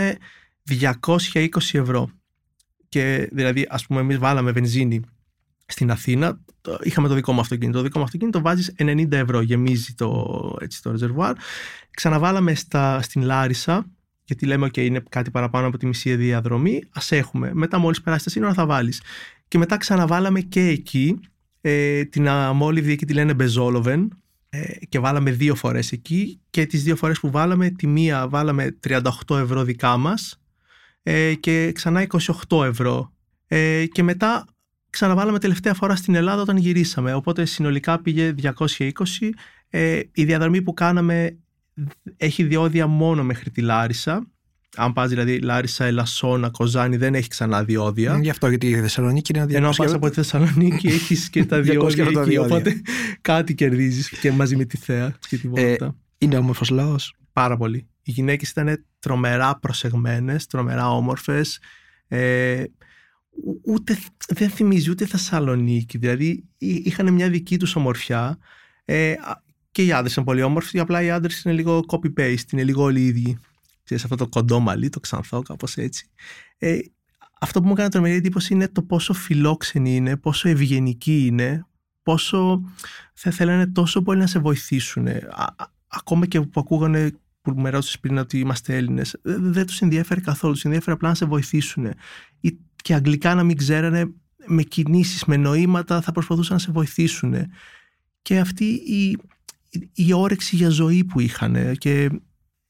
220 0.80 1.48
ευρώ. 1.72 2.10
Και 2.88 3.28
δηλαδή, 3.32 3.66
ας 3.70 3.86
πούμε, 3.86 4.00
εμείς 4.00 4.18
βάλαμε 4.18 4.52
βενζίνη 4.52 5.00
στην 5.66 5.90
Αθήνα, 5.90 6.40
είχαμε 6.82 7.08
το 7.08 7.14
δικό 7.14 7.32
μου 7.32 7.40
αυτοκίνητο. 7.40 7.78
Το 7.78 7.84
δικό 7.84 7.98
μου 7.98 8.04
αυτοκίνητο 8.04 8.40
βάζεις 8.40 8.74
90 8.78 9.12
ευρώ, 9.12 9.40
γεμίζει 9.40 9.94
το, 9.94 10.32
έτσι, 10.60 10.82
το 10.82 10.90
ρεζερβουάρ. 10.90 11.34
Ξαναβάλαμε 11.90 12.54
στα, 12.54 13.02
στην 13.02 13.22
Λάρισα, 13.22 13.86
γιατί 14.24 14.46
λέμε, 14.46 14.66
OK, 14.66 14.76
είναι 14.76 15.02
κάτι 15.08 15.30
παραπάνω 15.30 15.66
από 15.66 15.76
τη 15.76 15.86
μισή 15.86 16.16
διαδρομή, 16.16 16.82
ας 16.92 17.12
έχουμε. 17.12 17.50
Μετά 17.54 17.78
μόλις 17.78 18.00
περάσει 18.00 18.24
τα 18.24 18.30
σύνορα 18.30 18.52
θα 18.52 18.66
βάλεις. 18.66 19.02
Και 19.48 19.58
μετά 19.58 19.76
ξαναβάλαμε 19.76 20.40
και 20.40 20.60
εκεί 20.60 21.20
ε, 21.68 22.04
την 22.04 22.28
αμόλυβδη 22.28 22.92
εκεί 22.92 23.06
τη 23.06 23.12
λένε 23.12 23.34
Μπεζόλοβεν 23.34 24.22
ε, 24.48 24.72
και 24.88 24.98
βάλαμε 24.98 25.30
δύο 25.30 25.54
φορές 25.54 25.92
εκεί. 25.92 26.40
Και 26.50 26.66
τις 26.66 26.82
δύο 26.82 26.96
φορές 26.96 27.20
που 27.20 27.30
βάλαμε 27.30 27.70
τη 27.70 27.86
μία 27.86 28.28
βάλαμε 28.28 28.78
38 28.88 29.02
ευρώ 29.30 29.64
δικά 29.64 29.96
μας 29.96 30.40
ε, 31.02 31.34
και 31.34 31.72
ξανά 31.72 32.06
28 32.48 32.64
ευρώ. 32.64 33.12
Ε, 33.46 33.86
και 33.86 34.02
μετά 34.02 34.46
ξαναβάλαμε 34.90 35.38
τελευταία 35.38 35.74
φορά 35.74 35.96
στην 35.96 36.14
Ελλάδα 36.14 36.42
όταν 36.42 36.56
γυρίσαμε. 36.56 37.14
Οπότε 37.14 37.44
συνολικά 37.44 38.02
πήγε 38.02 38.34
220 38.42 38.92
ε, 39.68 40.00
η 40.12 40.24
διαδρομή 40.24 40.62
που 40.62 40.74
κάναμε 40.74 41.38
έχει 42.16 42.42
διόδια 42.42 42.86
μόνο 42.86 43.24
μέχρι 43.24 43.50
τη 43.50 43.60
Λάρισα 43.60 44.26
αν 44.76 44.92
πας 44.92 45.08
δηλαδή 45.08 45.38
Λάρισα, 45.38 45.84
Ελασσόνα, 45.84 46.50
Κοζάνη, 46.50 46.96
δεν 46.96 47.14
έχει 47.14 47.28
ξανά 47.28 47.64
διόδια. 47.64 48.18
Γι' 48.22 48.30
αυτό 48.30 48.48
γιατί 48.48 48.66
η 48.66 48.80
Θεσσαλονίκη 48.80 49.32
είναι 49.32 49.42
αδιόδια. 49.42 49.66
Ενώ 49.66 49.76
πας 49.76 49.92
από 49.92 50.08
τη 50.08 50.14
Θεσσαλονίκη 50.14 50.86
έχεις 50.98 51.30
και 51.30 51.44
τα 51.44 51.60
διόδια 51.60 52.04
εκεί. 52.04 52.12
Διόδια. 52.12 52.40
Οπότε 52.40 52.82
κάτι 53.20 53.54
κερδίζεις 53.54 54.08
και 54.08 54.32
μαζί 54.32 54.56
με 54.56 54.64
τη 54.64 54.76
θέα 54.76 55.14
και 55.28 55.36
τη 55.36 55.48
βόλτα. 55.48 55.86
Ε, 55.86 55.94
είναι 56.18 56.36
όμορφος 56.36 56.70
λαός. 56.70 57.14
Πάρα 57.32 57.56
πολύ. 57.56 57.86
Οι 58.02 58.10
γυναίκες 58.10 58.50
ήταν 58.50 58.84
τρομερά 58.98 59.58
προσεγμένες, 59.58 60.46
τρομερά 60.46 60.90
όμορφες. 60.90 61.60
Ε, 62.08 62.62
ούτε, 63.64 63.98
δεν 64.28 64.50
θυμίζει 64.50 64.90
ούτε 64.90 65.06
Θεσσαλονίκη. 65.06 65.98
Δηλαδή 65.98 66.44
είχαν 66.58 67.12
μια 67.12 67.28
δική 67.28 67.56
τους 67.56 67.76
ομορφιά. 67.76 68.38
Ε, 68.84 69.14
και 69.70 69.84
οι 69.84 69.92
άντρες 69.92 70.16
είναι 70.16 70.24
πολύ 70.24 70.42
όμορφοι, 70.42 70.78
απλά 70.78 71.02
οι 71.02 71.10
άντρες 71.10 71.42
είναι 71.42 71.54
λίγο 71.54 71.84
copy-paste, 71.86 72.52
είναι 72.52 72.62
λίγο 72.64 72.82
όλοι 72.82 73.00
οι 73.00 73.06
ίδιοι 73.06 73.38
ξέρεις, 73.86 74.04
αυτό 74.04 74.16
το 74.16 74.28
κοντό 74.28 74.60
μαλλί, 74.60 74.88
το 74.88 75.00
ξανθό, 75.00 75.42
κάπως 75.42 75.76
έτσι. 75.76 76.10
Ε, 76.58 76.78
αυτό 77.40 77.60
που 77.60 77.66
μου 77.66 77.72
έκανε 77.72 77.88
τρομερή 77.88 78.14
εντύπωση 78.14 78.54
είναι 78.54 78.68
το 78.68 78.82
πόσο 78.82 79.12
φιλόξενη 79.12 79.96
είναι, 79.96 80.16
πόσο 80.16 80.48
ευγενική 80.48 81.26
είναι, 81.26 81.66
πόσο 82.02 82.62
θα 83.14 83.30
θέλανε 83.30 83.66
τόσο 83.66 84.02
πολύ 84.02 84.18
να 84.18 84.26
σε 84.26 84.38
βοηθήσουν. 84.38 85.06
ακόμα 85.86 86.26
και 86.26 86.40
που 86.40 86.60
ακούγανε 86.60 87.12
που 87.42 87.60
με 87.60 87.70
ρώτησες 87.70 87.98
πριν 88.00 88.18
ότι 88.18 88.38
είμαστε 88.38 88.76
Έλληνες, 88.76 89.16
δεν 89.22 89.66
τους 89.66 89.80
ενδιαφέρει 89.80 90.20
καθόλου. 90.20 90.52
Τους 90.52 90.64
ενδιαφέρει 90.64 90.92
απλά 90.92 91.08
να 91.08 91.14
σε 91.14 91.26
βοηθήσουν. 91.26 91.86
Ή 92.40 92.58
και 92.76 92.94
αγγλικά 92.94 93.34
να 93.34 93.42
μην 93.42 93.56
ξέρανε, 93.56 94.12
με 94.46 94.62
κινήσεις, 94.62 95.24
με 95.24 95.36
νοήματα 95.36 96.00
θα 96.00 96.12
προσπαθούσαν 96.12 96.54
να 96.54 96.62
σε 96.62 96.72
βοηθήσουν. 96.72 97.34
Και 98.22 98.38
αυτή 98.38 98.64
η, 98.64 99.18
η 99.92 100.12
όρεξη 100.12 100.56
για 100.56 100.68
ζωή 100.68 101.04
που 101.04 101.20
είχαν 101.20 101.76
και 101.76 102.10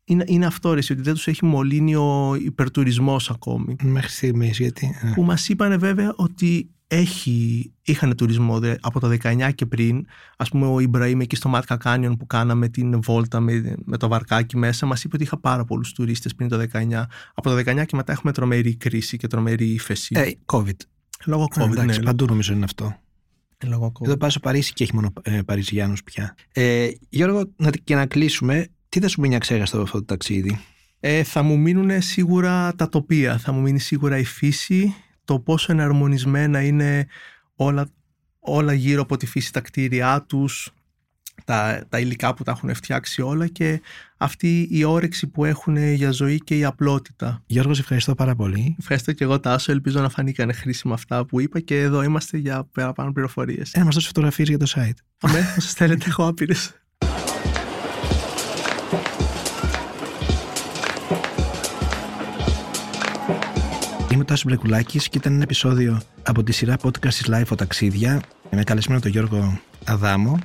είναι, 0.07 0.25
είναι 0.27 0.47
αυτό 0.47 0.73
ρε, 0.73 0.81
ότι 0.91 1.03
δεν 1.03 1.15
τους 1.15 1.27
έχει 1.27 1.45
μολύνει 1.45 1.95
ο 1.95 2.37
υπερτουρισμός 2.41 3.31
ακόμη. 3.31 3.77
Μέχρι 3.83 4.11
στιγμής 4.11 4.59
γιατί. 4.59 4.99
Ε. 5.03 5.13
Που 5.15 5.23
μας 5.23 5.49
είπαν 5.49 5.79
βέβαια 5.79 6.13
ότι 6.17 6.71
έχει, 6.87 7.73
είχαν 7.83 8.17
τουρισμό 8.17 8.59
δε, 8.59 8.75
από 8.81 9.01
το 9.01 9.17
19 9.23 9.51
και 9.55 9.67
πριν. 9.67 10.07
Ας 10.37 10.49
πούμε 10.49 10.67
ο 10.67 10.81
Ιμπραήμ 10.81 11.21
εκεί 11.21 11.37
στο 11.37 11.49
Μάτκα 11.49 11.77
Canyon 11.77 12.17
που 12.17 12.27
κάναμε 12.27 12.69
την 12.69 13.01
βόλτα 13.03 13.41
με, 13.41 13.75
με 13.85 13.97
το 13.97 14.09
βαρκάκι 14.09 14.57
μέσα 14.57 14.87
μας 14.87 15.05
είπε 15.05 15.15
ότι 15.15 15.25
είχα 15.25 15.39
πάρα 15.41 15.65
πολλούς 15.65 15.93
τουρίστες 15.93 16.35
πριν 16.35 16.49
το 16.49 16.67
19. 16.73 17.03
Από 17.35 17.51
το 17.51 17.57
19 17.57 17.63
και 17.87 17.97
μετά 17.97 18.13
έχουμε 18.13 18.33
τρομερή 18.33 18.77
κρίση 18.77 19.17
και 19.17 19.27
τρομερή 19.27 19.67
ύφεση. 19.67 20.15
Ε, 20.19 20.31
COVID. 20.47 20.77
Λόγω 21.25 21.49
COVID, 21.55 21.61
ε, 21.61 21.81
εντάξει, 21.81 21.99
ναι. 21.99 22.05
Παντού 22.05 22.25
νομίζω 22.25 22.53
είναι 22.53 22.65
αυτό. 22.65 22.97
Ε, 23.59 23.67
λόγω 23.67 23.93
COVID. 23.99 24.07
Εδώ 24.07 24.17
πάω 24.17 24.31
στο 24.31 24.41
Παρίσι 24.41 24.73
και 24.73 24.85
έχει 24.85 24.95
μόνο 24.95 25.13
ε, 25.23 25.41
Παριζιάνους 25.43 26.03
πια. 26.03 26.35
Ε, 26.53 26.89
Γιώργο, 27.09 27.43
να, 27.57 27.71
και 27.71 27.95
να 27.95 28.07
κλείσουμε, 28.07 28.69
τι 28.97 29.03
θα 29.03 29.09
σου 29.09 29.21
μείνει 29.21 29.35
αξέγαστο 29.35 29.81
αυτό 29.81 29.99
το 29.99 30.05
ταξίδι; 30.05 30.61
Ε, 31.01 31.23
θα 31.23 31.43
μου 31.43 31.59
μείνουν 31.59 32.03
σίγουρα 32.03 32.75
τα 32.75 32.89
τοπία, 32.89 33.39
θα 33.39 33.53
μου 33.53 33.61
μείνει 33.61 33.79
σίγουρα 33.79 34.19
η 34.19 34.25
φύση, 34.25 34.95
το 35.25 35.41
πόσο 35.41 35.73
εναρμονισμένα 35.73 36.63
είναι 36.63 37.07
όλα, 37.55 37.89
όλα 38.39 38.73
γύρω 38.73 39.03
από 39.03 39.17
τη 39.17 39.27
φύση, 39.27 39.53
τα 39.53 39.61
κτίρια 39.61 40.25
τους, 40.29 40.71
τα, 41.45 41.87
τα 41.89 41.99
υλικά 42.01 42.35
που 42.35 42.43
τα 42.43 42.51
έχουν 42.51 42.75
φτιάξει 42.75 43.23
όλα 43.23 43.47
και 43.47 43.81
αυτή 44.17 44.69
η 44.71 44.85
όρεξη 44.85 45.27
που 45.27 45.45
έχουν 45.45 45.77
για 45.77 46.11
ζωή 46.11 46.39
και 46.39 46.59
η 46.59 46.65
απλότητα. 46.65 47.43
Γιώργο, 47.47 47.75
σε 47.75 47.81
ευχαριστώ 47.81 48.15
πάρα 48.15 48.35
πολύ. 48.35 48.77
Ευχαριστώ 48.79 49.13
και 49.13 49.25
εγώ 49.25 49.41
Τάσο, 49.41 49.73
ελπίζω 49.73 50.01
να 50.01 50.09
φανήκανε 50.09 50.53
χρήσιμα 50.53 50.95
αυτά 50.95 51.25
που 51.25 51.41
είπα 51.41 51.61
και 51.61 51.81
εδώ 51.81 52.03
είμαστε 52.03 52.37
για 52.39 52.69
παραπάνω 52.73 53.13
πληροφορίες. 53.13 53.73
Ε, 53.73 53.85
μας 53.85 53.95
δώσει 53.95 54.07
φωτογραφίες 54.07 54.49
για 54.49 54.59
το 54.59 54.67
site. 54.75 54.99
Αμέ, 55.21 55.41
θα 55.41 55.61
σας 55.61 55.73
θέλετε, 55.73 56.05
έχω 56.09 56.27
άπειρες. 56.27 56.75
Τάσος 64.27 64.45
Μπρεκουλάκης 64.45 65.09
και 65.09 65.19
ήταν 65.19 65.33
ένα 65.33 65.43
επεισόδιο 65.43 66.01
από 66.23 66.43
τη 66.43 66.53
σειρά 66.53 66.77
podcast 66.83 66.99
της 67.01 67.29
Life 67.31 67.57
Ταξίδια 67.57 68.21
με 68.51 68.63
καλεσμένο 68.63 69.01
τον 69.01 69.11
Γιώργο 69.11 69.61
Αδάμο. 69.85 70.39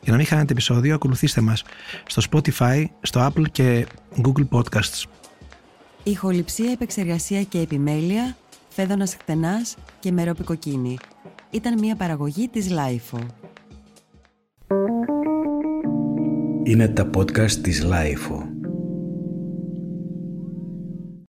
Για 0.00 0.12
να 0.12 0.16
μην 0.16 0.26
χάνετε 0.26 0.52
επεισόδιο, 0.52 0.94
ακολουθήστε 0.94 1.40
μας 1.40 1.64
στο 2.06 2.22
Spotify, 2.30 2.84
στο 3.00 3.26
Apple 3.26 3.44
και 3.52 3.86
Google 4.16 4.48
Podcasts. 4.50 5.04
Ηχοληψία, 6.02 6.70
επεξεργασία 6.70 7.42
και 7.42 7.58
επιμέλεια, 7.58 8.36
Φαίδωνας 8.68 9.14
Χτενάς 9.14 9.76
και 10.00 10.12
Μερόπη 10.12 10.49
Κοκκίνη. 10.49 10.98
Ήταν 11.50 11.78
μια 11.78 11.96
παραγωγή 11.96 12.48
της 12.48 12.68
LiFO. 12.70 13.26
Είναι 16.62 16.88
τα 16.88 17.10
podcast 17.16 17.50
της 17.50 17.82
LiFO. 17.82 18.47